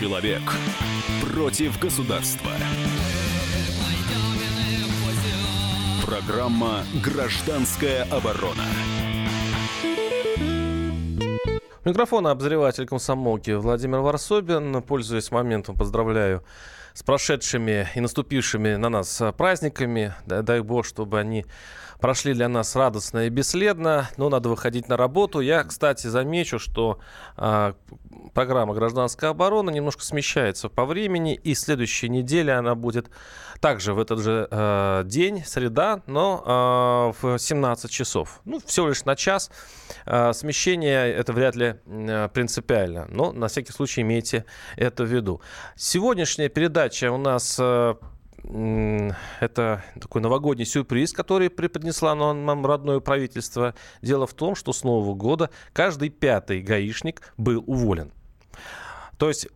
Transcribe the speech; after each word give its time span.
Человек 0.00 0.40
против 1.20 1.78
государства. 1.78 2.50
Программа 6.06 6.84
«Гражданская 7.04 8.04
оборона». 8.04 8.64
Микрофон 11.84 12.28
обозреватель 12.28 12.86
комсомолки 12.86 13.50
Владимир 13.50 13.98
Варсобин. 13.98 14.80
Пользуясь 14.80 15.30
моментом, 15.30 15.76
поздравляю 15.76 16.44
с 16.94 17.02
прошедшими 17.02 17.86
и 17.94 18.00
наступившими 18.00 18.76
на 18.76 18.88
нас 18.88 19.22
праздниками. 19.36 20.14
Дай 20.24 20.62
бог, 20.62 20.86
чтобы 20.86 21.20
они 21.20 21.44
прошли 22.00 22.34
для 22.34 22.48
нас 22.48 22.74
радостно 22.76 23.26
и 23.26 23.28
бесследно, 23.28 24.08
но 24.16 24.28
надо 24.28 24.48
выходить 24.48 24.88
на 24.88 24.96
работу. 24.96 25.40
Я, 25.40 25.64
кстати, 25.64 26.06
замечу, 26.06 26.58
что 26.58 26.98
э, 27.36 27.74
программа 28.34 28.74
«Гражданская 28.74 29.30
оборона» 29.30 29.70
немножко 29.70 30.02
смещается 30.02 30.68
по 30.68 30.84
времени, 30.84 31.34
и 31.34 31.54
следующей 31.54 32.08
неделе 32.08 32.52
она 32.54 32.74
будет 32.74 33.10
также 33.60 33.92
в 33.92 33.98
этот 33.98 34.20
же 34.20 34.48
э, 34.50 35.02
день, 35.04 35.44
среда, 35.44 36.02
но 36.06 37.14
э, 37.20 37.26
в 37.26 37.38
17 37.38 37.90
часов. 37.90 38.40
Ну, 38.44 38.60
всего 38.64 38.88
лишь 38.88 39.04
на 39.04 39.16
час. 39.16 39.50
Э, 40.06 40.32
смещение 40.32 41.12
это 41.12 41.32
вряд 41.32 41.56
ли 41.56 41.76
э, 41.84 42.28
принципиально, 42.32 43.06
но 43.10 43.32
на 43.32 43.48
всякий 43.48 43.72
случай 43.72 44.00
имейте 44.00 44.46
это 44.76 45.04
в 45.04 45.08
виду. 45.08 45.42
Сегодняшняя 45.76 46.48
передача 46.48 47.12
у 47.12 47.18
нас 47.18 47.58
э, 47.60 47.94
это 48.42 49.84
такой 50.00 50.22
новогодний 50.22 50.64
сюрприз, 50.66 51.12
который 51.12 51.50
преподнесло 51.50 52.14
нам 52.14 52.66
родное 52.66 53.00
правительство. 53.00 53.74
Дело 54.02 54.26
в 54.26 54.34
том, 54.34 54.54
что 54.54 54.72
с 54.72 54.82
Нового 54.84 55.14
года 55.14 55.50
каждый 55.72 56.08
пятый 56.08 56.62
гаишник 56.62 57.22
был 57.36 57.62
уволен. 57.66 58.12
То 59.18 59.28
есть 59.28 59.48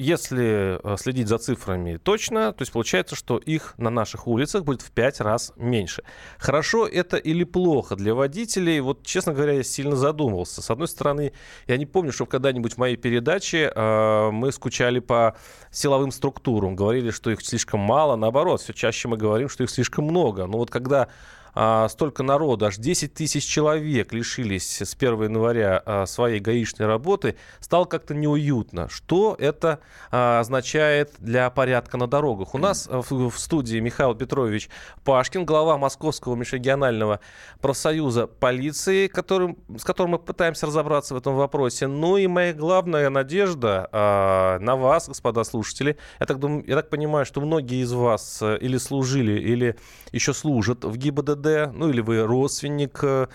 если 0.00 0.80
э, 0.82 0.96
следить 0.96 1.28
за 1.28 1.36
цифрами 1.36 1.98
точно, 1.98 2.52
то 2.52 2.62
есть 2.62 2.72
получается, 2.72 3.14
что 3.14 3.36
их 3.36 3.74
на 3.76 3.90
наших 3.90 4.26
улицах 4.26 4.64
будет 4.64 4.80
в 4.80 4.90
пять 4.92 5.20
раз 5.20 5.52
меньше. 5.56 6.02
Хорошо 6.38 6.86
это 6.86 7.18
или 7.18 7.44
плохо 7.44 7.96
для 7.96 8.14
водителей? 8.14 8.80
Вот, 8.80 9.04
честно 9.04 9.34
говоря, 9.34 9.52
я 9.52 9.62
сильно 9.62 9.96
задумывался. 9.96 10.62
С 10.62 10.70
одной 10.70 10.88
стороны, 10.88 11.32
я 11.66 11.76
не 11.76 11.84
помню, 11.84 12.12
что 12.12 12.24
когда-нибудь 12.24 12.74
в 12.74 12.78
моей 12.78 12.96
передаче 12.96 13.70
э, 13.74 14.30
мы 14.30 14.52
скучали 14.52 15.00
по 15.00 15.36
силовым 15.70 16.12
структурам, 16.12 16.76
говорили, 16.76 17.10
что 17.10 17.30
их 17.30 17.42
слишком 17.42 17.80
мало. 17.80 18.16
Наоборот, 18.16 18.62
все 18.62 18.72
чаще 18.72 19.06
мы 19.06 19.18
говорим, 19.18 19.50
что 19.50 19.64
их 19.64 19.70
слишком 19.70 20.06
много. 20.06 20.46
Но 20.46 20.56
вот 20.56 20.70
когда 20.70 21.08
а, 21.54 21.88
столько 21.88 22.22
народу, 22.22 22.66
аж 22.66 22.76
10 22.76 23.14
тысяч 23.14 23.44
человек 23.44 24.12
лишились 24.12 24.80
с 24.80 24.94
1 24.94 25.24
января 25.24 25.82
а, 25.84 26.06
своей 26.06 26.40
гаишной 26.40 26.86
работы, 26.86 27.36
стало 27.60 27.84
как-то 27.84 28.14
неуютно. 28.14 28.88
Что 28.88 29.36
это 29.38 29.80
а, 30.10 30.40
означает 30.40 31.12
для 31.18 31.50
порядка 31.50 31.96
на 31.96 32.06
дорогах? 32.06 32.54
У 32.54 32.58
нас 32.58 32.88
в, 32.90 33.30
в 33.30 33.38
студии 33.38 33.78
Михаил 33.78 34.14
Петрович 34.14 34.68
Пашкин, 35.04 35.44
глава 35.44 35.78
Московского 35.78 36.34
межрегионального 36.34 37.20
профсоюза 37.60 38.26
полиции, 38.26 39.08
которым, 39.08 39.58
с 39.76 39.84
которым 39.84 40.12
мы 40.12 40.18
пытаемся 40.18 40.66
разобраться 40.66 41.14
в 41.14 41.18
этом 41.18 41.36
вопросе. 41.36 41.86
Ну 41.86 42.16
и 42.16 42.26
моя 42.26 42.52
главная 42.52 43.10
надежда 43.10 43.88
а, 43.92 44.58
на 44.60 44.76
вас, 44.76 45.08
господа 45.08 45.44
слушатели. 45.44 45.96
Я 46.18 46.26
так, 46.26 46.38
думаю, 46.38 46.64
я 46.66 46.76
так 46.76 46.90
понимаю, 46.90 47.26
что 47.26 47.40
многие 47.40 47.82
из 47.82 47.92
вас 47.92 48.40
э, 48.42 48.58
или 48.60 48.78
служили, 48.78 49.32
или 49.32 49.76
еще 50.12 50.32
служат 50.32 50.84
в 50.84 50.96
ГИБДД 50.96 51.39
ГИБДД, 51.40 51.72
ну 51.74 51.88
или 51.90 52.00
вы 52.00 52.22
родственник 52.22 53.00
э, 53.02 53.26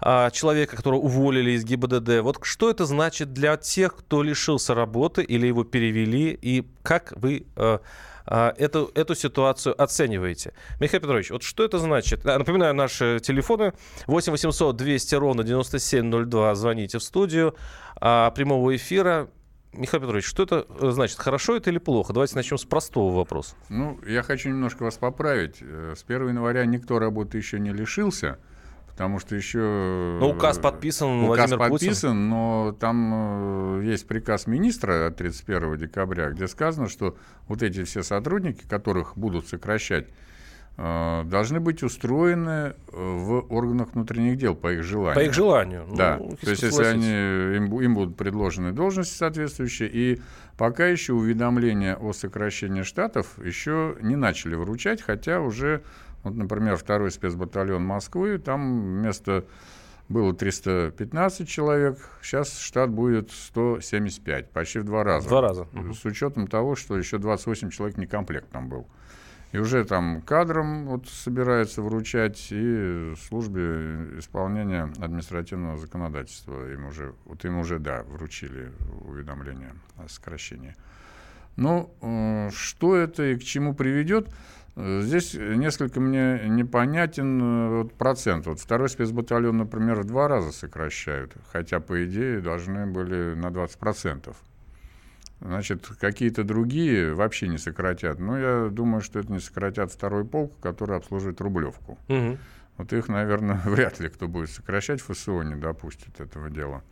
а, 0.00 0.30
человека, 0.30 0.76
которого 0.76 1.00
уволили 1.00 1.52
из 1.52 1.64
ГИБДД. 1.64 2.20
Вот 2.22 2.38
что 2.42 2.70
это 2.70 2.84
значит 2.84 3.32
для 3.32 3.56
тех, 3.56 3.96
кто 3.96 4.22
лишился 4.22 4.74
работы 4.74 5.22
или 5.22 5.46
его 5.46 5.64
перевели, 5.64 6.38
и 6.40 6.66
как 6.82 7.12
вы 7.16 7.46
э, 7.56 7.78
а, 8.26 8.54
эту, 8.58 8.90
эту 8.94 9.14
ситуацию 9.14 9.80
оцениваете. 9.80 10.52
Михаил 10.80 11.02
Петрович, 11.02 11.30
вот 11.30 11.42
что 11.42 11.64
это 11.64 11.78
значит? 11.78 12.24
Напоминаю, 12.24 12.74
наши 12.74 13.20
телефоны 13.20 13.72
8 14.06 14.32
800 14.32 14.76
200 14.76 15.14
ровно 15.14 15.44
9702. 15.44 16.54
Звоните 16.54 16.98
в 16.98 17.02
студию 17.02 17.54
а, 18.00 18.30
прямого 18.30 18.74
эфира. 18.74 19.28
Михаил 19.76 20.02
Петрович, 20.02 20.24
что 20.24 20.44
это 20.44 20.66
э, 20.80 20.90
значит? 20.90 21.18
Хорошо 21.18 21.56
это 21.56 21.70
или 21.70 21.78
плохо? 21.78 22.12
Давайте 22.12 22.36
начнем 22.36 22.58
с 22.58 22.64
простого 22.64 23.14
вопроса. 23.14 23.56
Ну, 23.68 23.98
я 24.06 24.22
хочу 24.22 24.48
немножко 24.48 24.84
вас 24.84 24.96
поправить. 24.96 25.58
Э, 25.60 25.94
с 25.96 26.04
1 26.04 26.28
января 26.28 26.64
никто 26.64 26.98
работы 26.98 27.38
еще 27.38 27.58
не 27.58 27.72
лишился, 27.72 28.38
потому 28.86 29.18
что 29.18 29.34
еще... 29.34 29.58
Но 30.20 30.28
ну, 30.28 30.30
указ 30.30 30.58
подписан, 30.58 31.24
указ 31.24 31.50
Владимир 31.50 31.58
подписан, 31.58 32.10
Путин. 32.10 32.28
но 32.28 32.76
там 32.78 33.80
э, 33.80 33.84
есть 33.84 34.06
приказ 34.06 34.46
министра 34.46 35.08
от 35.08 35.16
31 35.16 35.76
декабря, 35.76 36.30
где 36.30 36.48
сказано, 36.48 36.88
что 36.88 37.16
вот 37.48 37.62
эти 37.62 37.84
все 37.84 38.02
сотрудники, 38.02 38.64
которых 38.66 39.16
будут 39.16 39.48
сокращать, 39.48 40.08
Э, 40.08 40.12
должны 40.76 41.60
быть 41.60 41.84
устроены 41.84 42.50
э, 42.50 42.72
в 42.90 43.46
органах 43.48 43.94
внутренних 43.94 44.38
дел 44.38 44.56
по 44.56 44.72
их 44.72 44.82
желанию. 44.82 45.14
По 45.14 45.20
их 45.20 45.32
желанию. 45.32 45.86
Да. 45.94 46.18
Ну, 46.18 46.36
То 46.36 46.50
есть, 46.50 46.62
если 46.62 46.84
они, 46.84 47.56
им, 47.56 47.80
им 47.80 47.94
будут 47.94 48.16
предложены 48.16 48.72
должности 48.72 49.16
соответствующие, 49.16 49.88
и 49.88 50.20
пока 50.56 50.86
еще 50.86 51.12
уведомления 51.12 51.94
о 51.94 52.12
сокращении 52.12 52.82
штатов 52.82 53.38
еще 53.44 53.96
не 54.00 54.16
начали 54.16 54.56
вручать, 54.56 55.00
хотя 55.00 55.40
уже, 55.40 55.82
вот, 56.24 56.34
например, 56.34 56.76
второй 56.76 57.12
спецбатальон 57.12 57.84
Москвы, 57.84 58.38
там 58.38 58.98
вместо 58.98 59.44
было 60.08 60.34
315 60.34 61.48
человек, 61.48 61.98
сейчас 62.20 62.58
штат 62.58 62.90
будет 62.90 63.30
175, 63.30 64.50
почти 64.50 64.80
в 64.80 64.84
два 64.84 65.04
раза. 65.04 65.28
Два 65.28 65.40
раза. 65.40 65.68
С 65.94 66.04
учетом 66.04 66.48
того, 66.48 66.74
что 66.74 66.98
еще 66.98 67.18
28 67.18 67.70
человек 67.70 67.96
не 67.96 68.06
комплект 68.06 68.50
там 68.50 68.68
был. 68.68 68.88
И 69.54 69.58
уже 69.58 69.84
там 69.84 70.20
кадрам 70.20 70.84
вот 70.86 71.06
собираются 71.06 71.80
вручать 71.80 72.48
и 72.50 73.14
службе 73.28 74.18
исполнения 74.18 74.92
административного 74.98 75.78
законодательства 75.78 76.72
им 76.72 76.86
уже, 76.86 77.14
вот 77.24 77.44
им 77.44 77.58
уже, 77.58 77.78
да, 77.78 78.02
вручили 78.02 78.72
уведомление 79.06 79.74
о 79.96 80.08
сокращении. 80.08 80.74
Ну, 81.54 81.94
э, 82.02 82.50
что 82.52 82.96
это 82.96 83.22
и 83.22 83.36
к 83.36 83.44
чему 83.44 83.74
приведет? 83.76 84.28
Здесь 84.74 85.34
несколько 85.34 86.00
мне 86.00 86.48
непонятен 86.48 87.40
э, 87.40 87.68
вот, 87.82 87.94
процент. 87.94 88.46
Вот 88.46 88.58
второй 88.58 88.88
спецбатальон, 88.88 89.56
например, 89.56 90.00
в 90.00 90.04
два 90.04 90.26
раза 90.26 90.50
сокращают, 90.50 91.32
хотя, 91.52 91.78
по 91.78 92.04
идее, 92.04 92.40
должны 92.40 92.86
были 92.86 93.34
на 93.34 93.50
20% 93.50 94.34
значит, 95.44 95.86
какие-то 96.00 96.42
другие 96.42 97.14
вообще 97.14 97.48
не 97.48 97.58
сократят. 97.58 98.18
Но 98.18 98.38
я 98.38 98.68
думаю, 98.70 99.02
что 99.02 99.20
это 99.20 99.30
не 99.30 99.40
сократят 99.40 99.92
второй 99.92 100.24
полк, 100.24 100.58
который 100.60 100.96
обслуживает 100.96 101.40
Рублевку. 101.40 101.98
Угу. 102.08 102.38
Вот 102.78 102.92
их, 102.92 103.08
наверное, 103.08 103.60
вряд 103.64 104.00
ли 104.00 104.08
кто 104.08 104.26
будет 104.26 104.50
сокращать, 104.50 105.00
ФСО 105.00 105.42
не 105.42 105.54
допустит 105.54 106.18
этого 106.18 106.50
дела. 106.50 106.82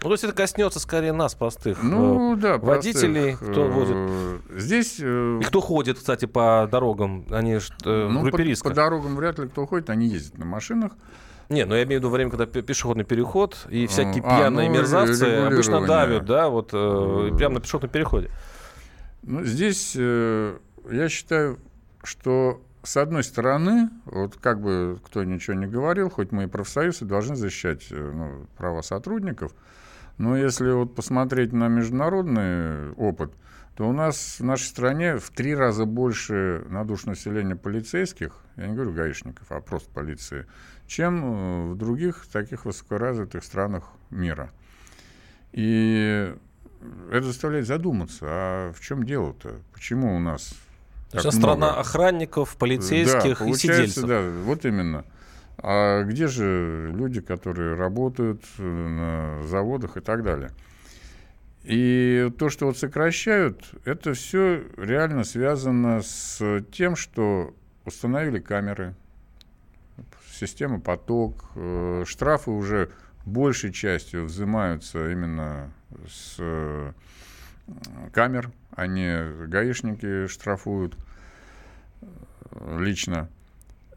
Ну, 0.00 0.08
то 0.10 0.12
есть 0.12 0.24
это 0.24 0.32
коснется 0.32 0.78
скорее 0.78 1.12
нас, 1.12 1.34
простых 1.34 1.82
ну, 1.82 2.36
э, 2.36 2.40
да, 2.40 2.58
водителей, 2.58 3.36
простых, 3.36 3.50
кто 3.50 3.66
возит. 3.66 4.42
Здесь... 4.56 4.98
Э, 5.00 5.40
И 5.42 5.44
кто 5.44 5.60
ходит, 5.60 5.98
кстати, 5.98 6.26
по 6.26 6.68
дорогам, 6.70 7.26
они 7.30 7.54
э, 7.54 7.58
ну, 7.84 8.30
по, 8.30 8.38
по 8.38 8.70
дорогам 8.74 9.16
вряд 9.16 9.40
ли 9.40 9.48
кто 9.48 9.66
ходит, 9.66 9.90
они 9.90 10.06
ездят 10.06 10.38
на 10.38 10.44
машинах. 10.44 10.92
Не, 11.48 11.64
ну 11.64 11.74
я 11.74 11.84
имею 11.84 12.00
в 12.00 12.04
виду 12.04 12.10
время, 12.10 12.30
когда 12.30 12.46
пешеходный 12.46 13.04
переход, 13.04 13.66
и 13.70 13.86
всякие 13.86 14.22
а, 14.22 14.38
пьяные 14.38 14.68
ну, 14.68 14.76
мерзавцы 14.76 15.22
обычно 15.22 15.86
давят, 15.86 16.26
да, 16.26 16.48
вот 16.50 16.70
э, 16.74 17.30
прямо 17.36 17.54
на 17.54 17.60
пешеходном 17.60 17.90
переходе. 17.90 18.30
Ну, 19.22 19.42
здесь 19.44 19.94
э, 19.96 20.58
я 20.90 21.08
считаю, 21.08 21.58
что 22.02 22.62
с 22.82 22.96
одной 22.96 23.24
стороны, 23.24 23.88
вот 24.04 24.36
как 24.36 24.60
бы 24.60 24.98
кто 25.04 25.24
ничего 25.24 25.54
не 25.54 25.66
говорил, 25.66 26.10
хоть 26.10 26.32
мы 26.32 26.44
и 26.44 26.46
профсоюзы 26.46 27.06
должны 27.06 27.34
защищать 27.34 27.86
э, 27.90 28.12
ну, 28.14 28.46
права 28.58 28.82
сотрудников, 28.82 29.52
но 30.18 30.36
если 30.36 30.70
вот 30.70 30.94
посмотреть 30.94 31.52
на 31.52 31.68
международный 31.68 32.92
опыт, 32.92 33.32
то 33.76 33.88
у 33.88 33.92
нас 33.92 34.40
в 34.40 34.44
нашей 34.44 34.64
стране 34.64 35.18
в 35.18 35.30
три 35.30 35.54
раза 35.54 35.84
больше 35.84 36.64
на 36.68 36.84
душу 36.84 37.08
населения 37.08 37.54
полицейских, 37.56 38.34
я 38.56 38.66
не 38.66 38.74
говорю 38.74 38.92
гаишников, 38.92 39.50
а 39.50 39.60
просто 39.60 39.88
полиции, 39.90 40.46
чем 40.88 41.22
э, 41.22 41.72
в 41.72 41.76
других 41.76 42.26
таких 42.32 42.64
высокоразвитых 42.64 43.44
странах 43.44 43.84
мира. 44.10 44.50
И 45.52 46.34
это 47.12 47.26
заставляет 47.26 47.66
задуматься, 47.66 48.26
а 48.26 48.72
в 48.72 48.80
чем 48.80 49.04
дело-то? 49.04 49.60
Почему 49.72 50.16
у 50.16 50.18
нас 50.18 50.54
так 51.10 51.22
Сейчас 51.22 51.34
много? 51.34 51.54
страна 51.54 51.74
охранников, 51.80 52.56
полицейских 52.56 53.38
да, 53.38 53.46
и 53.46 53.54
сидельцев. 53.54 54.04
Да, 54.04 54.22
вот 54.44 54.64
именно. 54.64 55.04
А 55.58 56.02
где 56.04 56.26
же 56.28 56.90
люди, 56.94 57.20
которые 57.20 57.74
работают 57.74 58.42
э, 58.58 58.62
на 58.62 59.46
заводах 59.46 59.96
и 59.96 60.00
так 60.00 60.22
далее? 60.22 60.50
И 61.64 62.30
то, 62.38 62.48
что 62.48 62.66
вот 62.66 62.78
сокращают, 62.78 63.74
это 63.84 64.14
все 64.14 64.64
реально 64.76 65.24
связано 65.24 66.00
с 66.02 66.62
тем, 66.72 66.96
что 66.96 67.54
установили 67.84 68.38
камеры, 68.38 68.94
система 70.38 70.80
поток, 70.80 71.50
э, 71.54 72.04
штрафы 72.06 72.50
уже 72.50 72.90
большей 73.24 73.72
частью 73.72 74.24
взимаются 74.24 75.10
именно 75.10 75.70
с 76.08 76.94
камер, 78.12 78.50
они 78.74 79.10
гаишники 79.46 80.26
штрафуют 80.28 80.96
лично. 82.78 83.28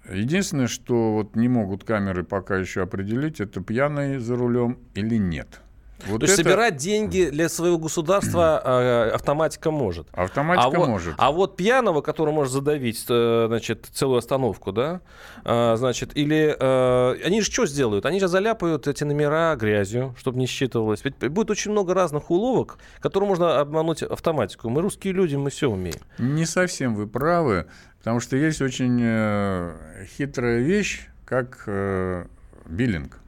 Единственное, 0.10 0.68
что 0.68 1.14
вот 1.14 1.36
не 1.36 1.48
могут 1.48 1.84
камеры 1.84 2.24
пока 2.24 2.58
еще 2.58 2.82
определить, 2.82 3.40
это 3.40 3.62
пьяный 3.62 4.18
за 4.18 4.36
рулем 4.36 4.80
или 4.96 5.16
нет. 5.16 5.62
Вот 6.08 6.20
То 6.20 6.26
это... 6.26 6.34
есть 6.34 6.36
собирать 6.38 6.78
деньги 6.78 7.30
для 7.32 7.50
своего 7.50 7.78
государства 7.78 8.62
э, 8.64 9.10
автоматика 9.14 9.72
может. 9.72 10.08
Автоматика 10.14 10.68
а 10.68 10.70
вот, 10.70 10.88
может. 10.88 11.14
А 11.18 11.32
вот 11.32 11.58
пьяного, 11.58 12.02
который 12.02 12.34
может 12.34 12.54
задавить 12.54 13.06
э, 13.10 13.46
значит, 13.48 13.88
целую 13.94 14.18
остановку, 14.18 14.72
да, 14.72 15.02
э, 15.44 15.76
значит, 15.78 16.16
или 16.16 16.56
э, 16.58 17.26
они 17.26 17.42
же 17.42 17.52
что 17.52 17.66
сделают? 17.66 18.06
Они 18.06 18.20
же 18.20 18.28
заляпают 18.28 18.88
эти 18.88 19.04
номера 19.04 19.56
грязью, 19.56 20.16
чтобы 20.18 20.40
не 20.40 20.48
считывалось. 20.48 21.04
Ведь 21.04 21.16
будет 21.32 21.52
очень 21.52 21.72
много 21.72 21.94
разных 21.94 22.32
уловок, 22.32 22.78
которые 23.00 23.28
можно 23.28 23.60
обмануть 23.60 24.04
автоматику. 24.04 24.70
Мы 24.70 24.82
русские 24.82 25.14
люди, 25.14 25.36
мы 25.36 25.50
все 25.50 25.70
умеем. 25.70 26.00
Не 26.18 26.46
совсем 26.46 26.96
вы 26.96 27.08
правы, 27.08 27.68
потому 28.00 28.20
что 28.20 28.36
есть 28.38 28.62
очень 28.62 29.00
э, 29.02 30.06
хитрая 30.18 30.60
вещь, 30.60 31.08
как 31.26 31.64
э, 31.68 32.26
биллинг. 32.66 33.20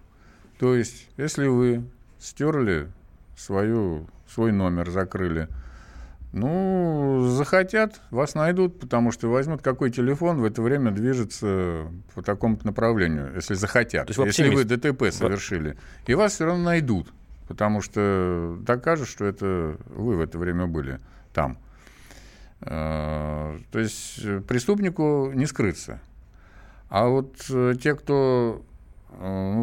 То 0.60 0.76
есть, 0.76 1.08
если 1.18 1.48
вы 1.48 1.84
стерли 2.24 2.90
свою, 3.38 4.08
свой 4.28 4.52
номер, 4.52 4.90
закрыли. 4.90 5.50
Ну, 6.32 7.28
захотят, 7.30 8.02
вас 8.10 8.34
найдут, 8.34 8.80
потому 8.80 9.12
что 9.12 9.30
возьмут 9.30 9.62
какой 9.62 9.92
телефон, 9.92 10.42
в 10.42 10.46
это 10.46 10.64
время 10.64 10.90
движется 10.90 11.88
по 12.16 12.24
такому 12.24 12.58
направлению, 12.64 13.34
если 13.36 13.54
захотят. 13.54 14.08
То 14.08 14.22
есть 14.24 14.40
если 14.40 14.56
вы 14.56 14.64
ДТП 14.64 15.12
совершили. 15.12 15.78
И 16.08 16.16
вас 16.16 16.34
все 16.34 16.46
равно 16.46 16.64
найдут, 16.64 17.10
потому 17.48 17.82
что 17.82 18.58
докажут, 18.62 19.10
что 19.10 19.26
это 19.26 19.78
вы 19.90 20.16
в 20.16 20.22
это 20.22 20.40
время 20.40 20.66
были 20.66 21.00
там. 21.34 21.60
А, 22.62 23.60
то 23.72 23.78
есть 23.78 24.24
преступнику 24.48 25.30
не 25.36 25.46
скрыться. 25.46 26.00
А 26.90 27.08
вот 27.08 27.36
э, 27.50 27.76
те, 27.80 27.96
кто 27.96 28.64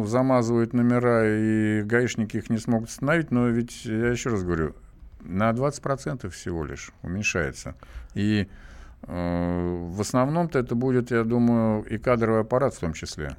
замазывают 0.05 0.73
номера, 0.73 1.23
и 1.25 1.81
гаишники 1.83 2.37
их 2.37 2.49
не 2.49 2.57
смогут 2.57 2.89
остановить, 2.89 3.31
но 3.31 3.47
ведь, 3.47 3.85
я 3.85 4.09
еще 4.09 4.29
раз 4.29 4.43
говорю, 4.43 4.75
на 5.21 5.51
20% 5.51 6.29
всего 6.29 6.65
лишь 6.65 6.91
уменьшается. 7.03 7.75
И 8.13 8.47
э, 8.47 8.70
в 9.07 9.99
основном-то 9.99 10.59
это 10.59 10.75
будет, 10.75 11.09
я 11.11 11.23
думаю, 11.23 11.83
и 11.83 11.97
кадровый 11.97 12.41
аппарат 12.41 12.75
в 12.75 12.79
том 12.79 12.93
числе. 12.93 13.35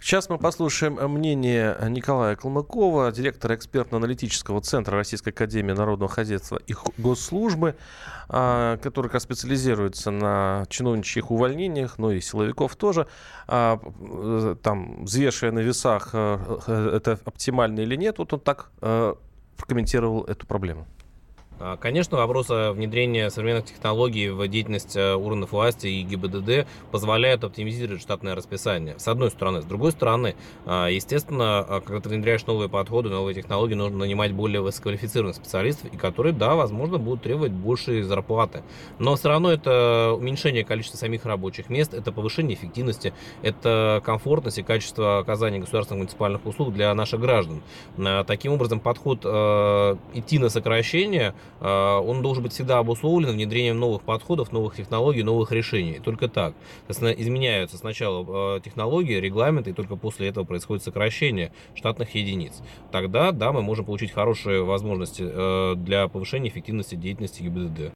Сейчас 0.00 0.28
мы 0.30 0.38
послушаем 0.38 0.94
мнение 0.94 1.76
Николая 1.88 2.34
Калмыкова, 2.34 3.12
директора 3.12 3.54
экспертно-аналитического 3.54 4.62
центра 4.62 4.96
Российской 4.96 5.28
Академии 5.30 5.72
Народного 5.72 6.10
Хозяйства 6.10 6.58
и 6.66 6.74
Госслужбы, 6.96 7.76
а, 8.28 8.78
который 8.78 9.10
как 9.10 9.20
специализируется 9.20 10.10
на 10.10 10.64
чиновничьих 10.70 11.30
увольнениях, 11.30 11.98
но 11.98 12.12
и 12.12 12.20
силовиков 12.20 12.74
тоже. 12.76 13.06
А, 13.46 13.78
э, 14.00 14.56
там, 14.62 15.04
взвешивая 15.04 15.52
на 15.52 15.58
весах, 15.58 16.10
э, 16.14 16.92
это 16.94 17.18
оптимально 17.24 17.80
или 17.80 17.96
нет, 17.96 18.18
вот 18.18 18.32
он 18.32 18.40
так 18.40 18.70
прокомментировал 19.56 20.24
эту 20.24 20.46
проблему. 20.46 20.86
А, 21.58 21.76
конечно, 21.76 22.16
вопрос 22.16 22.48
внедрения 22.48 23.30
современных 23.30 23.66
технологий 23.66 24.30
в 24.30 24.46
деятельность 24.48 24.96
э, 24.96 25.14
органов 25.14 25.52
власти 25.52 25.86
и 25.86 26.02
ГИБДД 26.02 26.66
позволяет 26.90 27.44
оптимизировать 27.44 28.02
штатное 28.02 28.34
расписание. 28.34 28.98
С 28.98 29.06
одной 29.06 29.30
стороны. 29.30 29.62
С 29.62 29.64
другой 29.64 29.92
стороны, 29.92 30.34
а, 30.66 30.88
естественно, 30.88 31.60
а, 31.60 31.80
когда 31.80 32.00
ты 32.00 32.08
внедряешь 32.08 32.44
новые 32.46 32.68
подходы, 32.68 33.10
новые 33.10 33.34
технологии, 33.34 33.74
нужно 33.74 33.98
нанимать 33.98 34.32
более 34.32 34.60
высококвалифицированных 34.60 35.36
специалистов, 35.36 35.92
и 35.92 35.96
которые, 35.96 36.32
да, 36.32 36.54
возможно, 36.54 36.98
будут 36.98 37.22
требовать 37.22 37.52
большей 37.52 38.02
зарплаты. 38.02 38.62
Но 38.98 39.14
все 39.14 39.28
равно 39.28 39.52
это 39.52 40.14
уменьшение 40.16 40.64
количества 40.64 40.96
самих 40.96 41.24
рабочих 41.26 41.68
мест, 41.68 41.94
это 41.94 42.12
повышение 42.12 42.56
эффективности, 42.56 43.14
это 43.42 44.02
комфортность 44.04 44.58
и 44.58 44.62
качество 44.62 45.18
оказания 45.18 45.58
государственных 45.60 46.00
муниципальных 46.00 46.44
услуг 46.46 46.72
для 46.72 46.92
наших 46.94 47.20
граждан. 47.20 47.62
Таким 48.26 48.52
образом, 48.52 48.80
подход 48.80 49.20
э, 49.24 49.96
идти 50.14 50.38
на 50.38 50.48
сокращение– 50.48 51.34
он 51.60 52.22
должен 52.22 52.42
быть 52.42 52.52
всегда 52.52 52.78
обусловлен 52.78 53.30
внедрением 53.30 53.78
новых 53.78 54.02
подходов, 54.02 54.50
новых 54.50 54.74
технологий, 54.76 55.22
новых 55.22 55.52
решений. 55.52 56.00
Только 56.02 56.28
так. 56.28 56.54
Изменяются 56.88 57.76
сначала 57.76 58.26
а, 58.28 58.60
технологии, 58.60 59.14
регламенты, 59.14 59.70
и 59.70 59.72
только 59.72 59.96
после 59.96 60.28
этого 60.28 60.44
происходит 60.44 60.82
сокращение 60.82 61.52
штатных 61.74 62.14
единиц. 62.14 62.62
Тогда, 62.90 63.30
да, 63.32 63.52
мы 63.52 63.62
можем 63.62 63.84
получить 63.84 64.12
хорошие 64.12 64.64
возможности 64.64 65.22
э, 65.24 65.74
для 65.76 66.08
повышения 66.08 66.48
эффективности 66.48 66.96
деятельности 66.96 67.42
ГИБДД. 67.42 67.92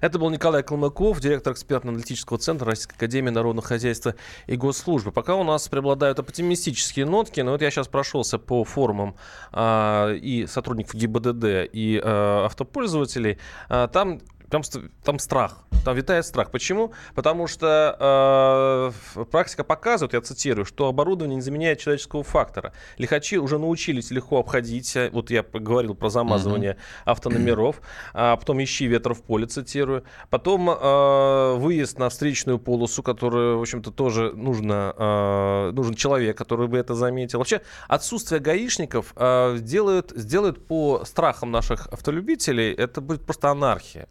Это 0.00 0.18
был 0.18 0.30
Николай 0.30 0.62
Калмыков, 0.62 1.20
директор 1.20 1.52
экспертно-аналитического 1.52 2.38
центра 2.38 2.66
Российской 2.66 2.94
Академии 2.94 3.30
Народного 3.30 3.66
Хозяйства 3.66 4.14
и 4.46 4.56
Госслужбы. 4.56 5.12
Пока 5.12 5.34
у 5.34 5.44
нас 5.44 5.68
преобладают 5.68 6.18
оптимистические 6.18 7.06
нотки, 7.06 7.40
но 7.40 7.52
вот 7.52 7.62
я 7.62 7.70
сейчас 7.70 7.88
прошелся 7.88 8.38
по 8.38 8.64
форумам 8.64 9.16
э, 9.52 10.16
и 10.16 10.46
сотрудников 10.46 10.94
ГИБДД, 10.94 11.68
и 11.72 12.00
э, 12.02 12.44
автопользователей. 12.44 13.38
Э, 13.68 13.88
там 13.92 14.20
там, 14.50 14.62
там 15.02 15.18
страх, 15.18 15.64
там 15.84 15.96
витает 15.96 16.26
страх. 16.26 16.50
Почему? 16.50 16.92
Потому 17.14 17.46
что 17.46 18.92
э, 19.16 19.24
практика 19.24 19.64
показывает, 19.64 20.14
я 20.14 20.20
цитирую, 20.20 20.64
что 20.64 20.88
оборудование 20.88 21.36
не 21.36 21.42
заменяет 21.42 21.78
человеческого 21.78 22.22
фактора. 22.22 22.72
Лихачи 22.98 23.38
уже 23.38 23.58
научились 23.58 24.10
легко 24.10 24.38
обходить, 24.38 24.96
э, 24.96 25.10
вот 25.12 25.30
я 25.30 25.42
говорил 25.42 25.94
про 25.94 26.10
замазывание 26.10 26.72
uh-huh. 26.72 27.12
автономеров, 27.12 27.80
а 28.12 28.36
потом 28.36 28.62
ищи 28.62 28.86
ветер 28.86 29.14
в 29.14 29.22
поле, 29.22 29.46
цитирую, 29.46 30.04
потом 30.30 30.70
э, 30.70 31.54
выезд 31.56 31.98
на 31.98 32.08
встречную 32.08 32.58
полосу, 32.58 33.02
которую, 33.02 33.58
в 33.58 33.62
общем-то, 33.62 33.90
тоже 33.90 34.32
нужно, 34.32 34.94
э, 34.96 35.70
нужен 35.72 35.94
человек, 35.94 36.36
который 36.36 36.68
бы 36.68 36.78
это 36.78 36.94
заметил. 36.94 37.38
Вообще, 37.38 37.60
отсутствие 37.88 38.40
гаишников 38.40 39.12
э, 39.16 39.58
делают, 39.60 40.12
сделают 40.14 40.66
по 40.66 41.04
страхам 41.04 41.50
наших 41.50 41.86
автолюбителей, 41.88 42.72
это 42.72 43.00
будет 43.00 43.24
просто 43.24 43.50
анархия. 43.50 44.08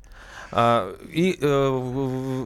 А, 0.56 0.96
и 1.12 1.36
э, 1.42 2.46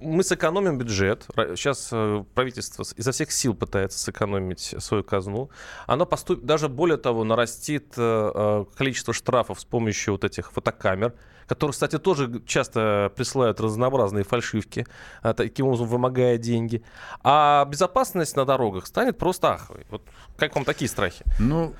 мы 0.00 0.22
сэкономим 0.22 0.76
бюджет. 0.76 1.26
Сейчас 1.56 1.88
э, 1.90 2.22
правительство 2.34 2.84
изо 2.96 3.12
всех 3.12 3.32
сил 3.32 3.54
пытается 3.54 3.98
сэкономить 3.98 4.74
свою 4.78 5.02
казну. 5.02 5.48
Оно 5.86 6.04
поступит, 6.04 6.44
даже 6.44 6.68
более 6.68 6.98
того, 6.98 7.24
нарастит 7.24 7.94
э, 7.96 8.64
количество 8.76 9.14
штрафов 9.14 9.58
с 9.58 9.64
помощью 9.64 10.14
вот 10.14 10.24
этих 10.24 10.52
фотокамер, 10.52 11.14
которые, 11.46 11.72
кстати, 11.72 11.98
тоже 11.98 12.42
часто 12.44 13.10
присылают 13.16 13.58
разнообразные 13.58 14.22
фальшивки, 14.22 14.86
таким 15.22 15.66
образом 15.66 15.86
вымогая 15.86 16.36
деньги. 16.36 16.82
А 17.24 17.64
безопасность 17.64 18.36
на 18.36 18.44
дорогах 18.44 18.86
станет 18.86 19.16
просто 19.16 19.54
аховой. 19.54 19.86
Вот 19.90 20.02
как 20.36 20.54
вам 20.54 20.66
такие 20.66 20.90
страхи? 20.90 21.24
Ну, 21.38 21.74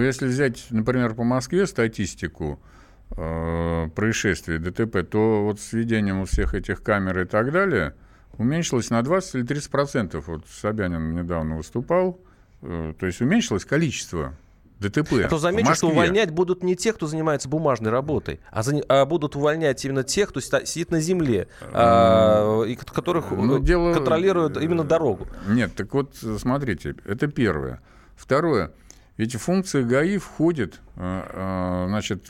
если 0.00 0.26
взять, 0.26 0.66
например, 0.70 1.14
по 1.14 1.24
Москве 1.24 1.66
статистику, 1.66 2.60
происшествий, 3.10 4.58
ДТП, 4.58 5.02
то 5.02 5.42
вот 5.42 5.60
с 5.60 5.72
введением 5.72 6.24
всех 6.26 6.54
этих 6.54 6.82
камер 6.82 7.20
и 7.20 7.24
так 7.24 7.52
далее 7.52 7.94
уменьшилось 8.40 8.90
на 8.90 9.02
20 9.02 9.34
или 9.34 9.42
30 9.42 9.70
процентов. 9.70 10.28
Вот 10.28 10.44
Собянин 10.48 11.14
недавно 11.14 11.56
выступал, 11.56 12.18
э, 12.62 12.94
то 12.98 13.06
есть 13.06 13.20
уменьшилось 13.20 13.66
количество 13.66 14.34
ДТП. 14.78 15.24
А 15.24 15.28
то 15.28 15.38
замечу, 15.38 15.74
что 15.74 15.88
увольнять 15.88 16.30
будут 16.30 16.62
не 16.62 16.74
те, 16.74 16.94
кто 16.94 17.06
занимается 17.06 17.50
бумажной 17.50 17.90
работой, 17.90 18.40
а, 18.50 18.62
за, 18.62 18.80
а 18.88 19.04
будут 19.04 19.36
увольнять 19.36 19.84
именно 19.84 20.04
тех, 20.04 20.30
кто 20.30 20.40
сидит 20.40 20.90
на 20.90 21.00
земле, 21.00 21.48
а, 21.60 22.62
и 22.62 22.76
которых 22.76 23.30
ну, 23.30 23.58
дело... 23.58 23.92
контролируют 23.92 24.56
именно 24.56 24.84
дорогу. 24.84 25.28
Нет, 25.46 25.74
так 25.76 25.92
вот, 25.92 26.16
смотрите, 26.38 26.94
это 27.04 27.26
первое. 27.26 27.82
Второе. 28.16 28.72
Ведь 29.18 29.36
функция 29.36 29.82
ГАИ 29.82 30.16
входит, 30.16 30.80
э, 30.96 31.22
э, 31.28 31.84
значит, 31.88 32.24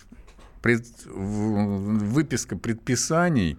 пред, 0.63 0.87
выписка 1.07 2.57
предписаний 2.57 3.59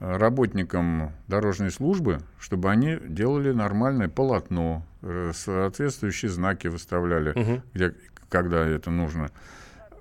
э, 0.00 0.16
работникам 0.16 1.12
дорожной 1.26 1.70
службы, 1.70 2.20
чтобы 2.38 2.70
они 2.70 2.98
делали 3.08 3.52
нормальное 3.52 4.08
полотно, 4.08 4.86
э, 5.02 5.32
соответствующие 5.34 6.30
знаки 6.30 6.68
выставляли, 6.68 7.30
угу. 7.30 7.62
где, 7.74 7.94
когда 8.28 8.66
это 8.66 8.90
нужно. 8.90 9.30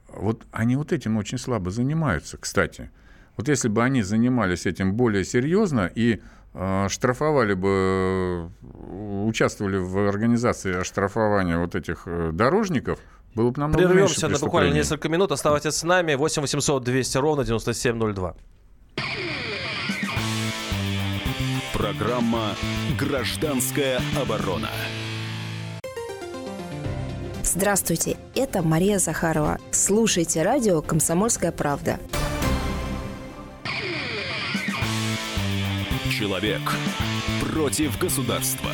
Вот 0.10 0.46
они 0.51 0.75
вот 0.75 0.93
этим 0.93 1.17
очень 1.17 1.38
слабо 1.38 1.72
занимаются, 1.72 2.38
кстати. 2.38 2.89
Вот 3.38 3.48
если 3.50 3.67
бы 3.67 3.84
они 3.84 4.01
занимались 4.01 4.65
этим 4.65 4.93
более 4.93 5.24
серьезно 5.24 5.89
и 5.93 6.22
э, 6.53 6.88
штрафовали 6.89 7.53
бы, 7.53 8.50
участвовали 9.25 9.77
в 9.77 10.10
организации 10.10 10.75
оштрафования 10.75 11.57
вот 11.60 11.75
этих 11.75 12.03
э, 12.07 12.31
дорожников, 12.34 13.00
было 13.38 13.51
бы 13.51 13.60
намного 13.62 13.88
Прервемся 13.88 14.27
на 14.27 14.39
буквально 14.39 14.74
несколько 14.74 15.08
минут. 15.10 15.32
Оставайтесь 15.32 15.75
с 15.75 15.84
нами. 15.84 16.15
8 16.15 16.41
800 16.41 16.84
200 16.84 17.17
ровно 17.17 17.46
9702. 17.46 18.36
Программа 21.72 22.56
«Гражданская 23.00 24.01
оборона». 24.20 24.70
Здравствуйте, 27.44 28.17
это 28.36 28.63
Мария 28.63 28.98
Захарова. 28.98 29.60
Слушайте 29.72 30.41
радио 30.41 30.82
«Комсомольская 30.82 31.51
правда». 31.51 32.00
Человек 36.12 36.62
против 37.39 38.00
государства. 38.00 38.72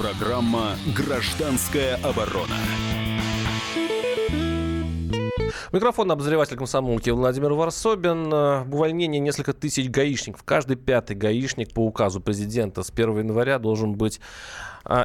Программа 0.00 0.76
«Гражданская 0.96 1.96
оборона». 1.96 2.56
Микрофон 5.72 6.10
обозреватель 6.10 6.56
комсомолки 6.56 7.10
Владимир 7.10 7.52
Варсобин. 7.52 8.32
Э, 8.32 8.62
увольнение 8.62 9.20
несколько 9.20 9.52
тысяч 9.52 9.90
гаишников. 9.90 10.42
Каждый 10.42 10.76
пятый 10.76 11.16
гаишник 11.16 11.74
по 11.74 11.80
указу 11.80 12.22
президента 12.22 12.82
с 12.82 12.90
1 12.90 13.18
января 13.18 13.58
должен 13.58 13.92
быть 13.92 14.20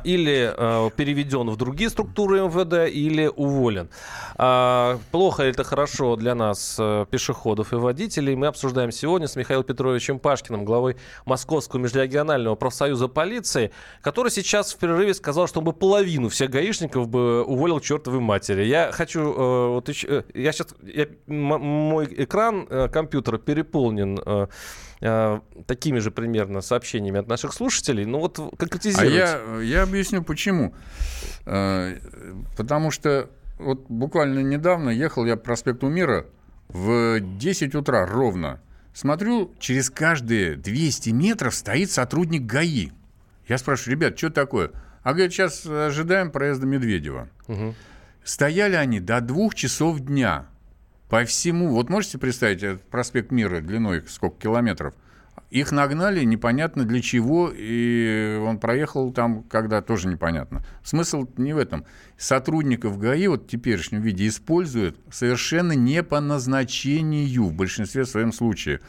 или 0.03 0.53
а, 0.55 0.89
переведен 0.89 1.49
в 1.49 1.57
другие 1.57 1.89
структуры 1.89 2.41
МВД, 2.41 2.89
или 2.91 3.27
уволен. 3.27 3.89
А, 4.37 4.99
плохо 5.11 5.43
это 5.43 5.63
хорошо 5.63 6.15
для 6.15 6.35
нас, 6.35 6.77
э, 6.79 7.05
пешеходов 7.09 7.73
и 7.73 7.75
водителей, 7.75 8.35
мы 8.35 8.47
обсуждаем 8.47 8.91
сегодня 8.91 9.27
с 9.27 9.35
Михаилом 9.35 9.65
Петровичем 9.65 10.19
Пашкиным, 10.19 10.65
главой 10.65 10.97
Московского 11.25 11.79
межрегионального 11.79 12.55
профсоюза 12.55 13.07
полиции, 13.07 13.71
который 14.01 14.31
сейчас 14.31 14.73
в 14.73 14.77
перерыве 14.77 15.13
сказал, 15.13 15.47
что 15.47 15.59
он 15.59 15.65
бы 15.65 15.73
половину 15.73 16.29
всех 16.29 16.49
гаишников 16.49 17.07
бы 17.07 17.43
уволил 17.43 17.79
чертовой 17.79 18.19
матери. 18.19 18.63
Я 18.63 18.91
хочу... 18.91 19.19
Э, 19.21 19.67
вот, 19.69 19.89
э, 19.89 20.23
я 20.33 20.51
сейчас... 20.51 20.67
Я, 20.83 21.07
мой 21.27 22.07
экран 22.17 22.67
компьютера 22.91 23.37
переполнен 23.37 24.19
э, 25.01 25.39
такими 25.67 25.99
же 25.99 26.11
примерно 26.11 26.61
сообщениями 26.61 27.19
от 27.19 27.27
наших 27.27 27.53
слушателей. 27.53 28.05
Ну 28.05 28.19
вот 28.19 28.39
конкретизируйте. 28.57 29.23
А 29.23 29.57
я, 29.57 29.61
я 29.61 29.83
объясню 29.83 30.23
почему. 30.23 30.73
Э, 31.45 31.97
потому 32.57 32.91
что 32.91 33.29
вот 33.57 33.85
буквально 33.89 34.39
недавно 34.39 34.89
ехал 34.89 35.25
я 35.25 35.37
по 35.37 35.43
проспекту 35.43 35.87
Мира 35.87 36.25
в 36.69 37.19
10 37.19 37.75
утра 37.75 38.05
ровно. 38.05 38.59
Смотрю, 38.93 39.53
через 39.59 39.89
каждые 39.89 40.55
200 40.55 41.09
метров 41.09 41.53
стоит 41.53 41.91
сотрудник 41.91 42.43
ГАИ. 42.43 42.91
Я 43.47 43.57
спрашиваю, 43.57 43.97
ребят, 43.97 44.17
что 44.17 44.29
такое? 44.29 44.71
А 45.03 45.13
говорят, 45.13 45.33
сейчас 45.33 45.65
ожидаем 45.65 46.31
проезда 46.31 46.65
Медведева. 46.65 47.29
Угу. 47.47 47.75
Стояли 48.23 48.75
они 48.75 48.99
до 48.99 49.21
двух 49.21 49.53
часов 49.53 49.99
дня. 49.99 50.47
По 51.09 51.23
всему, 51.25 51.69
вот 51.69 51.89
можете 51.89 52.17
представить, 52.17 52.63
этот 52.63 52.83
проспект 52.89 53.31
Мира 53.31 53.61
длиной 53.61 54.03
сколько 54.07 54.41
километров? 54.41 54.93
Их 55.51 55.71
нагнали 55.71 56.23
непонятно 56.23 56.85
для 56.85 57.01
чего, 57.01 57.51
и 57.55 58.41
он 58.43 58.59
проехал 58.59 59.13
там, 59.13 59.43
когда 59.43 59.81
тоже 59.81 60.07
непонятно. 60.07 60.65
Смысл 60.83 61.27
не 61.37 61.53
в 61.53 61.57
этом. 61.57 61.85
Сотрудников 62.17 62.97
ГАИ 62.97 63.27
вот 63.27 63.43
в 63.43 63.47
теперешнем 63.47 64.01
виде 64.01 64.27
используют 64.27 64.97
совершенно 65.11 65.73
не 65.73 66.01
по 66.03 66.19
назначению 66.19 67.45
в 67.45 67.53
большинстве 67.53 68.05
своем 68.05 68.33
случае. 68.33 68.81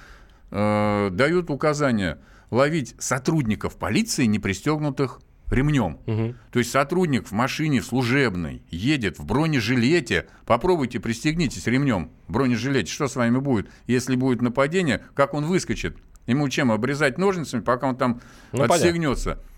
Э, 0.50 1.10
дают 1.12 1.50
указания 1.50 2.18
ловить 2.50 2.94
сотрудников 2.98 3.76
полиции, 3.76 4.24
не 4.24 4.38
пристегнутых 4.38 5.20
ремнем. 5.50 5.98
Угу. 6.06 6.34
То 6.52 6.58
есть 6.58 6.70
сотрудник 6.70 7.28
в 7.28 7.32
машине 7.32 7.82
служебной 7.82 8.62
едет 8.70 9.18
в 9.18 9.24
бронежилете. 9.24 10.26
Попробуйте 10.44 11.00
пристегнитесь 11.00 11.66
ремнем 11.66 12.10
в 12.28 12.32
бронежилете. 12.32 12.92
Что 12.92 13.08
с 13.08 13.16
вами 13.16 13.38
будет, 13.38 13.68
если 13.86 14.16
будет 14.16 14.42
нападение? 14.42 15.02
Как 15.14 15.34
он 15.34 15.44
выскочит? 15.44 15.96
Ему 16.26 16.48
чем 16.48 16.72
обрезать 16.72 17.18
ножницами, 17.18 17.60
пока 17.60 17.88
он 17.88 17.96
там 17.96 18.20
ну, 18.52 18.64
отстегнется? 18.64 19.30
Понятно. 19.30 19.52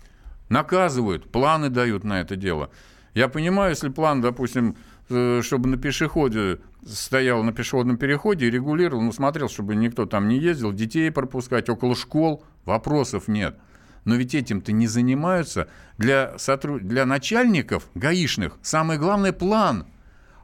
Наказывают, 0.49 1.31
планы 1.31 1.69
дают 1.69 2.03
на 2.03 2.21
это 2.21 2.35
дело. 2.35 2.71
Я 3.13 3.27
понимаю, 3.27 3.71
если 3.71 3.89
план, 3.89 4.21
допустим, 4.21 4.75
э, 5.09 5.41
чтобы 5.43 5.69
на 5.69 5.77
пешеходе 5.77 6.59
стоял 6.85 7.43
на 7.43 7.53
пешеходном 7.53 7.97
переходе 7.97 8.47
и 8.47 8.51
регулировал, 8.51 9.01
ну, 9.01 9.11
смотрел, 9.11 9.49
чтобы 9.49 9.75
никто 9.75 10.05
там 10.05 10.27
не 10.27 10.37
ездил, 10.37 10.71
детей 10.71 11.11
пропускать 11.11 11.69
около 11.69 11.95
школ, 11.95 12.43
вопросов 12.65 13.27
нет. 13.27 13.57
Но 14.05 14.15
ведь 14.15 14.35
этим-то 14.35 14.71
не 14.71 14.87
занимаются. 14.87 15.67
Для, 15.97 16.37
сотруд... 16.37 16.87
для 16.87 17.05
начальников 17.05 17.89
гаишных 17.95 18.57
самое 18.61 18.99
главное– 18.99 19.31
план. 19.33 19.87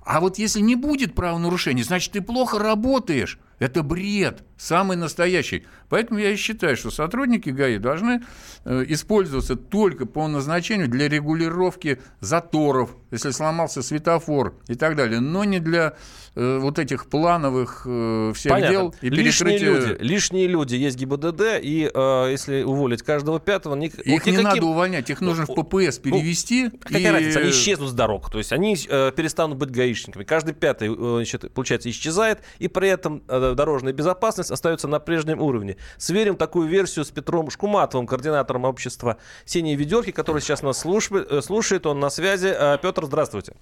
А 0.05 0.19
вот 0.19 0.37
если 0.37 0.59
не 0.59 0.75
будет 0.75 1.15
правонарушений, 1.15 1.83
значит, 1.83 2.13
ты 2.13 2.21
плохо 2.21 2.59
работаешь. 2.59 3.39
Это 3.57 3.83
бред, 3.83 4.43
самый 4.57 4.97
настоящий. 4.97 5.65
Поэтому 5.89 6.19
я 6.19 6.31
и 6.31 6.35
считаю, 6.35 6.75
что 6.75 6.91
сотрудники 6.91 7.49
ГАИ 7.49 7.77
должны 7.77 8.21
э, 8.65 8.85
использоваться 8.89 9.55
только 9.55 10.05
по 10.05 10.27
назначению 10.27 10.89
для 10.89 11.07
регулировки 11.07 12.01
заторов, 12.19 12.95
если 13.11 13.31
сломался 13.31 13.81
светофор 13.81 14.55
и 14.67 14.75
так 14.75 14.95
далее, 14.95 15.21
но 15.21 15.45
не 15.45 15.59
для 15.59 15.95
э, 16.35 16.57
вот 16.59 16.79
этих 16.79 17.07
плановых 17.07 17.83
э, 17.85 18.33
всех 18.35 18.51
Понятно. 18.51 18.71
дел 18.71 18.95
и 19.01 19.09
лишние 19.09 19.57
люди, 19.57 19.97
лишние 19.99 20.47
люди 20.47 20.75
есть 20.75 20.97
ГИБДД, 20.97 21.59
и 21.61 21.89
э, 21.93 22.27
если 22.31 22.63
уволить 22.63 23.01
каждого 23.03 23.39
пятого... 23.39 23.75
Ни... 23.75 23.87
Их 23.87 23.95
вот 23.95 24.05
не 24.05 24.13
никаким... 24.15 24.43
надо 24.43 24.65
увольнять, 24.65 25.09
их 25.09 25.21
нужно 25.21 25.45
в 25.45 25.53
ППС 25.53 25.99
перевести. 25.99 26.65
Ну, 26.65 26.79
какая 26.79 26.99
и... 26.99 27.07
разница, 27.07 27.39
они 27.39 27.49
исчезнут 27.51 27.89
с 27.89 27.93
дорог, 27.93 28.29
то 28.31 28.37
есть 28.37 28.51
они 28.51 28.77
э, 28.87 29.11
перестанут 29.15 29.57
быть 29.57 29.71
гаишниками. 29.71 30.23
Каждый 30.23 30.53
пятый, 30.53 30.89
э, 30.91 31.15
значит, 31.17 31.51
получается, 31.53 31.89
исчезает, 31.89 32.39
и 32.59 32.67
при 32.67 32.89
этом 32.89 33.23
э, 33.27 33.53
дорожная 33.55 33.93
безопасность 33.93 34.51
остается 34.51 34.87
на 34.87 34.99
прежнем 34.99 35.41
уровне. 35.41 35.77
Сверим 35.97 36.35
такую 36.35 36.67
версию 36.67 37.05
с 37.05 37.11
Петром 37.11 37.49
Шкуматовым, 37.49 38.07
координатором 38.07 38.65
общества 38.65 39.17
«Синие 39.45 39.75
ведерки», 39.75 40.11
который 40.11 40.41
сейчас 40.41 40.61
нас 40.61 40.79
слушает. 40.79 41.31
Э, 41.31 41.41
слушает 41.41 41.85
он 41.85 41.99
на 41.99 42.09
связи. 42.09 42.53
Петр, 42.81 43.05
здравствуйте. 43.05 43.53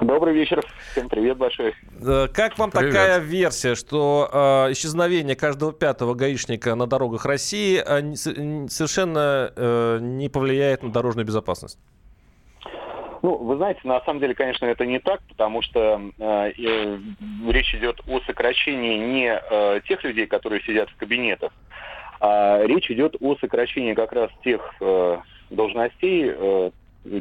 Добрый 0.00 0.34
вечер. 0.34 0.62
Всем 0.92 1.08
привет 1.08 1.36
большой. 1.38 1.74
Как 2.32 2.56
вам 2.58 2.70
привет. 2.70 2.92
такая 2.92 3.18
версия, 3.18 3.74
что 3.74 4.28
э, 4.32 4.72
исчезновение 4.72 5.34
каждого 5.34 5.72
пятого 5.72 6.14
гаишника 6.14 6.74
на 6.76 6.86
дорогах 6.86 7.24
России 7.24 7.78
э, 7.78 8.14
совершенно 8.68 9.52
э, 9.56 9.98
не 10.00 10.28
повлияет 10.28 10.82
на 10.82 10.92
дорожную 10.92 11.26
безопасность? 11.26 11.78
Ну, 13.22 13.36
вы 13.36 13.56
знаете, 13.56 13.80
на 13.82 14.00
самом 14.02 14.20
деле, 14.20 14.34
конечно, 14.34 14.66
это 14.66 14.86
не 14.86 15.00
так, 15.00 15.20
потому 15.28 15.62
что 15.62 16.00
э, 16.18 16.52
э, 16.56 16.98
речь 17.48 17.74
идет 17.74 18.00
о 18.06 18.20
сокращении 18.20 18.96
не 18.98 19.32
э, 19.32 19.80
тех 19.88 20.04
людей, 20.04 20.26
которые 20.26 20.62
сидят 20.62 20.88
в 20.90 20.96
кабинетах, 20.96 21.52
а 22.20 22.62
речь 22.64 22.90
идет 22.90 23.16
о 23.20 23.36
сокращении 23.36 23.94
как 23.94 24.12
раз 24.12 24.30
тех 24.44 24.74
э, 24.80 25.18
должностей, 25.50 26.32
э, 26.32 26.70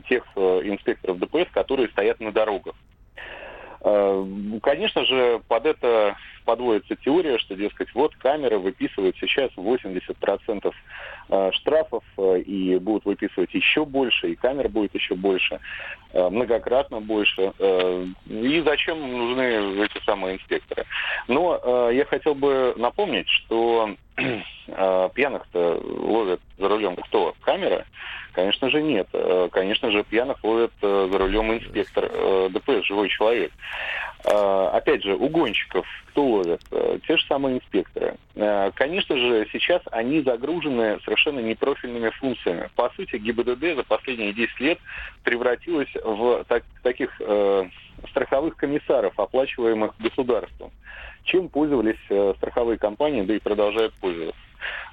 тех 0.07 0.23
э, 0.35 0.61
инспекторов 0.65 1.19
ДПС, 1.19 1.49
которые 1.51 1.89
стоят 1.89 2.19
на 2.19 2.31
дорогах. 2.31 2.75
Э, 3.81 4.25
конечно 4.61 5.05
же, 5.05 5.41
под 5.47 5.65
это 5.65 6.15
подводится 6.47 6.95
теория, 6.95 7.37
что, 7.39 7.55
дескать, 7.55 7.93
вот 7.93 8.15
камеры 8.15 8.57
выписывают 8.57 9.17
сейчас 9.19 9.51
80% 9.57 10.73
э, 11.29 11.51
штрафов 11.51 12.05
и 12.17 12.77
будут 12.77 13.03
выписывать 13.03 13.53
еще 13.53 13.83
больше, 13.83 14.31
и 14.31 14.35
камер 14.35 14.69
будет 14.69 14.95
еще 14.95 15.15
больше, 15.15 15.59
многократно 16.13 17.01
больше. 17.01 17.51
И 18.27 18.63
зачем 18.65 18.99
нужны 18.99 19.83
эти 19.83 20.03
самые 20.05 20.37
инспекторы? 20.37 20.85
Но 21.27 21.91
я 21.91 22.05
хотел 22.05 22.33
бы 22.33 22.73
напомнить, 22.77 23.27
что 23.27 23.95
пьяных-то 24.65 25.81
ловят 25.83 26.39
за 26.57 26.69
рулем 26.69 26.95
кто? 26.95 27.35
Камера? 27.41 27.85
Конечно 28.37 28.69
же 28.69 28.83
нет. 28.83 29.07
Э, 29.13 29.49
конечно 29.51 29.89
же 29.89 30.03
пьяных 30.03 30.43
ловят 30.43 30.71
э, 30.83 31.09
за 31.11 31.17
рулем 31.17 31.53
инспектор 31.53 32.07
э, 32.07 32.49
ДПС, 32.51 32.85
живой 32.85 33.09
человек. 33.09 33.51
Опять 34.23 35.03
же, 35.03 35.15
угонщиков 35.15 35.85
кто 36.09 36.25
ловят? 36.25 36.61
Те 37.07 37.17
же 37.17 37.25
самые 37.27 37.57
инспекторы. 37.57 38.15
Конечно 38.75 39.15
же, 39.15 39.47
сейчас 39.51 39.81
они 39.91 40.21
загружены 40.21 40.99
совершенно 41.05 41.39
непрофильными 41.39 42.09
функциями. 42.09 42.69
По 42.75 42.89
сути, 42.95 43.17
ГИБДД 43.17 43.75
за 43.75 43.83
последние 43.83 44.33
10 44.33 44.59
лет 44.59 44.79
превратилась 45.23 45.89
в 46.03 46.43
так, 46.47 46.63
таких 46.83 47.09
э, 47.19 47.65
страховых 48.09 48.55
комиссаров, 48.55 49.19
оплачиваемых 49.19 49.93
государством. 49.99 50.71
Чем 51.23 51.49
пользовались 51.49 51.99
э, 52.09 52.33
страховые 52.37 52.77
компании, 52.77 53.23
да 53.23 53.35
и 53.35 53.39
продолжают 53.39 53.93
пользоваться. 53.95 54.39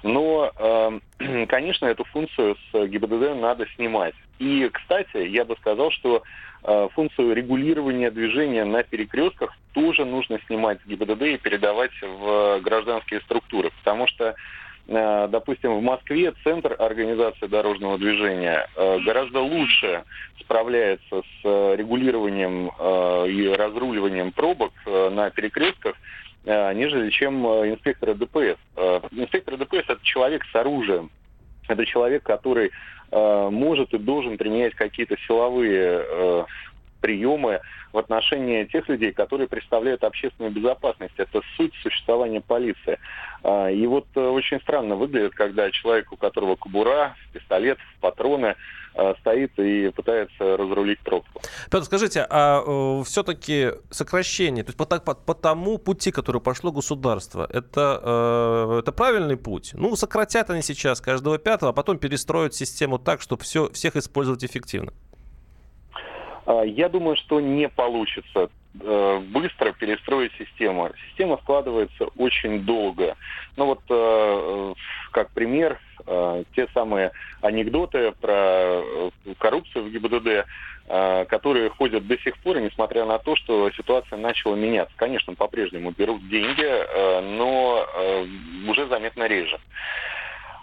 Но, 0.03 0.51
э, 0.57 1.45
конечно, 1.47 1.85
эту 1.85 2.03
функцию 2.05 2.55
с 2.71 2.87
ГИБДД 2.87 3.35
надо 3.35 3.65
снимать. 3.75 4.15
И, 4.39 4.69
кстати, 4.69 5.17
я 5.27 5.45
бы 5.45 5.55
сказал, 5.57 5.91
что 5.91 6.23
э, 6.63 6.87
функцию 6.93 7.33
регулирования 7.33 8.11
движения 8.11 8.65
на 8.65 8.83
перекрестках 8.83 9.53
тоже 9.73 10.05
нужно 10.05 10.39
снимать 10.47 10.81
с 10.81 10.87
ГИБДД 10.87 11.21
и 11.23 11.37
передавать 11.37 11.91
в 12.01 12.59
гражданские 12.61 13.21
структуры. 13.21 13.71
Потому 13.79 14.07
что 14.07 14.35
э, 14.87 15.27
допустим, 15.29 15.75
в 15.75 15.81
Москве 15.81 16.33
центр 16.43 16.75
организации 16.77 17.47
дорожного 17.47 17.97
движения 17.97 18.67
гораздо 18.75 19.41
лучше 19.41 20.03
справляется 20.39 21.21
с 21.21 21.43
регулированием 21.43 22.67
и 23.27 23.47
разруливанием 23.57 24.31
пробок 24.31 24.73
на 24.85 25.31
перекрестках, 25.31 25.95
Э, 26.45 26.73
нежели 26.73 27.09
чем 27.09 27.45
э, 27.45 27.71
инспекторы 27.71 28.13
ДПС. 28.13 28.59
Э, 28.75 28.99
инспектор 29.11 29.57
ДПС– 29.57 29.85
это 29.87 29.99
человек 30.03 30.45
с 30.51 30.55
оружием. 30.55 31.09
Это 31.67 31.85
человек, 31.85 32.23
который 32.23 32.71
э, 33.11 33.49
может 33.51 33.93
и 33.93 33.97
должен 33.97 34.37
применять 34.37 34.75
какие-то 34.75 35.15
силовые 35.27 36.05
э, 36.07 36.45
приемы 37.05 37.61
в 37.93 37.99
отношении 37.99 38.63
тех 38.63 38.89
людей, 38.89 39.11
которые 39.11 39.47
представляют 39.47 40.03
общественную 40.03 40.51
безопасность. 40.51 41.13
Это 41.17 41.41
суть 41.55 41.73
существования 41.83 42.41
полиции. 42.41 42.97
А, 43.43 43.69
и 43.69 43.85
вот 43.85 44.07
э, 44.15 44.19
очень 44.19 44.59
странно 44.61 44.95
выглядит, 44.95 45.35
когда 45.35 45.69
человек, 45.69 46.11
у 46.11 46.17
которого 46.17 46.55
кобура, 46.55 47.15
пистолет, 47.31 47.77
патроны, 48.01 48.55
э, 48.95 49.13
стоит 49.19 49.51
и 49.59 49.91
пытается 49.91 50.57
разрулить 50.57 50.99
пробку. 51.01 51.41
Петр, 51.69 51.85
скажите, 51.85 52.25
а 52.27 52.63
э, 52.65 53.03
все-таки 53.03 53.73
сокращение, 53.91 54.63
то 54.63 54.69
есть 54.69 54.77
по, 54.77 54.85
по, 54.85 55.13
по 55.13 55.35
тому 55.35 55.77
пути, 55.77 56.09
который 56.09 56.41
пошло 56.41 56.71
государство, 56.71 57.47
это, 57.53 58.01
э, 58.03 58.79
это 58.79 58.91
правильный 58.91 59.37
путь? 59.37 59.71
Ну, 59.73 59.95
сократят 59.95 60.49
они 60.49 60.63
сейчас 60.63 61.01
каждого 61.01 61.37
пятого, 61.37 61.69
а 61.69 61.73
потом 61.73 61.99
перестроят 61.99 62.55
систему 62.55 62.97
так, 62.97 63.21
чтобы 63.21 63.43
все, 63.43 63.69
всех 63.73 63.95
использовать 63.95 64.43
эффективно. 64.43 64.91
А, 66.45 66.63
я 66.63 66.89
думаю, 66.89 67.15
что 67.15 67.39
не 67.39 67.67
получится 67.69 68.49
э, 68.79 69.19
быстро 69.29 69.71
перестроить 69.73 70.31
систему. 70.37 70.91
Система 71.09 71.37
складывается 71.37 72.05
очень 72.17 72.61
долго. 72.63 73.15
Ну 73.57 73.65
вот, 73.65 73.81
э, 73.89 74.73
как 75.11 75.31
пример, 75.31 75.79
э, 76.05 76.43
те 76.55 76.67
самые 76.73 77.11
анекдоты 77.41 78.11
про 78.21 78.81
коррупцию 79.37 79.85
в 79.85 79.91
ГИБДД, 79.91 80.45
которые 81.29 81.69
ходят 81.71 82.05
до 82.05 82.15
сих 82.19 82.37
пор, 82.37 82.59
несмотря 82.59 83.05
на 83.05 83.17
то, 83.17 83.35
что 83.35 83.71
ситуация 83.71 84.19
начала 84.19 84.53
меняться. 84.53 84.93
Конечно, 84.97 85.33
по-прежнему 85.33 85.89
берут 85.89 86.27
деньги, 86.29 87.31
но 87.37 87.87
уже 88.67 88.85
заметно 88.85 89.23
реже. 89.23 89.59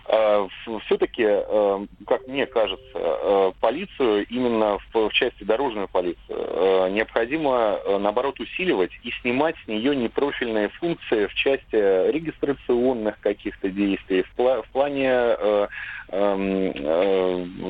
Э, 0.09 0.49
все-таки, 0.87 1.25
э, 1.25 1.87
как 2.07 2.27
мне 2.27 2.47
кажется, 2.47 2.83
э, 2.95 3.53
полицию, 3.61 4.27
именно 4.27 4.79
в, 4.93 5.11
части 5.11 5.45
дорожную 5.45 5.89
полицию, 5.89 6.93
необходимо, 6.93 7.79
наоборот, 7.99 8.41
усиливать 8.41 8.91
и 9.03 9.11
снимать 9.21 9.55
с 9.65 9.69
нее 9.69 9.95
непрофильные 9.95 10.69
функции 10.71 11.27
в 11.27 11.35
части 11.35 12.11
регистрационных 12.11 13.21
каких-то 13.21 13.69
действий, 13.69 14.25
в, 14.37 14.65
плане, 14.73 15.37
эм, 16.09 16.73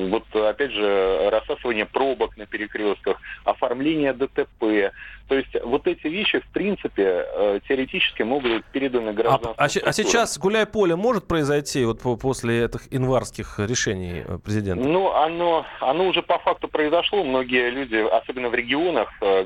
вот 0.09 0.23
опять 0.35 0.71
же, 0.71 1.29
рассасывания 1.29 1.85
пробок 1.85 2.37
на 2.37 2.45
перекрестках, 2.45 3.19
оформления 3.43 4.13
ДТП. 4.13 4.91
То 5.27 5.35
есть 5.35 5.55
вот 5.63 5.87
эти 5.87 6.07
вещи, 6.07 6.39
в 6.39 6.47
принципе, 6.47 7.25
теоретически 7.67 8.23
могут 8.23 8.51
быть 8.51 8.65
переданы 8.65 9.13
гражданам. 9.13 9.55
А, 9.57 9.65
а, 9.65 9.65
а 9.65 9.93
сейчас 9.93 10.37
гуляй 10.37 10.65
поле 10.65 10.95
может 10.95 11.27
произойти 11.27 11.85
вот 11.85 12.01
по, 12.01 12.17
после 12.17 12.65
этих 12.65 12.91
январских 12.91 13.59
решений 13.59 14.23
э, 14.25 14.37
президента? 14.43 14.83
Ну, 14.83 15.11
оно, 15.13 15.65
оно 15.79 16.07
уже 16.07 16.21
по 16.21 16.39
факту 16.39 16.67
произошло. 16.67 17.23
Многие 17.23 17.69
люди, 17.69 17.95
особенно 17.95 18.49
в 18.49 18.55
регионах, 18.55 19.09
э, 19.21 19.43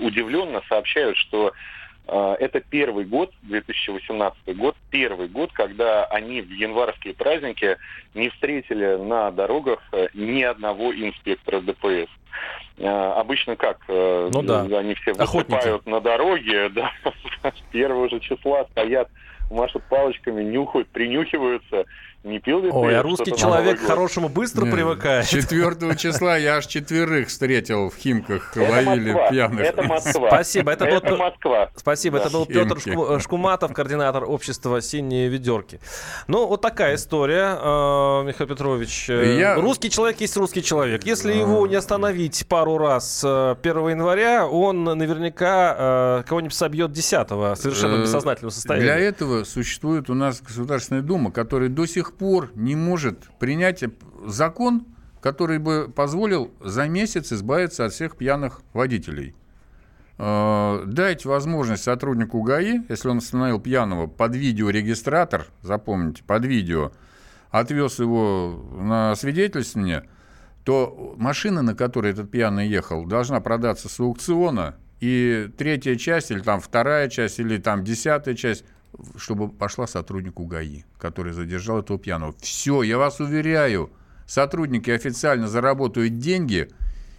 удивленно 0.00 0.62
сообщают, 0.68 1.16
что 1.16 1.48
э, 1.48 1.52
это 2.06 2.60
первый 2.60 3.04
год, 3.04 3.32
2018 3.42 4.56
год, 4.56 4.76
первый 4.90 5.28
год, 5.28 5.50
когда 5.52 6.04
они 6.04 6.40
в 6.40 6.50
январские 6.50 7.14
праздники 7.14 7.76
не 8.14 8.28
встретили 8.30 8.96
на 8.96 9.30
дорогах 9.30 9.80
ни 10.14 10.42
одного 10.42 10.94
инспектора 10.94 11.60
ДПС. 11.60 12.08
Обычно 12.78 13.56
как? 13.56 13.80
Ну, 13.88 14.42
да. 14.42 14.62
Они 14.78 14.94
все 14.94 15.14
выступают 15.14 15.52
Охотники. 15.52 15.88
на 15.88 16.00
дороге, 16.00 16.68
да, 16.74 16.92
с 17.42 17.60
первого 17.72 18.08
же 18.08 18.20
числа 18.20 18.66
стоят 18.70 19.08
машут 19.50 19.82
палочками, 19.88 20.42
нюхают, 20.42 20.88
принюхиваются. 20.88 21.84
Не 22.26 22.40
пил 22.40 22.60
ли 22.60 22.70
Ой, 22.72 22.90
ты 22.90 22.96
а 22.96 23.02
русский 23.02 23.36
человек 23.36 23.80
к 23.80 23.86
хорошему 23.86 24.28
быстро 24.28 24.64
Нет, 24.64 24.74
привыкает. 24.74 25.28
4 25.28 25.96
числа 25.96 26.36
я 26.36 26.56
аж 26.56 26.66
четверых 26.66 27.28
встретил 27.28 27.88
в 27.88 27.94
Химках, 27.94 28.56
это 28.56 28.68
ловили 28.68 29.12
Москва. 29.12 29.28
пьяных. 29.30 29.60
Это 29.60 29.82
Москва. 29.84 30.28
Спасибо. 30.28 30.72
Это, 30.72 30.86
это 30.86 31.10
был, 31.10 31.16
Москва. 31.18 31.70
Спасибо. 31.76 32.18
Да. 32.18 32.24
Это 32.24 32.32
был 32.32 32.46
Петр 32.46 32.80
Шку, 32.80 33.20
Шкуматов, 33.20 33.72
координатор 33.72 34.24
общества 34.24 34.80
«Синие 34.80 35.28
ведерки». 35.28 35.78
Ну, 36.26 36.48
вот 36.48 36.62
такая 36.62 36.96
история, 36.96 37.58
э, 37.62 38.24
Михаил 38.26 38.48
Петрович. 38.48 39.08
Я... 39.08 39.54
Русский 39.54 39.88
человек 39.88 40.20
есть 40.20 40.36
русский 40.36 40.64
человек. 40.64 41.04
Если 41.04 41.32
его 41.32 41.64
не 41.68 41.76
остановить 41.76 42.44
пару 42.48 42.76
раз 42.76 43.22
1 43.24 43.56
э, 43.62 43.90
января, 43.90 44.48
он 44.48 44.82
наверняка 44.82 45.76
э, 45.78 46.22
кого-нибудь 46.26 46.54
собьет 46.54 46.90
10 46.90 47.28
совершенно 47.56 48.02
бессознательного 48.02 48.50
состояния. 48.50 48.84
Для 48.84 48.98
этого 48.98 49.44
существует 49.44 50.10
у 50.10 50.14
нас 50.14 50.42
Государственная 50.42 51.02
Дума, 51.02 51.30
которая 51.30 51.68
до 51.68 51.86
сих 51.86 52.15
пор 52.16 52.50
не 52.54 52.74
может 52.74 53.28
принять 53.38 53.84
закон, 54.24 54.86
который 55.20 55.58
бы 55.58 55.92
позволил 55.94 56.52
за 56.60 56.88
месяц 56.88 57.32
избавиться 57.32 57.84
от 57.84 57.92
всех 57.92 58.16
пьяных 58.16 58.62
водителей. 58.72 59.34
Э, 60.18 60.82
дайте 60.86 61.28
возможность 61.28 61.84
сотруднику 61.84 62.42
ГАИ, 62.42 62.82
если 62.88 63.08
он 63.08 63.18
остановил 63.18 63.60
пьяного 63.60 64.06
под 64.06 64.34
видеорегистратор, 64.34 65.46
запомните, 65.62 66.22
под 66.24 66.44
видео, 66.44 66.92
отвез 67.50 67.98
его 67.98 68.64
на 68.78 69.14
свидетельствование, 69.14 70.08
то 70.64 71.14
машина, 71.16 71.62
на 71.62 71.74
которой 71.74 72.12
этот 72.12 72.30
пьяный 72.30 72.68
ехал, 72.68 73.04
должна 73.04 73.40
продаться 73.40 73.88
с 73.88 74.00
аукциона, 74.00 74.76
и 75.00 75.50
третья 75.58 75.96
часть, 75.96 76.30
или 76.30 76.40
там 76.40 76.60
вторая 76.60 77.08
часть, 77.08 77.38
или 77.38 77.58
там 77.58 77.84
десятая 77.84 78.34
часть 78.34 78.64
чтобы 79.16 79.48
пошла 79.48 79.86
сотруднику 79.86 80.44
ГАИ, 80.46 80.82
который 80.98 81.32
задержал 81.32 81.80
этого 81.80 81.98
пьяного. 81.98 82.34
Все, 82.40 82.82
я 82.82 82.98
вас 82.98 83.20
уверяю, 83.20 83.90
сотрудники 84.26 84.90
официально 84.90 85.48
заработают 85.48 86.18
деньги, 86.18 86.68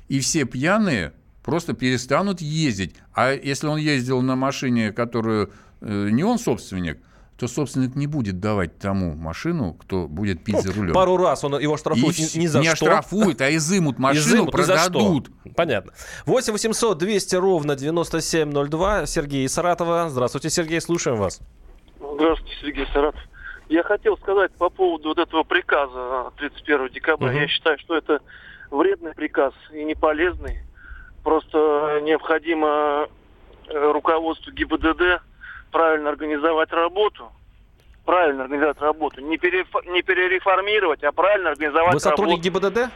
и 0.08 0.20
все 0.20 0.46
пьяные 0.46 1.14
просто 1.44 1.74
перестанут 1.74 2.42
ездить. 2.42 2.96
А 3.14 3.32
если 3.32 3.68
он 3.68 3.78
ездил 3.78 4.22
на 4.22 4.36
машине, 4.36 4.92
которую 4.92 5.52
э, 5.82 6.10
не 6.12 6.24
он 6.24 6.40
собственник, 6.40 7.00
то 7.38 7.48
собственник 7.48 7.96
не 7.96 8.08
будет 8.08 8.40
давать 8.40 8.80
тому 8.80 9.16
машину, 9.16 9.76
кто 9.76 10.08
будет 10.08 10.44
пить 10.44 10.56
ну, 10.56 10.62
за 10.62 10.74
рулем. 10.74 10.94
Пару 10.94 11.18
раз 11.18 11.44
он 11.44 11.60
его 11.60 11.78
штрафует 11.78 12.18
и, 12.18 12.40
ни 12.40 12.48
за 12.48 12.60
не 12.60 12.74
что. 12.74 12.86
Не 12.86 12.92
оштрафуют, 12.92 13.42
а 13.42 13.56
изымут 13.56 14.00
машину, 14.00 14.26
изымут, 14.26 14.52
продадут. 14.52 15.30
Понятно. 15.56 15.94
8 16.26 16.52
800 16.52 16.98
200 16.98 17.36
ровно 17.36 17.76
9702. 17.76 19.06
Сергей 19.06 19.46
из 19.46 19.54
Саратова. 19.54 20.10
Здравствуйте, 20.10 20.50
Сергей, 20.50 20.82
слушаем 20.82 21.18
вас. 21.18 21.40
Здравствуйте, 22.18 22.56
Сергей 22.62 22.88
Саратов. 22.92 23.22
Я 23.70 23.84
хотел 23.84 24.18
сказать 24.18 24.52
по 24.54 24.72
поводу 24.72 25.10
вот 25.10 25.20
этого 25.20 25.44
приказа 25.44 26.32
31 26.38 26.90
декабря. 26.90 27.30
Угу. 27.30 27.38
Я 27.38 27.48
считаю, 27.48 27.78
что 27.78 27.96
это 27.96 28.22
вредный 28.72 29.14
приказ 29.14 29.54
и 29.72 29.84
не 29.84 29.94
полезный. 29.94 30.64
Просто 31.24 32.00
необходимо 32.02 33.08
э, 33.68 33.92
руководству 33.92 34.52
ГИБДД 34.52 35.22
правильно 35.72 36.10
организовать 36.10 36.72
работу. 36.72 37.32
Правильно 38.04 38.46
организовать 38.46 38.82
работу. 38.82 39.22
Не, 39.22 39.38
пере, 39.38 39.64
не 39.86 40.02
перереформировать, 40.02 41.04
а 41.04 41.12
правильно 41.12 41.52
организовать 41.52 41.94
Вы 41.94 42.00
сотрудник 42.00 42.44
работу. 42.44 42.72
ГИБДД? 42.72 42.92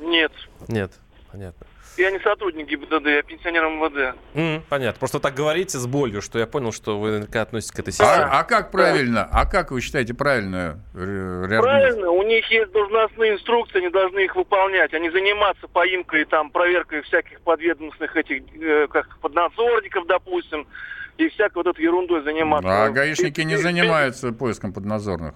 Нет. 0.00 0.32
Нет, 0.66 0.90
понятно. 1.30 1.64
Я 1.96 2.10
не 2.10 2.18
сотрудник 2.20 2.66
ГИБДД, 2.68 3.06
я 3.06 3.22
пенсионер 3.22 3.64
МВД. 3.66 4.16
Mm, 4.34 4.62
понятно. 4.68 4.98
Просто 4.98 5.20
так 5.20 5.34
говорите 5.34 5.78
с 5.78 5.86
болью, 5.86 6.22
что 6.22 6.38
я 6.38 6.46
понял, 6.46 6.72
что 6.72 6.98
вы 6.98 7.08
наверняка 7.10 7.42
относитесь 7.42 7.72
к 7.72 7.78
этой 7.78 7.92
системе. 7.92 8.10
А, 8.10 8.40
а 8.40 8.44
как 8.44 8.70
правильно? 8.70 9.28
А 9.30 9.46
как 9.46 9.70
вы 9.70 9.80
считаете 9.80 10.14
правильно? 10.14 10.80
Правильно. 10.92 12.10
У 12.10 12.22
них 12.22 12.50
есть 12.50 12.70
должностные 12.72 13.34
инструкции, 13.34 13.78
они 13.78 13.90
должны 13.90 14.20
их 14.20 14.36
выполнять. 14.36 14.94
Они 14.94 15.10
заниматься 15.10 15.68
поимкой, 15.68 16.24
там, 16.24 16.50
проверкой 16.50 17.02
всяких 17.02 17.40
подведомственных 17.40 18.16
этих, 18.16 18.42
э, 18.54 18.86
как 18.88 19.18
поднадзорников, 19.18 20.06
допустим, 20.06 20.66
и 21.18 21.28
всякой 21.28 21.56
вот 21.56 21.66
этой 21.66 21.84
ерундой 21.84 22.22
заниматься. 22.22 22.84
А 22.84 22.90
гаишники 22.90 23.40
не 23.42 23.56
занимаются 23.56 24.32
поиском 24.32 24.72
поднадзорных. 24.72 25.34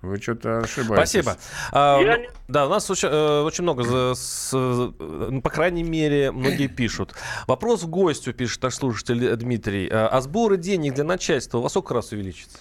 Вы 0.00 0.18
что-то 0.18 0.58
ошибаетесь. 0.58 1.10
Спасибо. 1.10 1.36
А, 1.72 2.00
Я... 2.00 2.18
Да, 2.46 2.66
у 2.66 2.70
нас 2.70 2.88
очень, 2.88 3.08
э, 3.08 3.40
очень 3.42 3.64
много, 3.64 3.82
за, 3.82 4.14
с, 4.14 4.52
ну, 4.52 5.42
по 5.42 5.50
крайней 5.50 5.82
мере, 5.82 6.30
многие 6.30 6.66
пишут. 6.76 7.14
Вопрос 7.46 7.82
к 7.82 7.86
гостю, 7.86 8.32
пишет 8.32 8.62
наш 8.62 8.74
слушатель 8.74 9.34
Дмитрий. 9.36 9.88
А, 9.90 10.08
а 10.08 10.20
сборы 10.20 10.56
денег 10.56 10.94
для 10.94 11.04
начальства 11.04 11.58
во 11.58 11.68
сколько 11.68 11.94
раз 11.94 12.12
увеличится? 12.12 12.58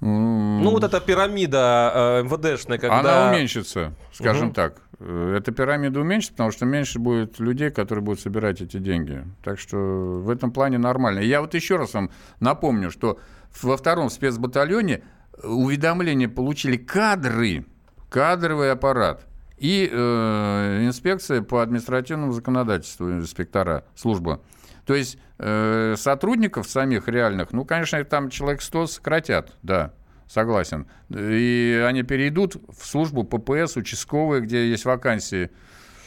Mm. 0.00 0.60
Ну, 0.62 0.70
вот 0.70 0.84
эта 0.84 1.00
пирамида 1.00 1.92
э, 1.94 2.22
МВДшная, 2.24 2.78
когда... 2.78 2.98
Она 2.98 3.30
уменьшится, 3.30 3.92
скажем 4.12 4.48
угу. 4.48 4.54
так. 4.54 4.80
Эта 5.00 5.52
пирамида 5.52 6.00
уменьшится, 6.00 6.32
потому 6.32 6.50
что 6.50 6.66
меньше 6.66 6.98
будет 6.98 7.38
людей, 7.38 7.70
которые 7.70 8.04
будут 8.04 8.20
собирать 8.20 8.60
эти 8.60 8.78
деньги. 8.78 9.24
Так 9.44 9.60
что 9.60 9.76
в 9.76 10.28
этом 10.28 10.50
плане 10.50 10.78
нормально. 10.78 11.20
Я 11.20 11.40
вот 11.40 11.54
еще 11.54 11.76
раз 11.76 11.94
вам 11.94 12.10
напомню, 12.40 12.90
что 12.90 13.18
во 13.62 13.76
втором 13.76 14.10
спецбатальоне 14.10 15.02
уведомление 15.42 16.28
получили 16.28 16.76
кадры, 16.76 17.66
кадровый 18.08 18.72
аппарат 18.72 19.26
и 19.58 19.88
э, 19.90 20.86
инспекция 20.86 21.42
по 21.42 21.62
административному 21.62 22.32
законодательству, 22.32 23.10
инспектора, 23.10 23.84
служба. 23.94 24.40
То 24.86 24.94
есть 24.94 25.18
э, 25.38 25.94
сотрудников 25.98 26.68
самих 26.68 27.08
реальных, 27.08 27.52
ну, 27.52 27.64
конечно, 27.64 28.02
там 28.04 28.30
человек 28.30 28.62
100 28.62 28.86
сократят, 28.86 29.56
да. 29.62 29.92
согласен. 30.28 30.86
И 31.10 31.84
они 31.86 32.02
перейдут 32.04 32.56
в 32.68 32.86
службу 32.86 33.24
ППС, 33.24 33.76
участковые, 33.76 34.42
где 34.42 34.70
есть 34.70 34.84
вакансии. 34.84 35.50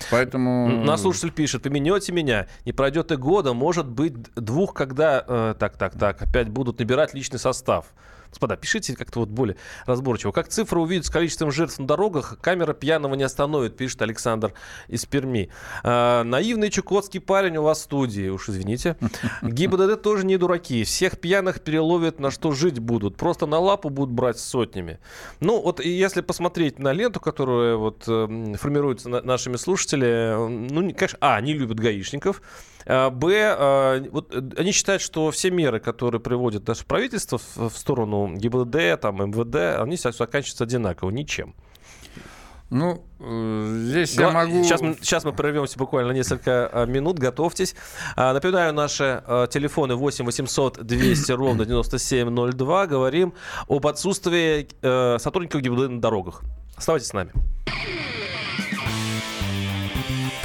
Поэтому... 0.09 0.83
Наш 0.83 1.01
слушатель 1.01 1.31
пишет, 1.31 1.61
поменете 1.61 2.11
меня, 2.11 2.47
не 2.65 2.71
пройдет 2.71 3.11
и 3.11 3.17
года, 3.17 3.53
может 3.53 3.87
быть 3.87 4.13
двух, 4.33 4.73
когда, 4.73 5.23
э, 5.27 5.55
так, 5.59 5.77
так, 5.77 5.97
так, 5.97 6.21
опять 6.21 6.49
будут 6.49 6.79
набирать 6.79 7.13
личный 7.13 7.37
состав. 7.37 7.93
Господа, 8.31 8.55
пишите 8.55 8.95
как-то 8.95 9.19
вот 9.19 9.29
более 9.29 9.57
разборчиво. 9.85 10.31
Как 10.31 10.47
цифры 10.47 10.79
увидят 10.79 11.05
с 11.05 11.09
количеством 11.09 11.51
жертв 11.51 11.79
на 11.79 11.85
дорогах, 11.85 12.37
камера 12.41 12.73
пьяного 12.73 13.15
не 13.15 13.23
остановит, 13.23 13.75
пишет 13.75 14.01
Александр 14.01 14.53
из 14.87 15.05
Перми. 15.05 15.49
А, 15.83 16.23
наивный 16.23 16.69
чукотский 16.69 17.19
парень 17.19 17.57
у 17.57 17.63
вас 17.63 17.79
в 17.79 17.83
студии, 17.83 18.29
уж 18.29 18.47
извините. 18.47 18.95
ГИБДД 19.41 20.01
тоже 20.01 20.25
не 20.25 20.37
дураки. 20.37 20.83
Всех 20.85 21.19
пьяных 21.19 21.61
переловят, 21.61 22.19
на 22.19 22.31
что 22.31 22.53
жить 22.53 22.79
будут. 22.79 23.17
Просто 23.17 23.45
на 23.45 23.59
лапу 23.59 23.89
будут 23.89 24.13
брать 24.13 24.39
сотнями. 24.39 24.99
Ну, 25.41 25.61
вот 25.61 25.83
если 25.83 26.21
посмотреть 26.21 26.79
на 26.79 26.93
ленту, 26.93 27.19
которая 27.19 27.75
вот 27.75 28.05
э, 28.07 28.55
формируется 28.57 29.09
на, 29.09 29.21
нашими 29.21 29.57
слушателями, 29.57 30.71
ну, 30.71 30.93
конечно, 30.93 31.17
а, 31.19 31.35
они 31.35 31.53
любят 31.53 31.79
гаишников, 31.79 32.41
Б, 32.85 33.55
а, 33.57 34.03
вот 34.11 34.33
э, 34.33 34.41
они 34.57 34.71
считают, 34.71 35.01
что 35.01 35.31
все 35.31 35.51
меры, 35.51 35.79
которые 35.79 36.21
приводит 36.21 36.67
наше 36.67 36.85
правительство 36.85 37.39
в, 37.55 37.69
сторону 37.69 38.33
ГИБДД, 38.35 39.01
там, 39.01 39.17
МВД, 39.17 39.79
они 39.81 39.97
заканчиваются 39.97 40.63
одинаково, 40.63 41.09
ничем. 41.11 41.55
Ну, 42.69 43.03
э, 43.19 43.75
здесь 43.85 44.15
Гла- 44.15 44.27
я 44.27 44.31
могу... 44.31 44.63
Сейчас 44.63 44.81
мы, 44.81 44.95
сейчас 45.01 45.25
мы 45.25 45.33
прервемся 45.33 45.77
буквально 45.77 46.11
несколько 46.13 46.69
а, 46.71 46.85
минут, 46.85 47.19
готовьтесь. 47.19 47.75
Напоминаю, 48.15 48.73
наши 48.73 49.21
телефоны 49.49 49.95
8 49.95 50.25
800 50.25 50.85
200 50.85 51.31
ровно 51.33 51.65
9702. 51.65 52.87
Говорим 52.87 53.33
об 53.67 53.85
отсутствии 53.87 54.69
э, 54.81 55.17
сотрудников 55.19 55.61
ГИБДД 55.61 55.89
на 55.89 56.01
дорогах. 56.01 56.43
Оставайтесь 56.77 57.09
с 57.09 57.13
нами. 57.13 57.31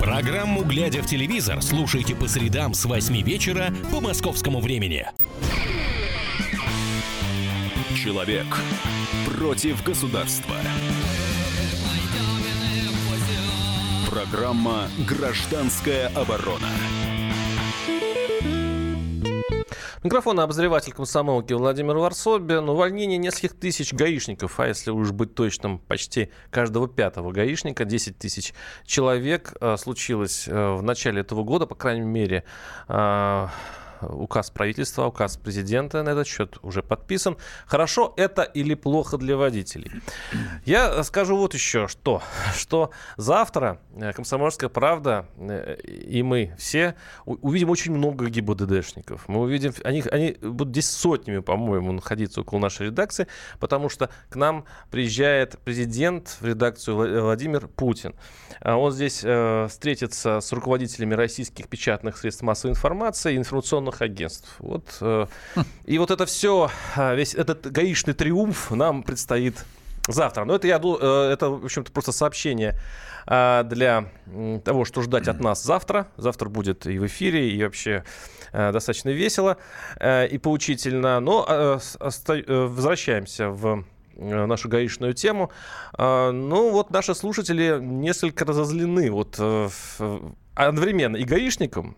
Программу 0.00 0.62
«Глядя 0.64 1.02
в 1.02 1.06
телевизор» 1.06 1.60
слушайте 1.60 2.14
по 2.14 2.28
средам 2.28 2.72
с 2.72 2.84
8 2.84 3.20
вечера 3.22 3.74
по 3.92 4.00
московскому 4.00 4.60
времени. 4.60 5.06
Человек 7.96 8.46
против 9.26 9.82
государства. 9.82 10.54
Программа 14.08 14.88
«Гражданская 15.06 16.08
оборона». 16.08 16.68
Микрофон 20.08 20.40
обозреватель 20.40 20.94
комсомолки 20.94 21.52
Владимир 21.52 21.98
Варсобин. 21.98 22.66
Увольнение 22.70 23.18
нескольких 23.18 23.52
тысяч 23.52 23.92
гаишников, 23.92 24.58
а 24.58 24.66
если 24.66 24.90
уж 24.90 25.12
быть 25.12 25.34
точным, 25.34 25.80
почти 25.80 26.30
каждого 26.50 26.88
пятого 26.88 27.30
гаишника, 27.30 27.84
10 27.84 28.16
тысяч 28.16 28.54
человек, 28.86 29.52
э, 29.60 29.76
случилось 29.76 30.48
э, 30.48 30.76
в 30.76 30.82
начале 30.82 31.20
этого 31.20 31.44
года, 31.44 31.66
по 31.66 31.74
крайней 31.74 32.06
мере, 32.06 32.44
э, 32.88 33.48
указ 34.00 34.50
правительства, 34.50 35.06
указ 35.06 35.36
президента 35.36 36.02
на 36.02 36.10
этот 36.10 36.26
счет 36.26 36.58
уже 36.62 36.82
подписан. 36.82 37.36
Хорошо 37.66 38.14
это 38.16 38.42
или 38.42 38.74
плохо 38.74 39.18
для 39.18 39.36
водителей? 39.36 39.90
Я 40.64 41.02
скажу 41.04 41.36
вот 41.36 41.54
еще 41.54 41.88
что, 41.88 42.22
что 42.56 42.90
завтра 43.16 43.80
э, 43.94 44.12
«Комсомольская 44.12 44.68
правда» 44.68 45.26
э, 45.36 45.76
и 45.84 46.22
мы 46.22 46.54
все 46.58 46.94
увидим 47.24 47.70
очень 47.70 47.92
много 47.92 48.28
ГИБДДшников. 48.28 49.28
Мы 49.28 49.40
увидим, 49.40 49.72
они, 49.84 50.02
они 50.10 50.36
будут 50.42 50.70
здесь 50.70 50.90
сотнями, 50.90 51.40
по-моему, 51.40 51.92
находиться 51.92 52.40
около 52.40 52.58
нашей 52.58 52.86
редакции, 52.86 53.26
потому 53.58 53.88
что 53.88 54.10
к 54.28 54.36
нам 54.36 54.64
приезжает 54.90 55.58
президент 55.64 56.36
в 56.40 56.44
редакцию 56.44 57.22
Владимир 57.22 57.68
Путин. 57.68 58.14
А 58.60 58.76
он 58.76 58.92
здесь 58.92 59.20
э, 59.24 59.66
встретится 59.68 60.40
с 60.40 60.52
руководителями 60.52 61.14
российских 61.14 61.68
печатных 61.68 62.16
средств 62.16 62.42
массовой 62.42 62.72
информации, 62.72 63.36
информационных 63.36 63.87
информационных 63.88 64.02
агентств. 64.02 64.54
Вот, 64.58 64.84
э, 65.00 65.26
и 65.84 65.98
вот 65.98 66.10
это 66.10 66.26
все, 66.26 66.70
э, 66.96 67.16
весь 67.16 67.34
этот 67.34 67.70
гаишный 67.70 68.14
триумф 68.14 68.70
нам 68.70 69.02
предстоит 69.02 69.64
завтра. 70.06 70.44
Но 70.44 70.54
это, 70.54 70.66
я, 70.66 70.78
э, 70.78 71.30
это 71.32 71.48
в 71.50 71.64
общем-то, 71.64 71.92
просто 71.92 72.12
сообщение 72.12 72.74
для 73.26 74.06
того, 74.64 74.86
что 74.86 75.02
ждать 75.02 75.28
от 75.28 75.40
нас 75.40 75.62
завтра. 75.62 76.06
Завтра 76.16 76.48
будет 76.48 76.86
и 76.86 76.98
в 76.98 77.04
эфире, 77.04 77.50
и 77.50 77.62
вообще 77.62 78.02
достаточно 78.54 79.10
весело 79.10 79.58
и 80.02 80.40
поучительно. 80.42 81.20
Но 81.20 81.78
возвращаемся 82.00 83.50
в 83.50 83.84
нашу 84.16 84.70
гаишную 84.70 85.12
тему. 85.12 85.50
Ну, 85.98 86.70
вот 86.70 86.90
наши 86.90 87.14
слушатели 87.14 87.78
несколько 87.82 88.46
разозлены 88.46 89.10
вот 89.10 89.38
одновременно 90.58 91.16
и 91.16 91.24
гаишникам, 91.24 91.96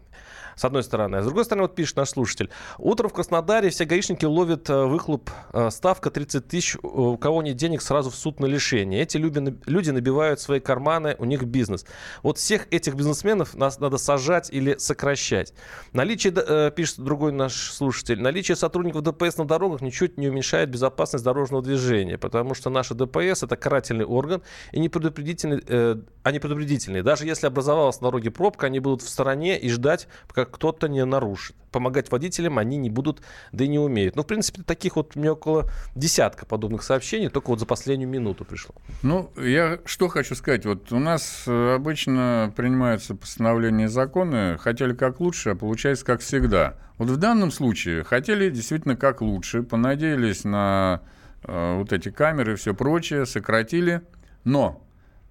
с 0.61 0.65
одной 0.65 0.83
стороны. 0.83 1.17
А 1.17 1.23
с 1.23 1.25
другой 1.25 1.47
стороны, 1.47 1.63
вот 1.63 1.75
пишет 1.75 1.97
наш 1.97 2.11
слушатель. 2.11 2.51
Утром 2.77 3.09
в 3.09 3.15
Краснодаре 3.15 3.71
все 3.71 3.87
гаишники 3.87 4.27
ловят 4.27 4.69
э, 4.69 4.85
выхлоп, 4.85 5.31
э, 5.55 5.71
ставка 5.71 6.11
30 6.11 6.47
тысяч, 6.47 6.77
у 6.83 7.17
кого 7.17 7.43
нет 7.43 7.57
денег, 7.57 7.81
сразу 7.81 8.11
в 8.11 8.15
суд 8.15 8.41
на 8.41 8.47
лишение. 8.47 9.01
Эти 9.01 9.17
люди, 9.17 9.57
люди 9.65 9.91
набивают 9.91 10.39
свои 10.39 10.61
карманы, 10.61 11.17
у 11.19 11.25
них 11.25 11.45
бизнес. 11.45 11.87
Вот 12.23 12.37
всех 12.37 12.67
этих 12.71 12.95
бизнесменов 12.95 13.55
нас 13.55 13.81
надо 13.81 13.97
сажать 13.97 14.51
или 14.51 14.77
сокращать. 14.77 15.55
Наличие, 15.95 16.35
э, 16.37 16.71
пишет 16.77 16.99
другой 16.99 17.33
наш 17.33 17.55
слушатель, 17.55 18.21
наличие 18.21 18.55
сотрудников 18.55 19.03
ДПС 19.03 19.39
на 19.39 19.47
дорогах 19.47 19.81
ничуть 19.81 20.19
не 20.19 20.29
уменьшает 20.29 20.69
безопасность 20.69 21.25
дорожного 21.25 21.63
движения, 21.63 22.19
потому 22.19 22.53
что 22.53 22.69
наши 22.69 22.93
ДПС 22.93 23.45
это 23.45 23.57
карательный 23.57 24.05
орган 24.05 24.43
и 24.73 24.81
не 24.81 24.91
предупредительный, 24.91 25.63
э, 25.67 25.97
они 26.23 26.39
предупредительные. 26.39 27.03
Даже 27.03 27.25
если 27.25 27.47
образовалась 27.47 27.99
на 28.03 28.09
дороге 28.09 28.31
пробка, 28.31 28.67
они 28.67 28.79
будут 28.79 29.01
в 29.01 29.09
стороне 29.09 29.59
и 29.59 29.71
ждать, 29.71 30.07
пока 30.29 30.50
кто-то 30.51 30.89
не 30.89 31.05
нарушит. 31.05 31.57
Помогать 31.71 32.11
водителям 32.11 32.59
они 32.59 32.77
не 32.77 32.91
будут, 32.91 33.23
да 33.53 33.65
и 33.65 33.69
не 33.69 33.79
умеют. 33.79 34.17
Ну, 34.17 34.23
в 34.23 34.27
принципе, 34.27 34.63
таких 34.63 34.97
вот 34.97 35.17
мне 35.17 35.33
около 35.33 35.71
десятка 35.95 36.45
подобных 36.45 36.83
сообщений 36.83 37.29
только 37.29 37.51
вот 37.51 37.61
за 37.61 37.67
последнюю 37.67 38.11
минуту 38.11 38.45
пришло. 38.45 38.75
Ну, 39.03 39.31
я 39.37 39.79
что 39.85 40.09
хочу 40.09 40.35
сказать. 40.35 40.67
Вот 40.67 40.91
у 40.93 40.99
нас 40.99 41.45
э, 41.47 41.75
обычно 41.75 42.53
принимаются 42.57 43.15
постановления 43.15 43.85
и 43.85 43.89
законы, 43.89 44.59
хотели 44.59 44.95
как 44.95 45.21
лучше, 45.21 45.51
а 45.51 45.55
получается 45.55 46.05
как 46.05 46.21
всегда. 46.21 46.77
Вот 46.99 47.09
в 47.09 47.17
данном 47.17 47.51
случае 47.51 48.05
хотели 48.05 48.51
действительно 48.51 48.97
как 48.97 49.23
лучше, 49.23 49.63
понадеялись 49.63 50.45
на 50.45 51.03
э, 51.45 51.77
вот 51.77 51.93
эти 51.93 52.11
камеры 52.11 52.55
и 52.55 52.57
все 52.57 52.75
прочее, 52.75 53.27
сократили, 53.27 54.03
но 54.45 54.85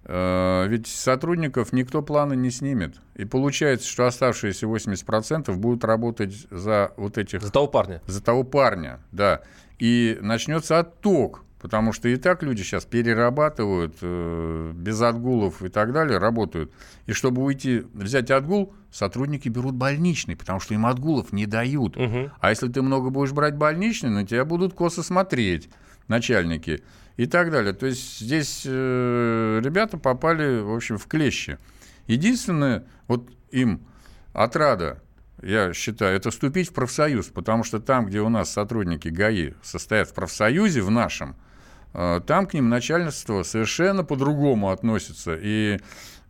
ведь 0.04 0.86
сотрудников 0.86 1.72
никто 1.72 2.02
планы 2.02 2.34
не 2.34 2.50
снимет. 2.50 2.96
И 3.14 3.24
получается, 3.24 3.86
что 3.86 4.06
оставшиеся 4.06 4.66
80% 4.66 5.54
будут 5.56 5.84
работать 5.84 6.46
за 6.50 6.92
вот 6.96 7.18
этих... 7.18 7.42
За 7.42 7.52
того 7.52 7.66
парня. 7.66 8.02
За 8.06 8.22
того 8.22 8.44
парня, 8.44 9.00
да. 9.12 9.42
И 9.78 10.18
начнется 10.20 10.78
отток, 10.78 11.44
потому 11.60 11.92
что 11.92 12.08
и 12.08 12.16
так 12.16 12.42
люди 12.42 12.62
сейчас 12.62 12.84
перерабатывают, 12.86 13.96
э, 14.00 14.72
без 14.74 15.00
отгулов 15.00 15.62
и 15.62 15.68
так 15.68 15.92
далее, 15.92 16.18
работают. 16.18 16.72
И 17.06 17.12
чтобы 17.12 17.42
уйти, 17.42 17.84
взять 17.92 18.30
отгул, 18.30 18.74
сотрудники 18.90 19.48
берут 19.48 19.74
больничный, 19.74 20.36
потому 20.36 20.60
что 20.60 20.74
им 20.74 20.86
отгулов 20.86 21.32
не 21.32 21.46
дают. 21.46 21.96
Угу. 21.96 22.30
А 22.40 22.50
если 22.50 22.68
ты 22.68 22.82
много 22.82 23.10
будешь 23.10 23.32
брать 23.32 23.56
больничный, 23.56 24.10
на 24.10 24.26
тебя 24.26 24.44
будут 24.44 24.74
косо 24.74 25.02
смотреть 25.02 25.68
начальники 26.08 26.82
и 27.16 27.26
так 27.26 27.50
далее. 27.50 27.72
То 27.72 27.86
есть 27.86 28.20
здесь 28.20 28.62
э, 28.64 29.60
ребята 29.62 29.98
попали, 29.98 30.60
в 30.60 30.74
общем, 30.74 30.98
в 30.98 31.06
клещи. 31.06 31.58
Единственное, 32.06 32.84
вот 33.08 33.30
им 33.50 33.86
отрада, 34.32 35.02
я 35.42 35.72
считаю, 35.72 36.16
это 36.16 36.30
вступить 36.30 36.70
в 36.70 36.72
профсоюз, 36.72 37.26
потому 37.26 37.64
что 37.64 37.80
там, 37.80 38.06
где 38.06 38.20
у 38.20 38.28
нас 38.28 38.50
сотрудники 38.50 39.08
ГАИ 39.08 39.54
состоят 39.62 40.08
в 40.08 40.14
профсоюзе, 40.14 40.82
в 40.82 40.90
нашем, 40.90 41.36
э, 41.94 42.20
там 42.26 42.46
к 42.46 42.54
ним 42.54 42.68
начальство 42.68 43.42
совершенно 43.42 44.04
по-другому 44.04 44.70
относится. 44.70 45.36
И 45.40 45.78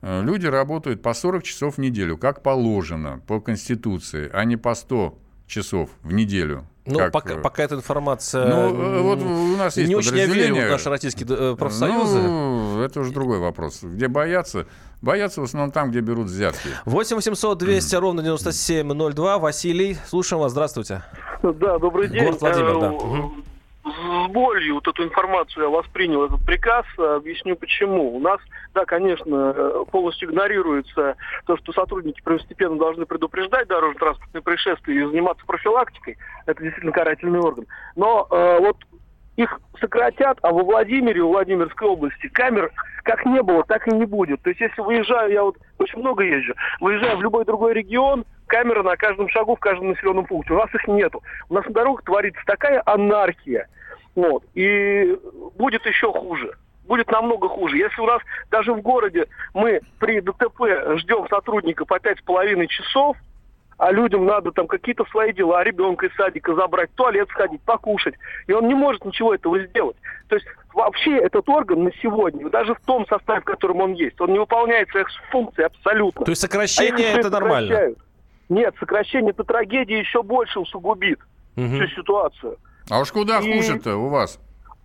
э, 0.03 0.23
люди 0.23 0.47
работают 0.47 1.03
по 1.03 1.15
40 1.15 1.43
часов 1.43 1.77
в 1.77 1.79
неделю, 1.79 2.17
как 2.17 2.43
положено, 2.43 3.21
по 3.27 3.41
Конституции, 3.41 4.31
а 4.33 4.45
не 4.45 4.57
по 4.57 4.75
100 4.75 5.19
часов 5.51 5.91
в 6.03 6.13
неделю. 6.13 6.65
Ну, 6.87 6.99
как, 6.99 7.13
пока, 7.13 7.35
э, 7.35 7.41
пока 7.41 7.63
эта 7.63 7.75
информация... 7.75 8.47
Ну, 8.47 8.75
э, 8.75 9.01
вот 9.03 9.23
у 9.23 9.57
нас 9.57 9.77
есть 9.77 9.89
не 9.89 9.95
очень 9.95 10.11
подразделения. 10.11 10.67
в 10.67 10.71
наши 10.71 10.89
российские 10.89 11.27
э, 11.29 11.57
профсоюзы. 11.57 12.23
Ну, 12.23 12.83
это 12.83 13.01
уже 13.01 13.13
другой 13.13 13.39
вопрос. 13.39 13.81
Где 13.83 14.09
боятся? 14.09 14.67
Боятся 15.03 15.41
в 15.41 15.45
основном 15.45 15.73
там, 15.73 15.91
где 15.91 16.01
берут 16.01 16.27
взятки. 16.27 16.69
8 16.87 17.17
800 17.17 17.59
200 17.59 17.97
ровно 17.97 18.23
9702. 18.23 19.39
Василий, 19.39 19.99
слушаем 20.07 20.41
вас. 20.43 20.53
Здравствуйте. 20.53 21.03
Да, 21.43 21.79
добрый 21.79 22.09
день. 22.09 22.25
Город 22.25 22.41
Владимир, 22.41 22.81
да. 22.81 23.31
С 23.83 24.29
болью 24.29 24.75
вот 24.75 24.89
эту 24.89 25.05
информацию 25.05 25.65
я 25.65 25.71
воспринял, 25.71 26.25
этот 26.25 26.45
приказ. 26.45 26.85
Объясню 26.99 27.57
почему. 27.57 28.15
У 28.15 28.21
нас, 28.21 28.39
да, 28.75 28.85
конечно, 28.85 29.85
полностью 29.91 30.29
игнорируется 30.29 31.17
то, 31.47 31.57
что 31.57 31.73
сотрудники 31.73 32.21
первостепенно 32.23 32.77
должны 32.79 33.07
предупреждать 33.07 33.69
дорожно-транспортные 33.69 34.43
происшествия 34.43 34.95
и 34.95 35.07
заниматься 35.07 35.47
профилактикой. 35.47 36.19
Это 36.45 36.63
действительно 36.63 36.93
карательный 36.93 37.41
орган. 37.41 37.67
Но 37.97 38.27
э, 38.31 38.59
вот 38.61 38.77
их 39.37 39.61
сократят, 39.81 40.39
а 40.43 40.53
во 40.53 40.63
Владимире, 40.63 41.23
у 41.23 41.29
Владимирской 41.29 41.89
области 41.89 42.29
камер 42.29 42.71
как 43.03 43.25
не 43.25 43.43
было, 43.43 43.65
так 43.65 43.87
и 43.89 43.95
не 43.95 44.05
будет. 44.05 44.43
То 44.43 44.51
есть 44.51 44.61
если 44.61 44.81
выезжаю, 44.83 45.33
я 45.33 45.43
вот 45.43 45.57
очень 45.79 45.99
много 45.99 46.23
езжу, 46.23 46.55
выезжаю 46.81 47.17
в 47.17 47.23
любой 47.23 47.45
другой 47.45 47.75
регион, 47.75 48.25
камеры 48.47 48.83
на 48.83 48.97
каждом 48.97 49.29
шагу, 49.29 49.57
в 49.57 49.61
каждом 49.61 49.91
населенном 49.91 50.27
пункте. 50.27 50.53
У 50.53 50.59
нас 50.59 50.75
их 50.75 50.87
нету. 50.89 51.23
У 51.49 51.55
нас 51.55 51.65
на 51.67 51.73
дорогах 51.73 52.05
творится 52.05 52.43
такая 52.47 52.83
анархия. 52.85 53.69
Вот. 54.15 54.45
И 54.55 55.17
будет 55.57 55.87
еще 55.87 56.13
хуже. 56.13 56.57
Будет 56.87 57.11
намного 57.11 57.49
хуже. 57.49 57.77
Если 57.79 58.01
у 58.01 58.07
нас 58.07 58.21
даже 58.51 58.73
в 58.75 58.83
городе 58.83 59.27
мы 59.55 59.81
при 59.99 60.21
ДТП 60.21 60.99
ждем 60.99 61.29
сотрудника 61.29 61.87
по 61.87 62.01
пять 62.01 62.19
с 62.19 62.23
половиной 62.23 62.67
часов, 62.67 63.17
а 63.81 63.93
людям 63.93 64.27
надо 64.27 64.53
там 64.53 64.67
какие-то 64.67 65.07
свои 65.07 65.33
дела, 65.33 65.65
ребенка 65.65 66.05
из 66.07 66.15
садика 66.15 66.55
забрать, 66.55 66.91
в 66.91 66.95
туалет 66.97 67.29
сходить, 67.31 67.63
покушать. 67.63 68.15
И 68.47 68.53
он 68.53 68.69
не 68.69 68.75
может 68.75 69.03
ничего 69.07 69.35
этого 69.35 69.59
сделать. 69.59 69.97
То 70.29 70.35
есть 70.37 70.47
вообще 70.75 71.17
этот 71.17 71.49
орган 71.49 71.85
на 71.85 71.91
сегодня, 72.03 72.51
даже 72.51 72.75
в 72.75 72.81
том 72.83 73.07
составе, 73.07 73.41
в 73.41 73.45
котором 73.45 73.81
он 73.81 73.93
есть, 73.95 74.21
он 74.21 74.33
не 74.35 74.39
выполняет 74.39 74.91
своих 74.91 75.09
функций 75.31 75.65
абсолютно. 75.65 76.27
То 76.27 76.31
есть 76.31 76.45
А 76.45 76.47
сокращение 76.47 77.15
и 77.15 77.19
это 77.19 77.31
нормально? 77.31 77.69
сокращают. 77.69 77.99
Нет, 78.51 78.75
сокращение 78.79 79.31
это 79.31 79.45
трагедия 79.45 79.99
еще 79.99 80.23
больше 80.23 80.61
усугубит 80.61 81.19
Мгм. 81.57 81.77
всю 81.77 81.87
ситуацию. 82.03 82.57
А 82.91 83.01
уж 83.01 83.11
куда 83.13 83.39
И- 83.39 83.51
хуже-то 83.51 83.97
у 83.97 84.11
вас? 84.11 84.39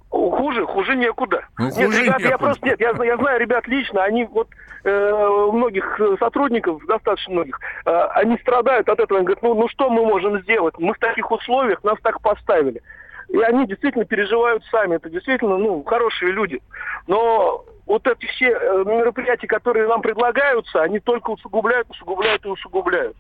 Хуже, 0.10 0.66
хуже 0.66 0.96
некуда. 0.96 1.46
Ну, 1.58 1.66
нет, 1.66 1.76
хуже 1.76 2.04
ребят, 2.04 2.20
я 2.20 2.28
некуда. 2.28 2.46
просто 2.46 2.66
нет, 2.66 2.80
я, 2.80 2.94
я 3.04 3.18
знаю 3.18 3.40
ребят 3.40 3.68
лично, 3.68 4.04
они 4.04 4.26
вот 4.26 4.48
э, 4.84 5.50
многих 5.52 6.00
э, 6.00 6.16
сотрудников, 6.20 6.86
достаточно 6.86 7.34
многих, 7.34 7.60
э, 7.86 7.92
они 8.16 8.38
страдают 8.38 8.88
от 8.88 9.00
этого, 9.00 9.20
они 9.20 9.26
говорят, 9.26 9.44
ну, 9.44 9.56
ну 9.56 9.68
что 9.68 9.90
мы 9.90 10.06
можем 10.06 10.42
сделать? 10.42 10.76
Мы 10.78 10.94
в 10.94 11.00
таких 11.00 11.30
условиях, 11.32 11.84
нас 11.84 11.98
так 12.02 12.22
поставили. 12.22 12.82
И 13.30 13.40
они 13.40 13.68
действительно 13.68 14.06
переживают 14.06 14.64
сами, 14.66 14.96
это 14.96 15.10
действительно, 15.10 15.58
ну, 15.58 15.84
хорошие 15.84 16.32
люди. 16.32 16.62
Но 17.08 17.66
вот 17.86 18.08
эти 18.08 18.26
все 18.28 18.52
э, 18.52 18.84
мероприятия, 18.86 19.48
которые 19.48 19.88
нам 19.88 20.02
предлагаются, 20.02 20.82
они 20.82 21.00
только 21.00 21.32
усугубляют, 21.32 21.90
усугубляют 21.90 22.46
и 22.46 22.50
усугубляют. 22.50 23.18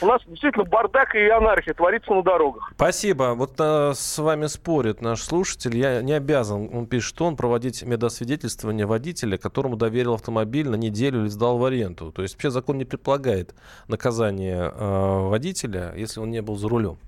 У 0.00 0.06
нас 0.06 0.22
действительно 0.26 0.64
бардак 0.64 1.14
и 1.14 1.28
анархия 1.28 1.74
творится 1.74 2.12
на 2.12 2.22
дорогах. 2.22 2.70
Спасибо. 2.74 3.34
Вот 3.34 3.54
э, 3.58 3.92
с 3.94 4.18
вами 4.18 4.46
спорит 4.46 5.00
наш 5.00 5.22
слушатель. 5.22 5.76
Я 5.76 6.02
не 6.02 6.12
обязан, 6.12 6.70
он 6.72 6.86
пишет, 6.86 7.08
что 7.08 7.26
он 7.26 7.36
проводить 7.36 7.82
медосвидетельствование 7.82 8.86
водителя, 8.86 9.36
которому 9.38 9.76
доверил 9.76 10.14
автомобиль 10.14 10.68
на 10.68 10.76
неделю 10.76 11.22
или 11.22 11.28
сдал 11.28 11.58
в 11.58 11.64
аренду. 11.64 12.12
То 12.12 12.22
есть 12.22 12.34
вообще 12.34 12.50
закон 12.50 12.78
не 12.78 12.84
предполагает 12.84 13.54
наказание 13.88 14.72
э, 14.74 15.28
водителя, 15.28 15.94
если 15.96 16.20
он 16.20 16.30
не 16.30 16.42
был 16.42 16.56
за 16.56 16.68
рулем. 16.68 16.98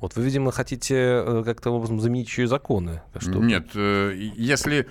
Вот 0.00 0.14
вы, 0.14 0.22
видимо, 0.22 0.52
хотите 0.52 0.94
э, 0.96 1.42
как-то 1.44 1.70
образом 1.70 2.00
заменить 2.00 2.28
еще 2.28 2.44
и 2.44 2.46
законы. 2.46 3.02
Что 3.18 3.38
Нет, 3.38 3.70
э, 3.74 4.12
если 4.14 4.88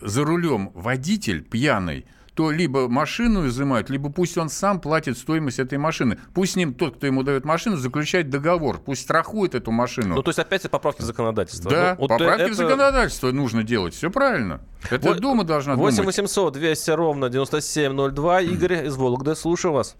за 0.00 0.24
рулем 0.24 0.70
водитель 0.74 1.42
пьяный, 1.42 2.06
то 2.36 2.50
либо 2.50 2.86
машину 2.86 3.46
изымают, 3.46 3.88
либо 3.88 4.12
пусть 4.12 4.36
он 4.36 4.50
сам 4.50 4.78
платит 4.78 5.16
стоимость 5.16 5.58
этой 5.58 5.78
машины. 5.78 6.18
Пусть 6.34 6.52
с 6.52 6.56
ним 6.56 6.74
тот, 6.74 6.96
кто 6.96 7.06
ему 7.06 7.22
дает 7.22 7.46
машину, 7.46 7.76
заключает 7.76 8.28
договор. 8.28 8.78
Пусть 8.78 9.02
страхует 9.02 9.54
эту 9.54 9.70
машину. 9.70 10.16
Ну, 10.16 10.22
то 10.22 10.28
есть 10.28 10.38
опять 10.38 10.60
это 10.60 10.68
поправки 10.68 11.00
законодательства. 11.00 11.70
да, 11.70 11.94
Ну, 11.94 12.02
вот 12.02 12.08
поправки 12.10 12.42
это- 12.42 12.52
в 12.52 12.54
законодательство 12.54 13.32
нужно 13.32 13.62
делать. 13.64 13.94
Все 13.94 14.10
правильно. 14.10 14.60
Это 14.90 15.08
Вот 15.08 15.18
Дума 15.20 15.44
должна 15.44 15.76
8 15.76 15.96
думать. 16.02 16.18
800 16.18 16.52
200 16.52 16.90
ровно 16.90 17.30
9702. 17.30 18.42
Игорь 18.42 18.84
из 18.86 18.96
Вологды, 18.96 19.34
слушаю 19.34 19.72
вас. 19.72 19.96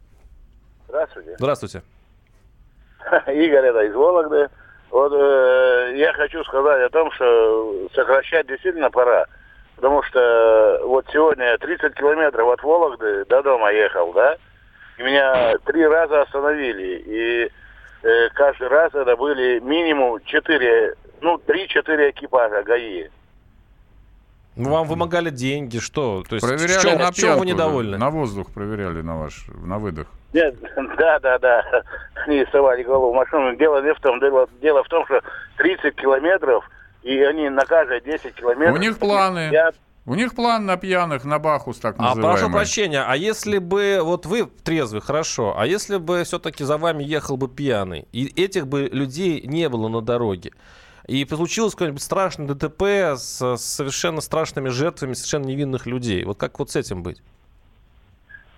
Здравствуйте. 0.88 1.36
Здравствуйте. 1.38 1.82
Игорь, 3.28 3.64
это 3.64 3.80
из 3.86 3.94
Вологды. 3.94 4.48
Вот 4.90 5.10
э, 5.14 5.94
я 5.96 6.12
хочу 6.12 6.44
сказать 6.44 6.82
о 6.82 6.90
том, 6.90 7.10
что 7.12 7.88
сокращать 7.94 8.46
действительно 8.46 8.90
пора. 8.90 9.24
Потому 9.76 10.02
что 10.02 10.18
э, 10.18 10.84
вот 10.84 11.06
сегодня 11.12 11.56
30 11.58 11.94
километров 11.94 12.48
от 12.48 12.62
Вологды 12.62 13.24
до 13.26 13.42
дома 13.42 13.70
ехал, 13.70 14.12
да? 14.12 14.36
И 14.98 15.02
меня 15.02 15.56
три 15.66 15.86
раза 15.86 16.22
остановили. 16.22 17.02
И 17.06 17.50
э, 18.02 18.28
каждый 18.34 18.68
раз 18.68 18.94
это 18.94 19.16
были 19.16 19.60
минимум 19.60 20.20
4, 20.24 20.94
ну, 21.20 21.36
3-4 21.46 22.10
экипажа 22.10 22.62
ГАИ. 22.62 23.08
Ну, 24.56 24.70
Вам 24.70 24.86
вымогали 24.86 25.28
деньги, 25.28 25.78
что? 25.78 26.24
То 26.26 26.36
есть 26.36 26.46
Проверяли 26.46 26.78
в 26.78 26.82
чем, 26.82 26.98
на 26.98 27.10
в 27.10 27.14
чем 27.14 27.38
вы 27.38 27.44
недовольны? 27.44 27.98
На 27.98 28.08
воздух 28.08 28.50
проверяли 28.50 29.02
на 29.02 29.18
ваш, 29.18 29.44
на 29.62 29.78
выдох. 29.78 30.06
Нет, 30.32 30.54
да, 30.96 31.18
да, 31.18 31.38
да. 31.38 31.82
Они 32.26 32.46
совали 32.50 32.82
голову 32.82 33.12
в 33.12 33.14
машину. 33.14 33.54
Дело 33.56 33.82
не 33.82 33.92
в 33.92 34.00
том, 34.00 34.18
дело, 34.18 34.48
дело 34.62 34.82
в 34.82 34.88
том, 34.88 35.04
что 35.04 35.20
30 35.58 35.94
километров, 35.96 36.64
и 37.06 37.22
они 37.22 37.48
на 37.48 37.64
каждые 37.64 38.00
10 38.00 38.34
километров... 38.34 38.74
У 38.76 38.78
них 38.80 38.98
планы. 38.98 39.48
Я- 39.52 39.70
У 40.06 40.14
них 40.14 40.34
план 40.34 40.66
на 40.66 40.76
пьяных, 40.76 41.24
на 41.24 41.38
бахус 41.38 41.78
так 41.78 41.94
А 41.98 42.02
называемый. 42.02 42.38
прошу 42.38 42.52
прощения, 42.52 43.02
а 43.06 43.16
если 43.16 43.58
бы 43.58 44.00
вот 44.02 44.26
вы 44.26 44.46
трезвый, 44.64 45.00
хорошо, 45.00 45.54
а 45.56 45.66
если 45.66 45.98
бы 45.98 46.22
все-таки 46.24 46.64
за 46.64 46.78
вами 46.78 47.02
ехал 47.04 47.36
бы 47.36 47.48
пьяный, 47.48 48.06
и 48.12 48.26
этих 48.40 48.66
бы 48.66 48.88
людей 48.92 49.40
не 49.46 49.68
было 49.68 49.88
на 49.88 50.00
дороге, 50.00 50.50
и 51.08 51.24
случилось 51.24 51.72
какое-нибудь 51.74 52.02
страшное 52.02 52.46
ДТП 52.48 52.82
с, 53.16 53.56
совершенно 53.56 54.20
страшными 54.20 54.68
жертвами 54.68 55.12
совершенно 55.14 55.44
невинных 55.46 55.86
людей, 55.86 56.24
вот 56.24 56.38
как 56.38 56.58
вот 56.58 56.70
с 56.70 56.76
этим 56.76 57.02
быть? 57.02 57.20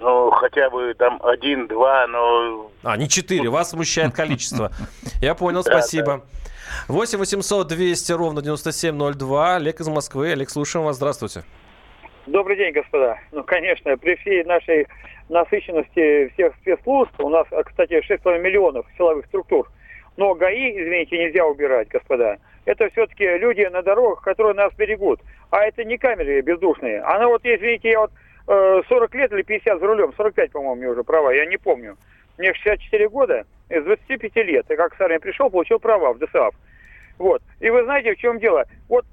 Ну, 0.01 0.31
хотя 0.31 0.71
бы 0.71 0.95
там 0.95 1.21
один-два, 1.23 2.07
но... 2.07 2.71
А, 2.85 2.97
не 2.97 3.09
четыре, 3.09 3.49
вас 3.51 3.71
смущает 3.71 4.15
количество. 4.15 4.71
Я 5.21 5.35
понял, 5.35 5.63
спасибо. 5.63 6.25
8 6.89 7.19
800 7.19 7.69
200 7.69 8.13
ровно 8.13 8.41
9702. 8.41 9.57
Олег 9.57 9.81
из 9.81 9.89
Москвы. 9.89 10.33
Олег, 10.33 10.49
слушаем 10.49 10.87
вас. 10.87 10.97
Здравствуйте. 10.97 11.43
Добрый 12.27 12.57
день, 12.57 12.73
господа. 12.73 13.19
Ну, 13.31 13.45
конечно, 13.45 13.95
при 13.99 14.17
всей 14.17 14.43
нашей 14.45 14.87
насыщенности 15.29 16.29
всех 16.29 16.55
спецслужб, 16.63 17.13
у 17.21 17.29
нас, 17.29 17.47
а, 17.51 17.63
кстати, 17.63 18.01
6,5 18.01 18.41
миллионов 18.41 18.87
силовых 18.97 19.27
структур, 19.27 19.69
но 20.17 20.35
ГАИ, 20.35 20.81
извините, 20.81 21.19
нельзя 21.19 21.45
убирать, 21.45 21.89
господа. 21.89 22.39
Это 22.65 22.89
все-таки 22.91 23.37
люди 23.37 23.69
на 23.71 23.83
дорогах, 23.83 24.23
которые 24.23 24.55
нас 24.55 24.73
берегут. 24.75 25.21
А 25.51 25.67
это 25.67 25.85
не 25.85 25.99
камеры 25.99 26.41
бездушные. 26.41 27.03
Она 27.03 27.29
вот, 27.29 27.43
извините, 27.45 27.91
я 27.91 28.01
вот 28.01 28.13
э, 28.47 28.81
40 28.89 29.15
лет 29.15 29.33
или 29.33 29.43
50 29.43 29.79
за 29.79 29.87
рулем, 29.87 30.15
45, 30.17 30.53
по-моему, 30.53 30.77
мне 30.77 30.89
уже 30.89 31.05
права, 31.05 31.33
я 31.33 31.45
не 31.45 31.59
помню. 31.59 31.99
Мне 32.39 32.55
64 32.55 33.09
года, 33.11 33.45
из 33.69 33.85
25 33.85 34.37
лет. 34.37 34.65
Я 34.71 34.77
как 34.77 34.97
с 34.97 35.01
армии 35.03 35.19
пришел, 35.19 35.51
получил 35.51 35.79
права 35.79 36.15
в 36.15 36.19
ДСАФ. 36.19 36.55
Вот. 37.19 37.43
И 37.61 37.71
вы 37.71 37.85
знаете, 37.85 38.15
в 38.15 38.19
чем 38.19 38.39
дело? 38.39 38.65
Вот 38.89 39.05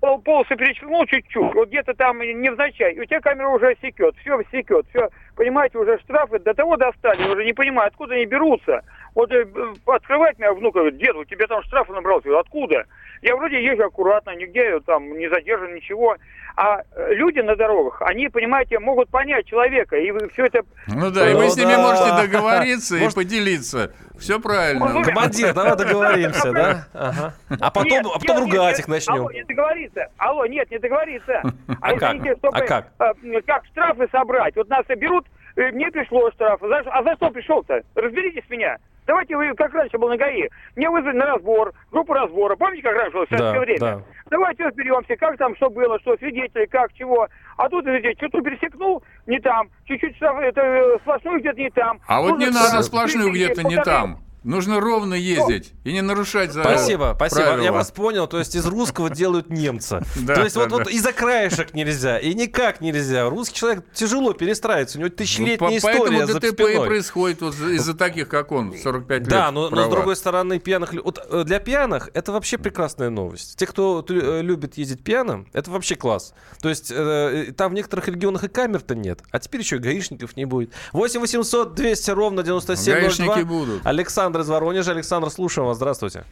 пол, 0.00 0.18
полосы 0.20 0.56
перечеркнул 0.56 1.06
чуть-чуть, 1.06 1.54
вот 1.54 1.68
где-то 1.68 1.94
там 1.94 2.20
невзначай, 2.20 2.92
и 2.92 3.00
у 3.00 3.04
тебя 3.04 3.20
камера 3.20 3.48
уже 3.48 3.76
секет, 3.82 4.14
все 4.20 4.40
секет, 4.52 4.86
все, 4.90 5.08
понимаете, 5.34 5.78
уже 5.78 5.98
штрафы 6.00 6.38
до 6.38 6.54
того 6.54 6.76
достали, 6.76 7.28
уже 7.28 7.44
не 7.44 7.52
понимаю, 7.52 7.88
откуда 7.88 8.14
они 8.14 8.26
берутся. 8.26 8.82
Вот 9.14 9.32
э, 9.32 9.46
открывает 9.86 10.38
меня 10.38 10.52
внук, 10.52 10.74
говорит, 10.74 10.98
дед, 10.98 11.16
у 11.16 11.24
тебя 11.24 11.46
там 11.46 11.62
штрафы 11.62 11.92
набрался, 11.92 12.38
откуда? 12.38 12.84
Я 13.22 13.34
вроде 13.34 13.64
езжу 13.64 13.84
аккуратно, 13.84 14.36
нигде 14.36 14.78
там 14.80 15.16
не 15.16 15.28
задержан, 15.28 15.74
ничего. 15.74 16.16
А 16.56 16.82
э, 16.94 17.14
люди 17.14 17.40
на 17.40 17.56
дорогах, 17.56 18.02
они, 18.02 18.28
понимаете, 18.28 18.78
могут 18.78 19.08
понять 19.08 19.46
человека, 19.46 19.96
и 19.96 20.12
все 20.32 20.46
это... 20.46 20.62
Ну 20.88 21.10
да, 21.10 21.30
и 21.30 21.34
вы 21.34 21.44
Ну 21.44 21.50
с 21.50 21.56
ними 21.56 21.72
да. 21.72 21.82
можете 21.82 22.28
договориться 22.28 22.96
и 22.96 23.14
поделиться. 23.14 23.90
Все 24.18 24.40
правильно. 24.40 25.02
Командир, 25.02 25.52
давай 25.54 25.76
договоримся, 25.76 26.52
да? 26.52 26.86
Ага. 26.94 27.34
А 27.60 27.70
потом, 27.70 27.90
Нет, 27.90 28.06
а 28.06 28.18
потом 28.18 28.36
нет, 28.36 28.44
ругать 28.54 28.70
нет, 28.70 28.78
их 28.80 28.88
начнем. 28.88 29.14
Алло, 29.14 29.30
не 29.30 29.44
договориться. 29.44 30.08
Алло, 30.16 30.46
нет, 30.46 30.70
не 30.70 30.78
договориться. 30.78 31.42
А 31.80 31.92
как? 31.94 32.14
извините, 32.16 32.36
чтобы, 32.38 32.56
А 32.58 32.60
как? 32.62 32.86
э, 32.98 33.40
как 33.46 33.64
штрафы 33.66 34.08
собрать? 34.10 34.56
Вот 34.56 34.68
нас 34.68 34.86
берут, 34.86 35.26
э, 35.56 35.70
мне 35.72 35.90
пришло 35.90 36.30
штраф. 36.32 36.62
А 36.62 37.02
за 37.02 37.14
что 37.16 37.30
пришел-то? 37.30 37.82
Разберитесь 37.94 38.48
меня. 38.48 38.78
Давайте 39.06 39.36
вы, 39.36 39.54
как 39.54 39.72
раньше 39.72 39.98
был 39.98 40.08
на 40.08 40.16
ГАИ, 40.16 40.48
мне 40.74 40.90
вызвали 40.90 41.16
на 41.16 41.26
разбор, 41.26 41.72
группу 41.92 42.12
разбора. 42.12 42.56
Помните, 42.56 42.82
как 42.82 42.96
раньше 42.96 43.12
было 43.14 43.24
в 43.26 43.28
советское 43.28 43.52
Да, 43.52 43.60
время? 43.60 43.80
да. 43.80 44.02
Давайте 44.30 44.64
разберемся, 44.64 45.16
как 45.16 45.36
там, 45.38 45.54
что 45.56 45.70
было, 45.70 45.98
что 46.00 46.16
свидетели, 46.16 46.66
как, 46.66 46.92
чего. 46.94 47.28
А 47.56 47.68
тут, 47.68 47.86
видите, 47.86 48.14
что-то 48.18 48.42
пересекнул, 48.42 49.02
не 49.26 49.38
там. 49.38 49.68
Чуть-чуть 49.84 50.16
это, 50.20 50.60
э, 50.60 50.98
сплошную 51.02 51.38
где-то 51.40 51.58
не 51.60 51.70
там. 51.70 52.00
А 52.08 52.20
вот 52.20 52.32
Ну, 52.32 52.38
не 52.38 52.46
надо 52.46 52.82
сплошную 52.82 53.30
извините, 53.30 53.52
где-то 53.52 53.68
не 53.68 53.76
там. 53.82 54.18
Нужно 54.46 54.78
ровно 54.78 55.14
ездить 55.14 55.72
и 55.82 55.92
не 55.92 56.02
нарушать 56.02 56.52
за 56.52 56.62
Спасибо, 56.62 57.14
спасибо. 57.16 57.42
правила. 57.42 57.64
Я 57.64 57.72
вас 57.72 57.90
понял. 57.90 58.28
То 58.28 58.38
есть 58.38 58.54
из 58.54 58.64
русского 58.64 59.10
делают 59.10 59.50
немца. 59.50 60.04
То 60.26 60.44
есть 60.44 60.54
вот, 60.54 60.70
вот 60.70 60.88
из-за 60.88 61.12
краешек 61.12 61.74
нельзя, 61.74 62.20
и 62.20 62.32
никак 62.32 62.80
нельзя. 62.80 63.28
Русский 63.28 63.56
человек 63.56 63.84
тяжело 63.92 64.34
перестраивается. 64.34 64.98
У 64.98 65.00
него 65.00 65.10
тысячелетняя 65.10 65.58
Поэтому 65.58 66.04
история 66.04 66.26
за 66.26 66.38
ДТП 66.38 66.60
и 66.60 66.76
происходит 66.76 67.42
из-за 67.42 67.94
таких, 67.94 68.28
как 68.28 68.52
он, 68.52 68.72
45 68.76 69.18
лет. 69.18 69.28
Да, 69.28 69.50
но, 69.50 69.68
с 69.68 69.88
другой 69.90 70.14
стороны, 70.14 70.60
пьяных... 70.60 70.92
Вот 70.92 71.18
э, 71.28 71.42
для 71.42 71.58
пьяных 71.58 72.10
это 72.14 72.30
вообще 72.30 72.56
прекрасная 72.56 73.10
новость. 73.10 73.56
Те, 73.56 73.66
кто 73.66 74.04
э, 74.08 74.42
любит 74.42 74.78
ездить 74.78 75.02
пьяным, 75.02 75.48
это 75.54 75.72
вообще 75.72 75.96
класс. 75.96 76.34
То 76.62 76.68
есть 76.68 76.92
э, 76.94 77.52
там 77.56 77.72
в 77.72 77.74
некоторых 77.74 78.06
регионах 78.06 78.44
и 78.44 78.48
камер-то 78.48 78.94
нет, 78.94 79.22
а 79.32 79.40
теперь 79.40 79.62
еще 79.62 79.76
и 79.76 79.78
гаишников 79.80 80.36
не 80.36 80.44
будет. 80.44 80.72
8 80.92 81.18
800 81.18 81.74
200 81.74 82.10
ровно 82.12 82.44
9702. 82.44 83.00
Гаишники 83.00 83.44
будут. 83.44 83.84
Александр 83.84 84.35
из 84.40 84.48
Воронежа. 84.48 84.92
Александр, 84.92 85.30
слушаем 85.30 85.68
вас. 85.68 85.76
Здравствуйте. 85.76 86.24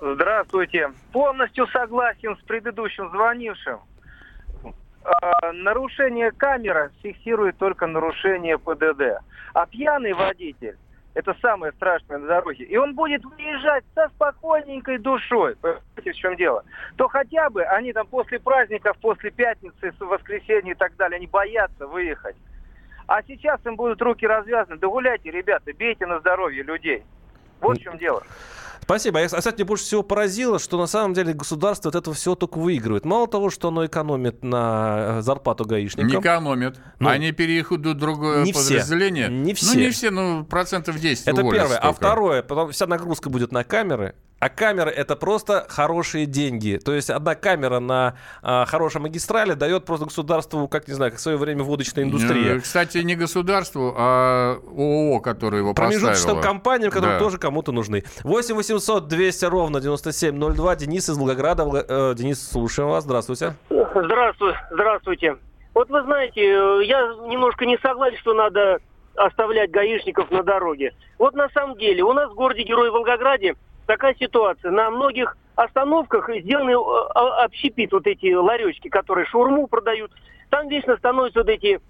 Здравствуйте. 0.00 0.92
Полностью 1.12 1.66
согласен 1.68 2.36
с 2.36 2.40
предыдущим 2.46 3.10
звонившим. 3.10 3.80
А, 5.04 5.52
нарушение 5.52 6.32
камеры 6.32 6.90
фиксирует 7.02 7.56
только 7.58 7.86
нарушение 7.86 8.58
ПДД. 8.58 9.22
А 9.54 9.66
пьяный 9.66 10.12
водитель– 10.12 10.76
это 11.14 11.34
самое 11.40 11.72
страшное 11.72 12.18
на 12.18 12.26
дороге. 12.26 12.64
И 12.64 12.76
он 12.76 12.94
будет 12.94 13.24
выезжать 13.24 13.84
со 13.94 14.08
спокойненькой 14.08 14.98
душой. 14.98 15.56
Понимаете, 15.56 16.12
в 16.12 16.16
чем 16.16 16.36
дело? 16.36 16.64
То 16.96 17.08
хотя 17.08 17.48
бы 17.50 17.62
они 17.62 17.92
там 17.92 18.06
после 18.06 18.40
праздников, 18.40 18.96
после 19.00 19.30
пятницы, 19.30 19.92
воскресенья 20.00 20.72
и 20.72 20.76
так 20.76 20.96
далее, 20.96 21.16
они 21.16 21.26
боятся 21.26 21.86
выехать. 21.86 22.36
А 23.06 23.22
сейчас 23.22 23.64
им 23.64 23.76
будут 23.76 24.02
руки 24.02 24.26
развязаны. 24.26 24.78
Да 24.78 24.88
гуляйте, 24.88 25.30
ребята, 25.30 25.72
бейте 25.72 26.06
на 26.06 26.18
здоровье 26.18 26.64
людей. 26.64 27.04
Вот 27.60 27.78
в 27.78 27.82
чем 27.82 27.98
дело. 27.98 28.22
Спасибо. 28.86 29.18
Я, 29.18 29.26
кстати, 29.26 29.56
мне 29.56 29.64
больше 29.64 29.82
всего 29.82 30.04
поразило, 30.04 30.60
что 30.60 30.78
на 30.78 30.86
самом 30.86 31.12
деле 31.12 31.32
государство 31.32 31.88
от 31.88 31.96
этого 31.96 32.14
всего 32.14 32.36
только 32.36 32.58
выигрывает. 32.58 33.04
Мало 33.04 33.26
того, 33.26 33.50
что 33.50 33.66
оно 33.66 33.84
экономит 33.84 34.44
на 34.44 35.18
э, 35.18 35.22
зарплату 35.22 35.64
гаишникам. 35.64 36.06
Не 36.08 36.20
экономят. 36.20 36.78
Ну, 37.00 37.08
Они 37.08 37.32
переходят 37.32 37.96
в 37.96 37.98
другое 37.98 38.44
не 38.44 38.52
все. 38.52 38.74
подразделение. 38.74 39.28
Не 39.28 39.54
все. 39.54 39.74
Ну, 39.74 39.80
не 39.80 39.90
все, 39.90 40.10
ну, 40.12 40.44
процентов 40.44 41.00
10 41.00 41.26
Это 41.26 41.42
первое. 41.42 41.78
А 41.78 41.86
только. 41.86 41.96
второе, 41.96 42.42
потом 42.44 42.70
вся 42.70 42.86
нагрузка 42.86 43.28
будет 43.28 43.50
на 43.50 43.64
камеры. 43.64 44.14
А 44.38 44.50
камеры 44.50 44.90
это 44.90 45.16
просто 45.16 45.64
хорошие 45.70 46.26
деньги. 46.26 46.78
То 46.84 46.92
есть 46.92 47.08
одна 47.08 47.34
камера 47.34 47.78
на 47.80 48.16
а, 48.42 48.66
хорошей 48.66 49.00
магистрали 49.00 49.54
дает 49.54 49.86
просто 49.86 50.04
государству, 50.04 50.68
как 50.68 50.88
не 50.88 50.94
знаю, 50.94 51.12
как 51.12 51.18
в 51.18 51.22
свое 51.22 51.38
время 51.38 51.62
водочная 51.62 52.04
индустрия. 52.04 52.56
Э, 52.56 52.60
Кстати, 52.60 52.98
не 52.98 53.16
государству, 53.16 53.94
а 53.96 54.56
ООО, 54.76 55.20
которое 55.20 55.58
его 55.62 55.72
Промежуточным 55.72 56.42
компаниям, 56.42 56.90
которые 56.90 57.14
Да. 57.14 57.18
тоже 57.24 57.38
кому-то 57.38 57.72
нужны. 57.72 58.04
8 58.24 58.54
800 58.56 59.08
200 59.08 59.46
ровно 59.46 59.80
9702. 59.80 60.76
Денис 60.76 61.08
из 61.08 61.16
Волгограда. 61.16 61.62
Волго- 61.64 61.86
э, 61.88 62.14
Денис, 62.14 62.46
слушаем 62.50 62.90
вас. 62.90 63.04
Здравствуйте. 63.04 63.54
Здравствуй, 63.70 64.52
здравствуйте. 64.70 65.36
Вот 65.72 65.88
вы 65.88 66.02
знаете, 66.02 66.42
э, 66.42 66.84
я 66.84 67.00
немножко 67.26 67.64
не 67.64 67.78
согласен, 67.78 68.18
что 68.18 68.34
надо 68.34 68.80
оставлять 69.14 69.70
гаишников 69.70 70.30
на 70.30 70.42
дороге. 70.42 70.92
Вот 71.18 71.34
на 71.34 71.48
самом 71.48 71.78
деле 71.78 72.02
у 72.02 72.12
нас 72.12 72.30
в 72.30 72.34
городе 72.34 72.64
Герой 72.64 72.90
Волгограде 72.90 73.54
такая 73.86 74.14
ситуация. 74.14 74.70
На 74.70 74.90
многих 74.90 75.36
остановках 75.54 76.28
сделаны 76.28 76.72
э, 76.72 77.44
общепит, 77.44 77.92
вот 77.92 78.06
эти 78.06 78.32
ларечки, 78.34 78.88
которые 78.88 79.26
шаурму 79.26 79.66
продают. 79.66 80.12
Там 80.50 80.68
вечно 80.68 80.96
становятся 80.96 81.40
вот 81.40 81.48
эти 81.48 81.80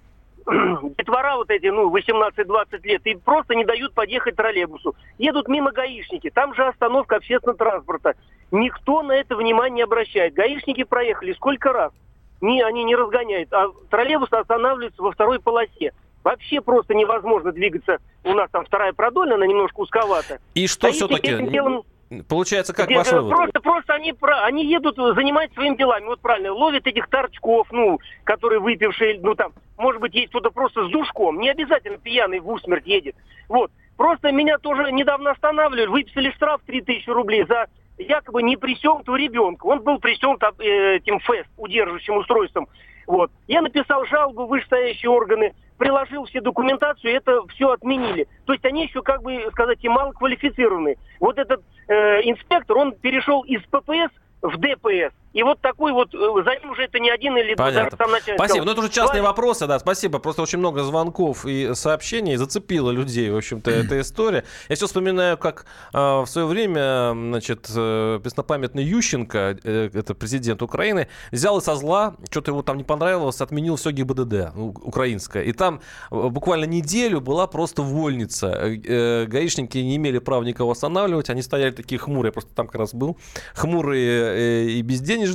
детвора 0.99 1.37
вот 1.37 1.51
эти, 1.51 1.67
ну, 1.67 1.95
18-20 1.95 2.81
лет, 2.85 3.07
и 3.07 3.17
просто 3.17 3.55
не 3.55 3.65
дают 3.65 3.95
подъехать 3.95 4.37
троллейбусу. 4.37 4.95
Едут 5.19 5.49
мимо 5.49 5.73
гаишники, 5.73 6.31
там 6.31 6.55
же 6.55 6.65
остановка 6.65 7.17
общественного 7.17 7.59
транспорта. 7.59 8.15
Никто 8.53 9.03
на 9.03 9.13
это 9.13 9.35
внимание 9.35 9.77
не 9.77 9.83
обращает. 9.83 10.35
Гаишники 10.35 10.85
проехали 10.85 11.33
сколько 11.33 11.73
раз? 11.73 11.93
Не, 12.41 12.63
они 12.63 12.85
не 12.85 12.95
разгоняют, 12.95 13.53
а 13.53 13.69
троллейбус 13.91 14.33
останавливается 14.33 15.03
во 15.03 15.11
второй 15.11 15.41
полосе. 15.41 15.93
Вообще 16.27 16.61
просто 16.61 16.93
невозможно 16.93 17.53
двигаться. 17.53 17.99
У 18.25 18.33
нас 18.33 18.51
там 18.51 18.65
вторая 18.65 18.93
продольная, 18.93 19.37
она 19.37 19.47
немножко 19.47 19.79
узковата. 19.79 20.41
И 20.55 20.67
что 20.67 20.91
все-таки? 20.91 21.31
этим 21.31 21.53
делом 21.53 21.85
Получается, 22.29 22.73
как 22.73 22.87
где- 22.87 22.97
ваш 22.97 23.13
вывод? 23.13 23.31
Просто, 23.31 23.61
просто 23.61 23.95
они, 23.95 24.13
они 24.43 24.67
едут, 24.67 24.99
э, 24.99 25.15
занимаются 25.15 25.55
своими 25.55 25.77
делами. 25.77 26.07
Вот 26.07 26.19
правильно, 26.21 26.53
ловят 26.53 26.85
этих 26.85 27.07
торчков, 27.09 27.69
ну, 27.71 28.01
которые 28.25 28.59
выпившие, 28.59 29.21
ну, 29.23 29.37
там, 29.37 29.53
может 29.79 30.01
быть, 30.01 30.15
есть 30.17 30.31
кто-то 30.31 30.51
просто 30.51 30.89
с 30.89 30.91
душком. 30.91 31.39
Не 31.39 31.51
обязательно 31.51 31.99
пьяный 31.99 32.41
в 32.41 32.49
усмерть 32.51 32.87
едет. 32.87 33.15
Вот. 33.49 33.71
Просто 33.97 34.33
меня 34.33 34.59
тоже 34.59 34.91
недавно 34.91 35.31
останавливали, 35.31 35.87
выписали 35.87 36.33
штраф 36.33 36.61
3000 36.67 37.09
рублей 37.09 37.45
за 37.47 37.67
якобы 37.99 38.43
не 38.43 38.57
пристегнутого 38.57 39.15
ребенка. 39.17 39.67
Он 39.67 39.81
был 39.81 40.01
пристегнут 40.01 40.43
э, 40.43 40.97
этим 40.97 41.21
ФЭС, 41.21 41.47
удерживающим 41.57 42.17
устройством. 42.17 42.69
Вот. 43.07 43.31
Я 43.47 43.63
написал 43.63 44.05
жалобу 44.07 44.47
вышестоящие 44.47 45.11
органы, 45.11 45.55
приложил 45.79 46.25
все 46.25 46.41
документацию, 46.41 47.15
это 47.15 47.47
все 47.49 47.71
отменили. 47.71 48.27
То 48.45 48.53
есть 48.53 48.65
они 48.65 48.85
еще, 48.85 49.03
как 49.03 49.23
бы 49.23 49.49
сказать, 49.53 49.79
и 49.83 49.89
малоквалифицированные. 49.89 50.97
Вот 51.21 51.39
этот 51.39 51.63
э, 51.89 52.23
инспектор, 52.23 52.77
он 52.77 52.93
перешел 52.93 53.43
из 53.43 53.63
ППС 53.63 54.13
в 54.43 54.59
ДПС. 54.59 55.15
И 55.37 55.43
вот 55.43 55.61
такой 55.61 55.93
вот, 55.93 56.15
э, 56.15 56.19
за 56.45 56.57
ним 56.57 56.71
уже 56.71 56.85
это 56.85 56.99
не 56.99 57.11
один 57.11 57.37
или 57.37 57.55
даже 57.55 57.75
Понятно. 57.75 57.99
там 57.99 58.11
начальник 58.11 58.41
Спасибо. 58.41 58.65
Ну, 58.65 58.73
это 58.73 58.81
уже 58.81 58.89
частные 58.89 59.21
«Ваня, 59.21 59.33
вопросы, 59.33 59.67
да, 59.67 59.79
спасибо. 59.79 60.19
Просто 60.19 60.41
очень 60.41 60.59
много 60.59 60.83
звонков 60.83 61.45
и 61.45 61.75
сообщений 61.75 62.37
зацепило 62.37 62.91
людей, 62.91 63.29
в 63.29 63.37
общем-то, 63.37 63.71
эта 63.71 64.01
история. 64.01 64.45
Я 64.71 64.77
все 64.77 64.87
вспоминаю, 64.87 65.37
как 65.37 65.67
э, 65.93 65.99
в 65.99 66.27
свое 66.27 66.47
время, 66.47 67.13
значит, 67.13 67.71
э, 67.77 68.19
преснопамятный 68.23 68.83
Ющенко, 68.83 69.59
э, 69.63 69.91
это 69.93 70.15
президент 70.15 70.63
Украины, 70.63 71.07
взял 71.33 71.59
и 71.59 71.61
со 71.61 71.77
зла, 71.77 72.17
что-то 72.31 72.53
ему 72.53 72.63
там 72.63 72.79
не 72.79 72.85
понравилось, 72.85 73.43
отменил 73.43 73.77
все 73.77 73.91
ГИБДД 73.91 74.57
украинское. 74.57 75.43
И 75.43 75.53
там 75.53 75.83
э, 76.11 76.29
буквально 76.31 76.65
неделю 76.65 77.21
была 77.21 77.47
просто 77.47 77.83
вольница. 77.83 78.47
Э, 78.47 78.75
э, 78.83 79.27
гаишники 79.27 79.77
не 79.77 79.97
имели 79.97 80.19
права 80.19 80.45
никого 80.45 80.71
останавливать, 80.71 81.29
они 81.29 81.43
стояли 81.43 81.73
такие 81.73 81.99
хмурые, 81.99 82.29
я 82.29 82.33
просто 82.33 82.55
там 82.55 82.69
как 82.69 82.77
раз 82.77 82.95
был, 82.95 83.19
хмурые 83.55 84.23
э, 84.23 84.65
и 84.71 84.81
безденежные. 84.81 85.26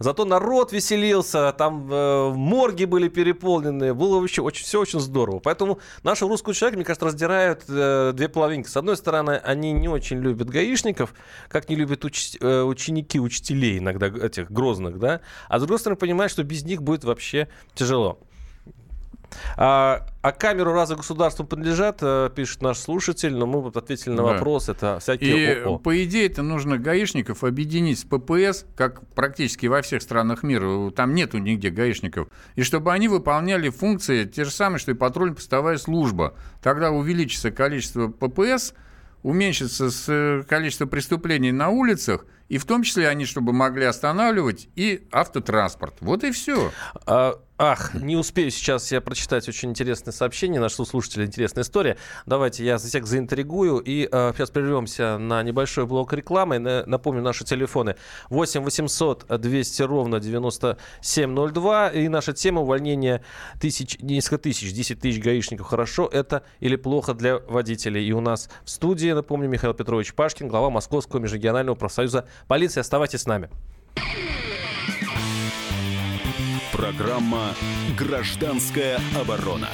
Зато 0.00 0.24
народ 0.24 0.72
веселился, 0.72 1.52
там 1.52 1.88
э, 1.90 2.32
морги 2.34 2.84
были 2.84 3.08
переполнены, 3.08 3.94
было 3.94 4.20
вообще 4.20 4.42
очень, 4.42 4.64
все 4.64 4.80
очень 4.80 5.00
здорово. 5.00 5.38
Поэтому 5.38 5.78
нашего 6.02 6.30
русского 6.30 6.54
человека, 6.54 6.78
мне 6.78 6.84
кажется, 6.84 7.06
раздирают 7.06 7.64
э, 7.68 8.12
две 8.14 8.28
половинки. 8.28 8.68
С 8.68 8.76
одной 8.76 8.96
стороны, 8.96 9.40
они 9.44 9.72
не 9.72 9.88
очень 9.88 10.18
любят 10.18 10.48
гаишников, 10.48 11.14
как 11.48 11.68
не 11.68 11.76
любят 11.76 12.04
уч- 12.04 12.38
э, 12.40 12.62
ученики 12.62 13.20
учителей 13.20 13.78
иногда 13.78 14.06
этих 14.06 14.50
грозных, 14.50 14.98
да, 14.98 15.20
а 15.48 15.58
с 15.58 15.62
другой 15.62 15.78
стороны, 15.78 15.98
понимают, 15.98 16.32
что 16.32 16.42
без 16.44 16.64
них 16.64 16.82
будет 16.82 17.04
вообще 17.04 17.48
тяжело. 17.74 18.18
А, 19.56 20.06
а 20.22 20.32
камеру 20.32 20.72
разве 20.72 20.96
государству 20.96 21.44
принадлежат, 21.44 21.98
э, 22.02 22.30
пишет 22.34 22.62
наш 22.62 22.78
слушатель, 22.78 23.34
но 23.34 23.46
мы 23.46 23.66
ответили 23.68 24.10
на 24.10 24.16
Да. 24.18 24.22
вопрос, 24.34 24.68
это 24.68 24.96
И, 24.96 25.00
всякие 25.00 25.62
ООО. 25.64 25.78
по 25.78 26.02
идее, 26.04 26.26
это 26.26 26.42
нужно 26.42 26.78
гаишников 26.78 27.44
объединить 27.44 27.98
с 27.98 28.04
ППС, 28.04 28.64
как 28.76 29.06
практически 29.14 29.66
во 29.66 29.82
всех 29.82 30.02
странах 30.02 30.42
мира. 30.42 30.90
Там 30.90 31.14
нету 31.14 31.38
нигде 31.38 31.70
гаишников. 31.70 32.28
И 32.56 32.62
чтобы 32.62 32.92
они 32.92 33.08
выполняли 33.08 33.68
функции 33.70 34.24
те 34.24 34.44
же 34.44 34.50
самые, 34.50 34.78
что 34.78 34.92
и 34.92 34.94
патрульно-постовая 34.94 35.78
служба. 35.78 36.34
Тогда 36.62 36.90
увеличится 36.90 37.50
количество 37.50 38.08
ППС, 38.08 38.74
уменьшится 39.22 39.88
э, 40.08 40.42
количество 40.48 40.86
преступлений 40.86 41.52
на 41.52 41.68
улицах, 41.70 42.24
и 42.48 42.58
в 42.58 42.64
том 42.64 42.82
числе 42.82 43.08
они, 43.08 43.24
чтобы 43.26 43.52
могли 43.52 43.84
останавливать 43.84 44.68
и 44.74 45.06
автотранспорт. 45.12 45.96
Вот 46.00 46.24
и 46.24 46.30
все. 46.30 46.72
А, 47.06 47.38
ах, 47.58 47.94
не 47.94 48.16
успею 48.16 48.50
сейчас 48.50 48.90
я 48.90 49.00
прочитать 49.00 49.48
очень 49.48 49.70
интересное 49.70 50.12
сообщение. 50.12 50.60
Нашего 50.60 50.86
слушателя 50.86 51.26
интересная 51.26 51.62
история. 51.62 51.98
Давайте 52.24 52.64
я 52.64 52.78
всех 52.78 53.06
заинтригую. 53.06 53.80
И 53.80 54.08
а, 54.10 54.32
сейчас 54.32 54.50
прервемся 54.50 55.18
на 55.18 55.42
небольшой 55.42 55.86
блок 55.86 56.12
рекламы. 56.14 56.58
На- 56.58 56.86
напомню, 56.86 57.22
наши 57.22 57.44
телефоны 57.44 57.96
8 58.30 58.62
800 58.62 59.26
200 59.40 59.82
ровно 59.82 60.18
9702. 60.18 61.88
И 61.90 62.08
наша 62.08 62.32
тема 62.32 62.62
увольнения 62.62 63.22
тысяч, 63.60 63.98
несколько 64.00 64.38
тысяч, 64.38 64.72
10 64.72 65.00
тысяч 65.00 65.22
гаишников. 65.22 65.66
Хорошо 65.66 66.08
это 66.10 66.44
или 66.60 66.76
плохо 66.76 67.12
для 67.12 67.38
водителей? 67.38 68.06
И 68.06 68.12
у 68.12 68.20
нас 68.20 68.48
в 68.64 68.70
студии, 68.70 69.12
напомню, 69.12 69.48
Михаил 69.50 69.74
Петрович 69.74 70.14
Пашкин, 70.14 70.48
глава 70.48 70.70
Московского 70.70 71.20
межрегионального 71.20 71.74
профсоюза 71.74 72.26
полиции. 72.46 72.80
Оставайтесь 72.80 73.22
с 73.22 73.26
нами. 73.26 73.48
Программа 76.72 77.54
«Гражданская 77.98 79.00
оборона». 79.20 79.68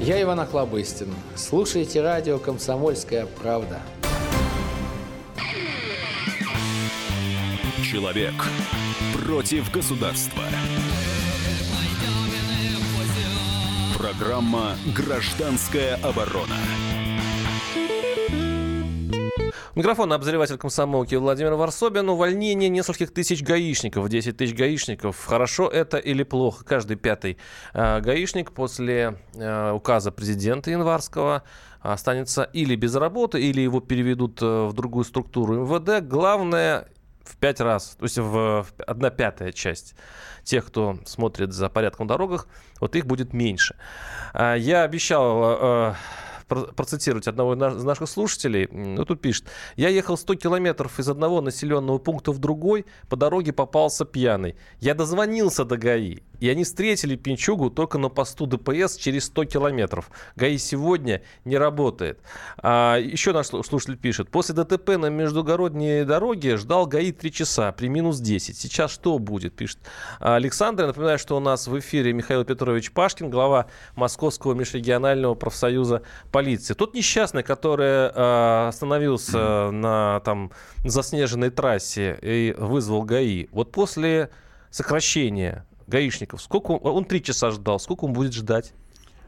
Я 0.00 0.20
Иван 0.20 0.40
Охлобыстин. 0.40 1.08
Слушайте 1.34 2.02
радио 2.02 2.38
«Комсомольская 2.38 3.24
правда». 3.24 3.80
Человек 7.82 8.34
против 9.24 9.72
государства. 9.72 10.42
Программа 13.96 14.76
«Гражданская 14.94 15.96
оборона». 16.02 16.56
Микрофон 19.74 20.12
обозреватель 20.12 20.56
комсомолки 20.56 21.16
Владимир 21.16 21.54
Варсобин. 21.54 22.08
Увольнение 22.08 22.68
нескольких 22.68 23.12
тысяч 23.12 23.42
гаишников, 23.42 24.08
10 24.08 24.36
тысяч 24.36 24.54
гаишников. 24.54 25.24
Хорошо 25.24 25.68
это 25.68 25.96
или 25.96 26.22
плохо? 26.22 26.64
Каждый 26.64 26.96
пятый 26.96 27.38
э, 27.72 28.00
гаишник 28.00 28.52
после 28.52 29.18
э, 29.34 29.72
указа 29.72 30.12
президента 30.12 30.70
январского 30.70 31.42
останется 31.80 32.44
или 32.44 32.76
без 32.76 32.94
работы, 32.94 33.42
или 33.42 33.62
его 33.62 33.80
переведут 33.80 34.40
э, 34.42 34.66
в 34.66 34.74
другую 34.74 35.04
структуру 35.04 35.64
МВД. 35.64 36.06
Главное 36.06 36.86
в 37.24 37.36
пять 37.36 37.60
раз, 37.60 37.96
то 37.98 38.04
есть 38.04 38.18
в 38.18 38.64
одна 38.86 39.10
пятая 39.10 39.50
часть 39.50 39.96
тех, 40.44 40.66
кто 40.66 40.98
смотрит 41.04 41.52
за 41.52 41.68
порядком 41.68 42.06
дорогах, 42.06 42.46
вот 42.78 42.94
их 42.94 43.06
будет 43.06 43.32
меньше. 43.32 43.74
А, 44.34 44.54
я 44.54 44.82
обещал 44.82 45.42
э, 45.42 45.94
процитировать 46.46 47.28
одного 47.28 47.54
из 47.54 47.84
наших 47.84 48.08
слушателей. 48.08 48.68
Ну, 48.70 49.04
тут 49.04 49.20
пишет. 49.20 49.46
Я 49.76 49.88
ехал 49.88 50.16
100 50.16 50.34
километров 50.36 50.98
из 50.98 51.08
одного 51.08 51.40
населенного 51.40 51.98
пункта 51.98 52.32
в 52.32 52.38
другой, 52.38 52.86
по 53.08 53.16
дороге 53.16 53.52
попался 53.52 54.04
пьяный. 54.04 54.56
Я 54.80 54.94
дозвонился 54.94 55.64
до 55.64 55.76
ГАИ, 55.76 56.20
и 56.40 56.48
они 56.48 56.64
встретили 56.64 57.16
Пинчугу 57.16 57.70
только 57.70 57.98
на 57.98 58.08
посту 58.08 58.46
ДПС 58.46 58.96
через 58.96 59.24
100 59.26 59.44
километров. 59.46 60.10
ГАИ 60.36 60.58
сегодня 60.58 61.22
не 61.44 61.56
работает. 61.56 62.20
А, 62.58 62.96
еще 62.98 63.32
наш 63.32 63.46
слушатель 63.46 63.96
пишет. 63.96 64.28
После 64.30 64.54
ДТП 64.54 64.96
на 64.98 65.06
междугородней 65.06 66.04
дороге 66.04 66.56
ждал 66.56 66.86
ГАИ 66.86 67.12
3 67.12 67.32
часа 67.32 67.72
при 67.72 67.88
минус 67.88 68.18
10. 68.20 68.56
Сейчас 68.56 68.90
что 68.90 69.18
будет, 69.18 69.54
пишет 69.54 69.78
Александр. 70.20 70.82
Я 70.82 70.88
напоминаю, 70.88 71.18
что 71.18 71.36
у 71.36 71.40
нас 71.40 71.66
в 71.66 71.78
эфире 71.78 72.12
Михаил 72.12 72.44
Петрович 72.44 72.92
Пашкин, 72.92 73.30
глава 73.30 73.66
Московского 73.96 74.54
межрегионального 74.54 75.34
профсоюза 75.34 76.02
полиции. 76.34 76.74
Тот 76.74 76.94
несчастный, 76.94 77.44
который 77.44 78.10
э, 78.12 78.68
остановился 78.68 79.70
на 79.70 80.20
там 80.24 80.50
заснеженной 80.84 81.50
трассе 81.50 82.18
и 82.20 82.52
вызвал 82.58 83.04
ГАИ, 83.04 83.46
вот 83.52 83.70
после 83.70 84.30
сокращения 84.70 85.64
гаишников, 85.86 86.42
сколько 86.42 86.72
он, 86.72 86.80
он 86.96 87.04
три 87.04 87.22
часа 87.22 87.52
ждал, 87.52 87.78
сколько 87.78 88.04
он 88.04 88.12
будет 88.12 88.32
ждать? 88.34 88.74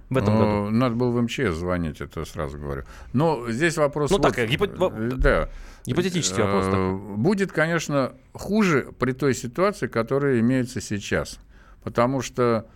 в 0.09 0.17
этом 0.17 0.35
ну, 0.35 0.41
году? 0.41 0.71
Надо 0.71 0.95
было 0.95 1.11
в 1.11 1.21
МЧС 1.23 1.55
звонить, 1.57 2.01
это 2.01 2.25
сразу 2.25 2.59
говорю. 2.59 2.85
Но 3.13 3.51
здесь 3.51 3.77
вопрос... 3.77 4.11
Ну 4.11 4.19
вот, 4.19 4.35
так, 4.35 4.49
гипо... 4.49 4.67
Э, 4.67 5.11
да. 5.17 5.49
гипотетический 5.85 6.43
вопрос. 6.43 6.67
Э, 6.69 6.93
будет, 7.17 7.53
конечно, 7.53 8.13
хуже 8.33 8.93
при 8.99 9.13
той 9.13 9.35
ситуации, 9.35 9.89
которая 9.89 10.41
имеется 10.41 10.81
сейчас. 10.81 11.39
Потому 11.83 12.23
что 12.23 12.67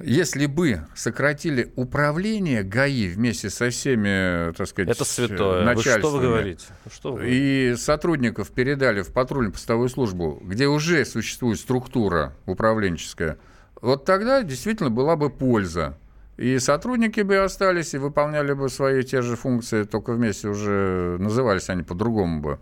если 0.00 0.46
бы 0.46 0.80
сократили 0.94 1.72
управление 1.76 2.62
ГАИ 2.62 3.08
вместе 3.08 3.48
со 3.50 3.70
всеми, 3.70 4.52
так 4.52 4.66
сказать, 4.66 4.90
Это 4.90 5.04
святое. 5.04 5.74
Вы 5.74 5.82
что 5.82 6.10
вы 6.10 6.20
говорите? 6.20 6.66
Что 6.92 7.12
вы 7.12 7.18
говорите? 7.18 7.72
И 7.72 7.76
сотрудников 7.76 8.50
передали 8.50 9.02
в 9.02 9.12
патрульно-постовую 9.12 9.88
службу, 9.88 10.42
где 10.44 10.66
уже 10.66 11.04
существует 11.04 11.58
структура 11.58 12.34
управленческая, 12.46 13.38
вот 13.80 14.04
тогда 14.04 14.42
действительно 14.42 14.90
была 14.90 15.16
бы 15.16 15.30
польза. 15.30 15.96
И 16.36 16.58
сотрудники 16.58 17.20
бы 17.20 17.36
остались 17.36 17.94
и 17.94 17.98
выполняли 17.98 18.54
бы 18.54 18.68
свои 18.68 19.04
те 19.04 19.22
же 19.22 19.36
функции, 19.36 19.84
только 19.84 20.12
вместе 20.12 20.48
уже 20.48 21.16
назывались 21.20 21.68
они 21.68 21.84
по-другому 21.84 22.40
бы, 22.40 22.58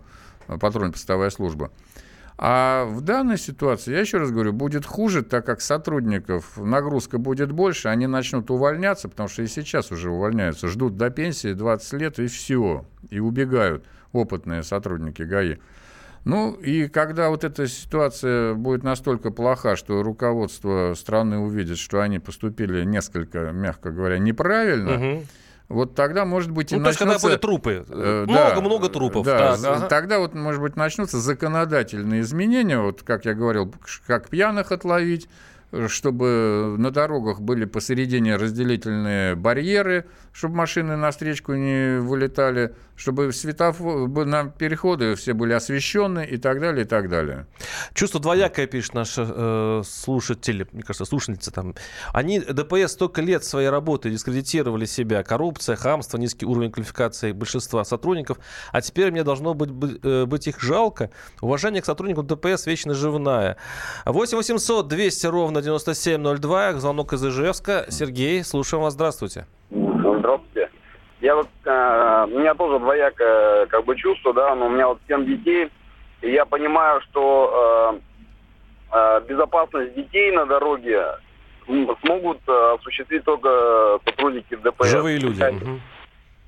патрульно-постовая 0.47 1.31
служба. 1.31 1.71
А 2.37 2.85
в 2.85 3.01
данной 3.01 3.37
ситуации, 3.37 3.91
я 3.91 3.99
еще 3.99 4.17
раз 4.17 4.31
говорю, 4.31 4.53
будет 4.53 4.85
хуже, 4.85 5.21
так 5.21 5.45
как 5.45 5.61
сотрудников 5.61 6.57
нагрузка 6.57 7.17
будет 7.17 7.51
больше, 7.51 7.89
они 7.89 8.07
начнут 8.07 8.49
увольняться, 8.49 9.07
потому 9.07 9.29
что 9.29 9.43
и 9.43 9.47
сейчас 9.47 9.91
уже 9.91 10.09
увольняются, 10.09 10.67
ждут 10.67 10.97
до 10.97 11.09
пенсии 11.09 11.53
20 11.53 11.93
лет 11.93 12.19
и 12.19 12.27
все, 12.27 12.85
и 13.09 13.19
убегают 13.19 13.85
опытные 14.13 14.63
сотрудники 14.63 15.21
ГАИ. 15.21 15.57
Ну 16.25 16.53
и 16.53 16.87
когда 16.87 17.29
вот 17.29 17.43
эта 17.43 17.67
ситуация 17.67 18.53
будет 18.53 18.83
настолько 18.83 19.29
плоха, 19.29 19.75
что 19.75 20.01
руководство 20.01 20.93
страны 20.95 21.37
увидит, 21.37 21.77
что 21.77 22.01
они 22.01 22.17
поступили 22.19 22.83
несколько, 22.85 23.51
мягко 23.51 23.91
говоря, 23.91 24.17
неправильно, 24.17 24.95
угу 24.95 25.23
вот 25.69 25.95
тогда, 25.95 26.25
может 26.25 26.51
быть, 26.51 26.71
и 26.71 26.75
ну, 26.75 26.81
начнутся... 26.81 27.05
то 27.05 27.11
есть, 27.11 27.19
когда 27.19 27.29
были 27.29 27.39
трупы, 27.39 27.85
много-много 27.89 28.87
да, 28.87 28.93
трупов. 28.93 29.25
Да, 29.25 29.57
так, 29.57 29.65
ага. 29.65 29.87
тогда 29.87 30.19
вот, 30.19 30.33
может 30.33 30.61
быть, 30.61 30.75
начнутся 30.75 31.19
законодательные 31.19 32.21
изменения, 32.21 32.79
вот, 32.79 33.03
как 33.03 33.25
я 33.25 33.33
говорил, 33.33 33.73
как 34.05 34.29
пьяных 34.29 34.71
отловить, 34.71 35.27
чтобы 35.87 36.75
на 36.77 36.91
дорогах 36.91 37.39
были 37.41 37.65
посередине 37.65 38.35
разделительные 38.35 39.35
барьеры, 39.35 40.05
чтобы 40.31 40.55
машины 40.55 40.95
на 40.95 41.09
встречку 41.11 41.53
не 41.53 41.99
вылетали, 41.99 42.75
чтобы 42.95 43.31
светофор, 43.33 44.07
на 44.25 44.45
переходы 44.45 45.15
все 45.15 45.33
были 45.33 45.53
освещены 45.53 46.25
и 46.25 46.37
так 46.37 46.59
далее, 46.59 46.85
и 46.85 46.87
так 46.87 47.09
далее. 47.09 47.47
Чувство 47.93 48.19
двоякое, 48.19 48.67
пишет 48.67 48.93
наш 48.93 49.15
э, 49.17 49.81
слушатель, 49.85 50.67
мне 50.71 50.83
кажется, 50.83 51.05
слушательница 51.05 51.51
там. 51.51 51.75
Они, 52.11 52.39
ДПС, 52.39 52.93
столько 52.93 53.21
лет 53.21 53.43
своей 53.43 53.69
работы 53.69 54.09
дискредитировали 54.09 54.85
себя. 54.85 55.23
Коррупция, 55.23 55.75
хамство, 55.75 56.17
низкий 56.17 56.45
уровень 56.45 56.71
квалификации 56.71 57.31
большинства 57.31 57.83
сотрудников. 57.83 58.37
А 58.71 58.81
теперь 58.81 59.11
мне 59.11 59.23
должно 59.23 59.53
быть, 59.53 59.71
быть, 59.71 59.99
э, 60.03 60.25
быть 60.25 60.47
их 60.47 60.61
жалко. 60.61 61.09
Уважение 61.41 61.81
к 61.81 61.85
сотрудникам 61.85 62.27
ДПС 62.27 62.65
вечно 62.67 62.93
живная. 62.93 63.57
8 64.05 64.37
800 64.37 64.87
200 64.87 65.27
ровно 65.27 65.61
9702. 65.61 66.79
Звонок 66.79 67.13
из 67.13 67.25
Ижевска. 67.25 67.85
Сергей, 67.89 68.43
слушаем 68.43 68.83
вас. 68.83 68.93
Здравствуйте. 68.93 69.33
Здравствуйте. 69.33 69.62
Я 71.23 71.35
вот, 71.35 71.47
э, 71.63 72.25
у 72.29 72.37
меня 72.37 72.53
тоже 72.53 72.79
двоякое 72.79 73.65
как 73.67 73.85
бы 73.85 73.95
чувство, 73.95 74.33
да, 74.33 74.53
но 74.55 74.65
у 74.65 74.69
меня 74.69 74.89
вот 74.89 74.99
7 75.07 75.25
детей, 75.25 75.71
и 76.21 76.29
я 76.29 76.43
понимаю, 76.43 76.99
что 77.03 77.97
э, 78.91 78.97
э, 78.97 79.21
безопасность 79.29 79.95
детей 79.95 80.33
на 80.33 80.45
дороге 80.45 81.01
смогут 81.65 82.39
э, 82.45 82.75
осуществить 82.77 83.23
только 83.23 83.99
сотрудники 84.03 84.53
ДПС. 84.53 84.89
Живые 84.89 85.17
люди. 85.17 85.39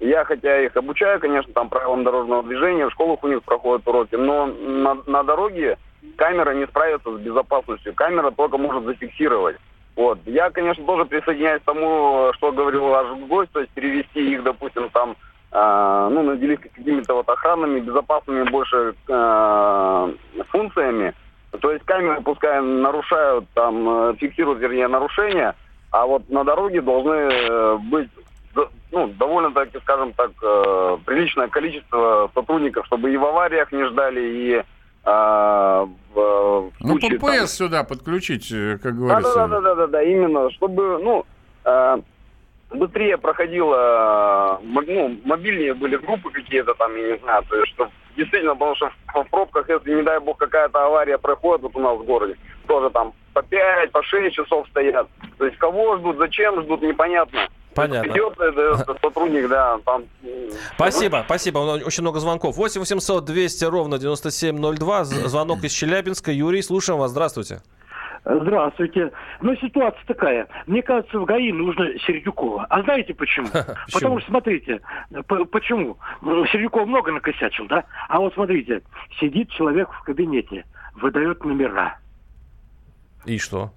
Я, 0.01 0.07
я 0.09 0.25
хотя 0.25 0.65
их 0.65 0.75
обучаю, 0.75 1.21
конечно, 1.21 1.53
там 1.53 1.69
правилам 1.69 2.03
дорожного 2.03 2.43
движения, 2.43 2.89
в 2.89 2.91
школах 2.91 3.23
у 3.23 3.29
них 3.29 3.43
проходят 3.43 3.87
уроки, 3.87 4.15
но 4.15 4.47
на, 4.47 4.97
на 5.05 5.23
дороге 5.23 5.77
камера 6.17 6.53
не 6.53 6.67
справится 6.67 7.15
с 7.15 7.21
безопасностью. 7.21 7.93
Камера 7.93 8.29
только 8.31 8.57
может 8.57 8.83
зафиксировать. 8.83 9.55
Вот. 9.95 10.19
Я, 10.25 10.49
конечно, 10.49 10.85
тоже 10.85 11.05
присоединяюсь 11.05 11.61
к 11.61 11.65
тому, 11.65 12.31
что 12.35 12.51
говорил 12.51 12.87
ваш 12.87 13.17
гость, 13.27 13.51
то 13.51 13.61
есть 13.61 13.71
перевести 13.71 14.33
их, 14.33 14.43
допустим, 14.43 14.89
там, 14.89 15.15
э, 15.51 16.09
ну, 16.11 16.23
наделить 16.23 16.61
какими-то 16.61 17.15
вот 17.15 17.29
охранными, 17.29 17.79
безопасными 17.79 18.49
больше 18.49 18.93
э, 19.07 20.13
функциями. 20.49 21.13
То 21.61 21.71
есть 21.71 21.85
камеры 21.85 22.21
пускай 22.21 22.61
нарушают, 22.61 23.45
там, 23.53 23.89
э, 24.09 24.15
фиксируют, 24.15 24.59
вернее, 24.59 24.89
нарушения, 24.89 25.55
а 25.91 26.05
вот 26.05 26.29
на 26.29 26.43
дороге 26.43 26.81
должны 26.81 27.13
э, 27.13 27.77
быть 27.89 28.09
ну, 28.91 29.07
довольно-таки, 29.07 29.79
скажем 29.79 30.13
так, 30.13 30.31
э, 30.41 30.97
приличное 31.05 31.47
количество 31.47 32.29
сотрудников, 32.33 32.85
чтобы 32.85 33.11
и 33.11 33.17
в 33.17 33.25
авариях 33.25 33.71
не 33.71 33.85
ждали, 33.85 34.21
и 34.21 34.63
а, 35.05 35.87
в, 36.13 36.71
ну, 36.79 36.95
ППС 36.95 37.21
там... 37.21 37.47
сюда 37.47 37.83
подключить, 37.83 38.51
э, 38.51 38.77
как 38.81 38.97
говорится. 38.97 39.33
Да, 39.35 39.47
да, 39.47 39.59
да, 39.59 39.61
да, 39.61 39.75
да, 39.75 39.87
да, 39.87 40.03
именно, 40.03 40.49
чтобы, 40.51 40.99
ну, 40.99 41.25
э, 41.63 41.97
быстрее 42.71 43.17
проходило, 43.17 44.59
ну, 44.63 45.19
мобильнее 45.23 45.73
были 45.73 45.97
группы 45.97 46.31
какие-то 46.31 46.73
там, 46.73 46.95
я 46.95 47.13
не 47.13 47.17
знаю, 47.19 47.43
то 47.47 47.55
есть, 47.55 47.73
чтобы 47.73 47.91
действительно, 48.15 48.53
потому 48.53 48.75
что 48.75 48.89
в, 48.89 49.23
в 49.23 49.29
пробках, 49.29 49.69
если, 49.69 49.93
не 49.93 50.03
дай 50.03 50.19
бог, 50.19 50.37
какая-то 50.37 50.85
авария 50.85 51.17
проходит 51.17 51.63
вот 51.63 51.75
у 51.75 51.79
нас 51.79 51.97
в 51.97 52.03
городе, 52.03 52.37
тоже 52.67 52.89
там 52.89 53.13
по 53.33 53.43
5, 53.43 53.91
по 53.91 54.01
6 54.01 54.35
часов 54.35 54.67
стоят. 54.69 55.07
То 55.37 55.45
есть 55.45 55.57
кого 55.57 55.97
ждут, 55.97 56.17
зачем 56.17 56.61
ждут, 56.63 56.81
непонятно. 56.81 57.47
Понятно. 57.75 58.11
Идет 58.11 58.39
это, 58.39 58.97
сотрудник, 59.01 59.49
да, 59.49 59.77
там... 59.85 60.05
Спасибо, 60.75 61.23
спасибо. 61.25 61.59
Очень 61.59 62.03
много 62.03 62.19
звонков. 62.19 62.55
8 62.55 62.79
800 62.79 63.25
200 63.25 63.65
ровно 63.65 63.99
9702. 63.99 65.03
Звонок 65.03 65.63
из 65.63 65.71
Челябинска. 65.71 66.31
Юрий, 66.31 66.61
слушаем 66.61 66.99
вас. 66.99 67.11
Здравствуйте. 67.11 67.59
Здравствуйте. 68.23 69.11
Ну, 69.41 69.55
ситуация 69.57 70.03
такая. 70.07 70.47
Мне 70.65 70.81
кажется, 70.81 71.19
в 71.19 71.25
ГАИ 71.25 71.51
нужно 71.51 71.87
Сердюкова. 72.07 72.65
А 72.69 72.81
знаете 72.81 73.13
почему? 73.13 73.47
Потому 73.93 74.19
что, 74.19 74.29
смотрите, 74.29 74.81
почему? 75.51 75.97
Сердюков 76.51 76.87
много 76.87 77.11
накосячил, 77.11 77.67
да? 77.67 77.83
А 78.09 78.19
вот 78.19 78.33
смотрите, 78.33 78.81
сидит 79.19 79.51
человек 79.51 79.89
в 79.91 80.03
кабинете, 80.03 80.65
выдает 80.95 81.43
номера. 81.43 81.99
И 83.25 83.37
что? 83.37 83.71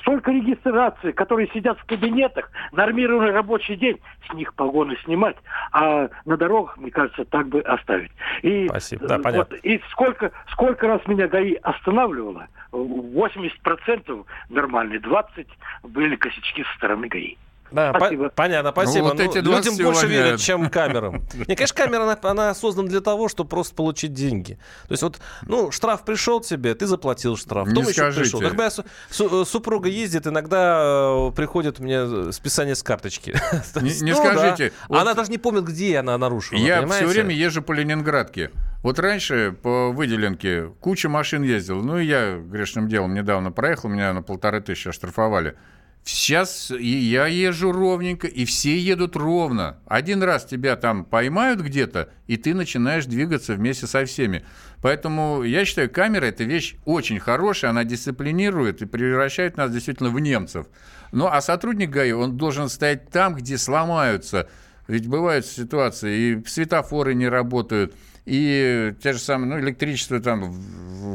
Столько 0.00 0.30
регистраций, 0.30 1.12
которые 1.12 1.48
сидят 1.48 1.78
в 1.78 1.84
кабинетах, 1.84 2.50
нормированный 2.72 3.32
рабочий 3.32 3.76
день, 3.76 3.98
с 4.28 4.34
них 4.34 4.54
погоны 4.54 4.96
снимать, 5.04 5.36
а 5.72 6.08
на 6.24 6.36
дорогах, 6.36 6.76
мне 6.78 6.90
кажется, 6.90 7.24
так 7.24 7.48
бы 7.48 7.60
оставить. 7.60 8.12
И, 8.42 8.68
Спасибо, 8.68 9.06
да, 9.06 9.18
понятно. 9.18 9.56
Вот, 9.56 9.64
и 9.64 9.80
сколько, 9.90 10.30
сколько 10.52 10.86
раз 10.86 11.00
меня 11.06 11.26
ГАИ 11.28 11.54
останавливало, 11.62 12.46
80% 12.72 14.26
нормальные, 14.48 15.00
20% 15.00 15.46
были 15.82 16.16
косячки 16.16 16.62
со 16.62 16.76
стороны 16.76 17.08
ГАИ. 17.08 17.36
Да, 17.70 17.92
спасибо. 17.96 18.24
По- 18.24 18.30
понятно, 18.30 18.70
спасибо. 18.70 18.98
Ну, 18.98 19.10
вот 19.10 19.18
ну, 19.18 19.24
эти 19.24 19.38
людям 19.38 19.76
больше 19.76 20.06
верят, 20.06 20.40
чем 20.40 20.68
камерам. 20.70 21.22
Мне, 21.34 21.56
конечно, 21.56 21.76
камера, 21.76 22.02
она, 22.02 22.18
она 22.22 22.54
создана 22.54 22.88
для 22.88 23.00
того, 23.00 23.28
чтобы 23.28 23.50
просто 23.50 23.74
получить 23.74 24.12
деньги. 24.12 24.58
То 24.88 24.92
есть 24.92 25.02
вот, 25.02 25.20
ну, 25.46 25.70
штраф 25.70 26.04
пришел 26.04 26.40
тебе, 26.40 26.74
ты 26.74 26.86
заплатил 26.86 27.36
штраф. 27.36 27.68
Не 27.68 27.82
скажите. 27.84 28.20
еще 28.20 28.20
пришел. 28.20 28.40
Когда 28.40 28.70
су- 28.70 28.84
су- 29.10 29.44
супруга 29.44 29.88
ездит, 29.88 30.26
иногда 30.26 31.28
э, 31.28 31.32
приходит 31.34 31.78
мне 31.78 32.32
списание 32.32 32.74
с 32.74 32.82
карточки. 32.82 33.34
Не, 33.80 34.00
не 34.00 34.12
ну, 34.12 34.18
скажите. 34.18 34.70
Да. 34.70 34.86
Вот 34.88 34.98
она 35.00 35.14
даже 35.14 35.30
не 35.30 35.38
помнит, 35.38 35.64
где 35.64 35.98
она 35.98 36.18
нарушила. 36.18 36.58
Я 36.58 36.80
понимаете? 36.80 37.06
все 37.06 37.14
время 37.14 37.34
езжу 37.34 37.62
по 37.62 37.72
Ленинградке. 37.72 38.50
Вот 38.82 38.98
раньше 38.98 39.54
по 39.62 39.90
выделенке 39.90 40.72
куча 40.80 41.08
машин 41.08 41.42
ездил. 41.42 41.82
Ну, 41.82 41.98
и 41.98 42.06
я 42.06 42.38
грешным 42.38 42.88
делом 42.88 43.14
недавно 43.14 43.52
проехал, 43.52 43.88
меня 43.88 44.12
на 44.12 44.22
полторы 44.22 44.60
тысячи 44.60 44.88
оштрафовали. 44.88 45.56
Сейчас 46.02 46.70
я 46.70 47.26
езжу 47.26 47.72
ровненько, 47.72 48.26
и 48.26 48.44
все 48.44 48.76
едут 48.78 49.16
ровно. 49.16 49.78
Один 49.86 50.22
раз 50.22 50.44
тебя 50.44 50.76
там 50.76 51.04
поймают 51.04 51.60
где-то, 51.60 52.08
и 52.26 52.36
ты 52.36 52.54
начинаешь 52.54 53.04
двигаться 53.04 53.54
вместе 53.54 53.86
со 53.86 54.04
всеми. 54.06 54.44
Поэтому 54.80 55.42
я 55.42 55.64
считаю, 55.64 55.90
камера– 55.90 56.24
это 56.26 56.44
вещь 56.44 56.76
очень 56.86 57.20
хорошая, 57.20 57.70
она 57.70 57.84
дисциплинирует 57.84 58.80
и 58.80 58.86
превращает 58.86 59.58
нас 59.58 59.70
действительно 59.70 60.08
в 60.08 60.18
немцев. 60.18 60.66
Ну, 61.12 61.26
а 61.26 61.40
сотрудник 61.42 61.90
ГАИ, 61.90 62.12
он 62.12 62.36
должен 62.36 62.68
стоять 62.68 63.10
там, 63.10 63.34
где 63.34 63.58
сломаются. 63.58 64.48
Ведь 64.88 65.06
бывают 65.06 65.44
ситуации, 65.44 66.18
и 66.18 66.46
светофоры 66.46 67.14
не 67.14 67.28
работают, 67.28 67.94
и 68.30 68.94
те 69.02 69.12
же 69.12 69.18
самые, 69.18 69.48
ну, 69.48 69.58
электричество 69.58 70.20
там, 70.20 70.54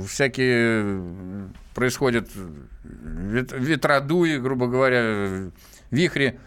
всякие 0.05 1.47
происходят 1.73 2.27
ветродуи, 2.83 4.37
грубо 4.37 4.67
говоря, 4.67 5.49
вихри. 5.91 6.37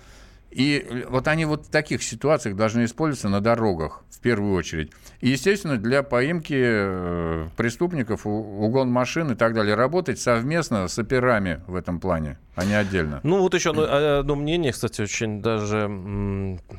И 0.50 1.04
вот 1.08 1.28
они 1.28 1.44
вот 1.44 1.66
в 1.66 1.70
таких 1.70 2.02
ситуациях 2.02 2.56
должны 2.56 2.84
использоваться 2.84 3.28
на 3.28 3.40
дорогах 3.40 4.02
в 4.10 4.20
первую 4.20 4.54
очередь. 4.54 4.90
И, 5.20 5.28
естественно, 5.28 5.76
для 5.76 6.02
поимки 6.02 6.56
э, 6.58 7.48
преступников, 7.56 8.26
угон 8.26 8.90
машин 8.90 9.30
и 9.30 9.34
так 9.34 9.54
далее, 9.54 9.74
работать 9.74 10.18
совместно 10.18 10.88
с 10.88 10.98
операми 10.98 11.62
в 11.66 11.74
этом 11.74 12.00
плане, 12.00 12.38
а 12.54 12.64
не 12.64 12.74
отдельно. 12.74 13.20
Ну, 13.22 13.40
вот 13.40 13.54
еще 13.54 13.70
одно, 13.70 13.84
а, 13.86 14.18
одно 14.20 14.36
мнение, 14.36 14.72
кстати, 14.72 15.02
очень 15.02 15.42
даже 15.42 15.88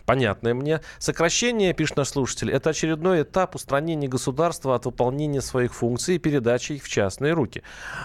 понятное 0.05 0.53
мне. 0.53 0.81
Сокращение, 0.97 1.73
пишет 1.73 1.97
наш 1.97 2.09
слушатель, 2.09 2.51
это 2.51 2.71
очередной 2.71 3.21
этап 3.21 3.55
устранения 3.55 4.07
государства 4.07 4.75
от 4.75 4.85
выполнения 4.85 5.41
своих 5.41 5.73
функций 5.73 6.15
и 6.15 6.19
передачи 6.19 6.73
их 6.73 6.83
в 6.83 6.89
частные 6.89 7.33
руки. 7.33 7.61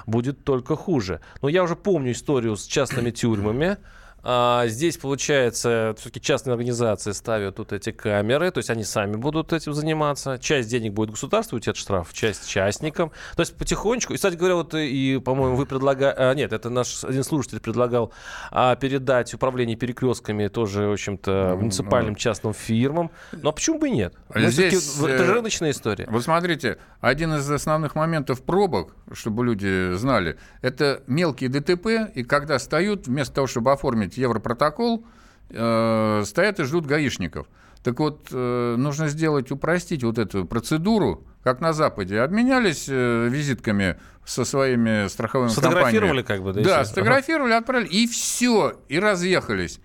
Будет 0.07 0.45
только 0.45 0.77
хуже. 0.77 1.21
Но 1.43 1.49
я 1.49 1.63
уже 1.63 1.75
помню 1.75 2.13
историю 2.13 2.57
с 2.57 2.67
частными 2.67 3.11
тюрьмами, 3.11 3.79
а, 4.27 4.67
здесь, 4.69 4.97
получается, 4.97 5.95
все-таки 5.99 6.21
частные 6.21 6.53
организации 6.53 7.13
ставят 7.13 7.57
тут 7.57 7.75
эти 7.75 7.93
камеры, 7.93 8.51
то 8.51 8.59
есть 8.59 8.71
они 8.71 8.83
сами 8.83 9.17
будут 9.17 9.53
этим 9.53 9.75
заниматься. 9.75 10.39
Часть 10.39 10.71
денег 10.71 10.95
будет 10.95 11.11
государству 11.11 11.57
уйти 11.57 11.71
от 11.71 11.77
штраф, 11.77 12.15
часть 12.15 12.49
частникам. 12.49 13.13
То 13.37 13.41
есть 13.41 13.55
потихонечку. 13.55 14.15
И, 14.15 14.17
кстати 14.17 14.37
говоря, 14.37 14.55
вот 14.55 14.75
и, 14.75 15.21
по-моему, 15.23 15.57
вы 15.57 15.67
предлагали... 15.67 16.15
А, 16.17 16.35
нет, 16.35 16.55
это 16.55 16.71
наш 16.71 17.05
один 17.05 17.23
слушатель 17.23 17.61
предлагал 17.61 18.13
а, 18.51 18.77
передать 18.77 19.35
управление 19.35 19.77
перекрестками 19.77 20.49
тоже, 20.49 20.87
в 20.87 20.93
общем-то, 20.93 21.57
муниципальным 21.61 22.15
ну, 22.15 22.19
частным 22.19 22.55
фирмам. 22.55 23.11
Но 23.33 23.53
почему 23.53 23.79
бы 23.79 23.89
и 23.89 23.91
нет? 23.91 24.15
Ну, 24.35 24.49
здесь, 24.49 24.99
это 25.03 25.25
же 25.25 25.35
рыночная 25.35 25.73
история. 25.73 26.07
Вы 26.09 26.23
смотрите, 26.23 26.79
один 27.01 27.35
из 27.35 27.51
основных 27.51 27.95
моментов 27.95 28.43
пробок, 28.43 28.97
чтобы 29.13 29.45
люди 29.45 29.93
знали, 29.95 30.39
это 30.63 31.03
мелкие 31.07 31.51
ДТП, 31.51 32.11
и 32.15 32.25
когда 32.25 32.57
встают, 32.57 33.07
вместо 33.07 33.35
того, 33.35 33.47
чтобы 33.47 33.71
оформить 33.73 34.14
выполнить 34.15 34.19
Европротокол, 34.19 35.05
э, 35.51 36.23
стоят 36.25 36.61
и 36.61 36.65
ждут 36.65 36.87
гаишников. 36.87 37.47
Так 37.83 38.01
вот, 38.01 38.29
э, 38.33 38.77
нужно 38.79 39.09
сделать, 39.09 39.51
упростить 39.51 40.05
вот 40.05 40.19
эту 40.19 40.47
процедуру, 40.47 41.23
как 41.43 41.61
на 41.61 41.73
Западе. 41.73 42.21
Обменялись 42.21 42.87
э, 42.89 43.29
визитками 43.29 43.97
со 44.25 44.45
своими 44.45 45.09
страховыми 45.09 45.53
компаниями. 45.53 45.73
Сфотографировали 45.73 46.23
как 46.23 46.43
бы, 46.43 46.53
да? 46.55 46.63
Да, 46.63 46.85
сфотографировали, 46.85 47.53
отправили, 47.53 47.89
и 47.89 48.07
все, 48.07 48.81
и 48.89 48.99
разъехались. 48.99 49.81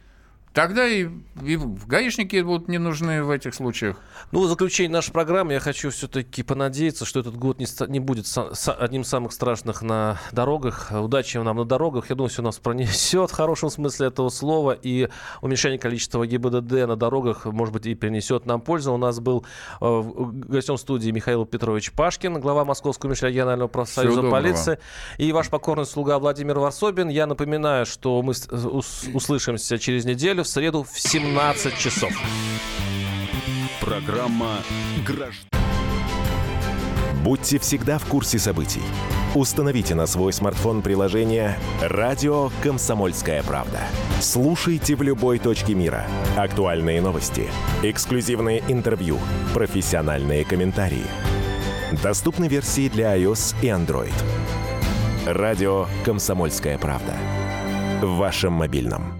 Тогда 0.53 0.87
и, 0.87 1.07
и 1.43 1.59
гаишники 1.85 2.41
будут 2.41 2.69
не 2.69 2.79
нужны 2.79 3.23
в 3.23 3.29
этих 3.29 3.53
случаях. 3.53 3.97
Ну, 4.31 4.41
в 4.41 4.47
заключение 4.47 4.91
нашей 4.91 5.11
программы 5.11 5.53
я 5.53 5.59
хочу 5.59 5.91
все-таки 5.91 6.41
понадеяться, 6.41 7.05
что 7.05 7.19
этот 7.19 7.37
год 7.37 7.59
не, 7.59 7.67
не 7.87 7.99
будет 7.99 8.25
с, 8.25 8.55
с, 8.55 8.71
одним 8.71 9.03
из 9.03 9.09
самых 9.09 9.31
страшных 9.31 9.83
на 9.83 10.19
дорогах. 10.31 10.91
Удачи 10.91 11.37
нам 11.37 11.57
на 11.57 11.65
дорогах. 11.65 12.09
Я 12.09 12.15
думаю, 12.15 12.29
все 12.29 12.41
нас 12.41 12.57
пронесет 12.57 13.29
в 13.29 13.33
хорошем 13.33 13.69
смысле 13.69 14.07
этого 14.07 14.29
слова. 14.29 14.71
И 14.71 15.09
уменьшение 15.41 15.77
количества 15.77 16.25
ГИБДД 16.25 16.87
на 16.87 16.95
дорогах, 16.95 17.45
может 17.45 17.73
быть, 17.73 17.85
и 17.85 17.93
принесет 17.93 18.47
нам 18.47 18.59
пользу. 18.59 18.91
У 18.91 18.97
нас 18.97 19.19
был 19.19 19.45
э, 19.79 20.01
гостем 20.03 20.77
студии 20.77 21.11
Михаил 21.11 21.45
Петрович 21.45 21.91
Пашкин, 21.91 22.39
глава 22.39 22.65
Московского 22.65 23.11
межрегионального 23.11 23.67
профсоюза 23.67 24.23
полиции. 24.23 24.79
И 25.19 25.31
ваш 25.31 25.49
покорный 25.49 25.85
слуга 25.85 26.17
Владимир 26.17 26.57
Варсобин. 26.57 27.07
Я 27.09 27.27
напоминаю, 27.27 27.85
что 27.85 28.19
мы 28.23 28.33
услышимся 29.13 29.77
через 29.77 30.05
неделю 30.05 30.38
неделю 30.39 30.43
в 30.43 30.47
среду 30.47 30.83
в 30.89 30.99
17 30.99 31.77
часов. 31.77 32.11
Программа 33.81 34.59
«Граждан». 35.05 35.49
Будьте 37.23 37.59
всегда 37.59 37.97
в 37.97 38.05
курсе 38.05 38.39
событий. 38.39 38.81
Установите 39.35 39.95
на 39.95 40.07
свой 40.07 40.33
смартфон 40.33 40.81
приложение 40.81 41.57
«Радио 41.81 42.51
Комсомольская 42.63 43.43
правда». 43.43 43.79
Слушайте 44.21 44.95
в 44.95 45.01
любой 45.03 45.39
точке 45.39 45.75
мира. 45.75 46.05
Актуальные 46.37 47.01
новости, 47.01 47.47
эксклюзивные 47.83 48.63
интервью, 48.67 49.19
профессиональные 49.53 50.45
комментарии. 50.45 51.05
Доступны 52.03 52.47
версии 52.47 52.89
для 52.89 53.17
iOS 53.17 53.55
и 53.61 53.67
Android. 53.67 54.13
«Радио 55.25 55.87
Комсомольская 56.05 56.77
правда». 56.77 57.13
В 58.01 58.15
вашем 58.17 58.53
мобильном. 58.53 59.18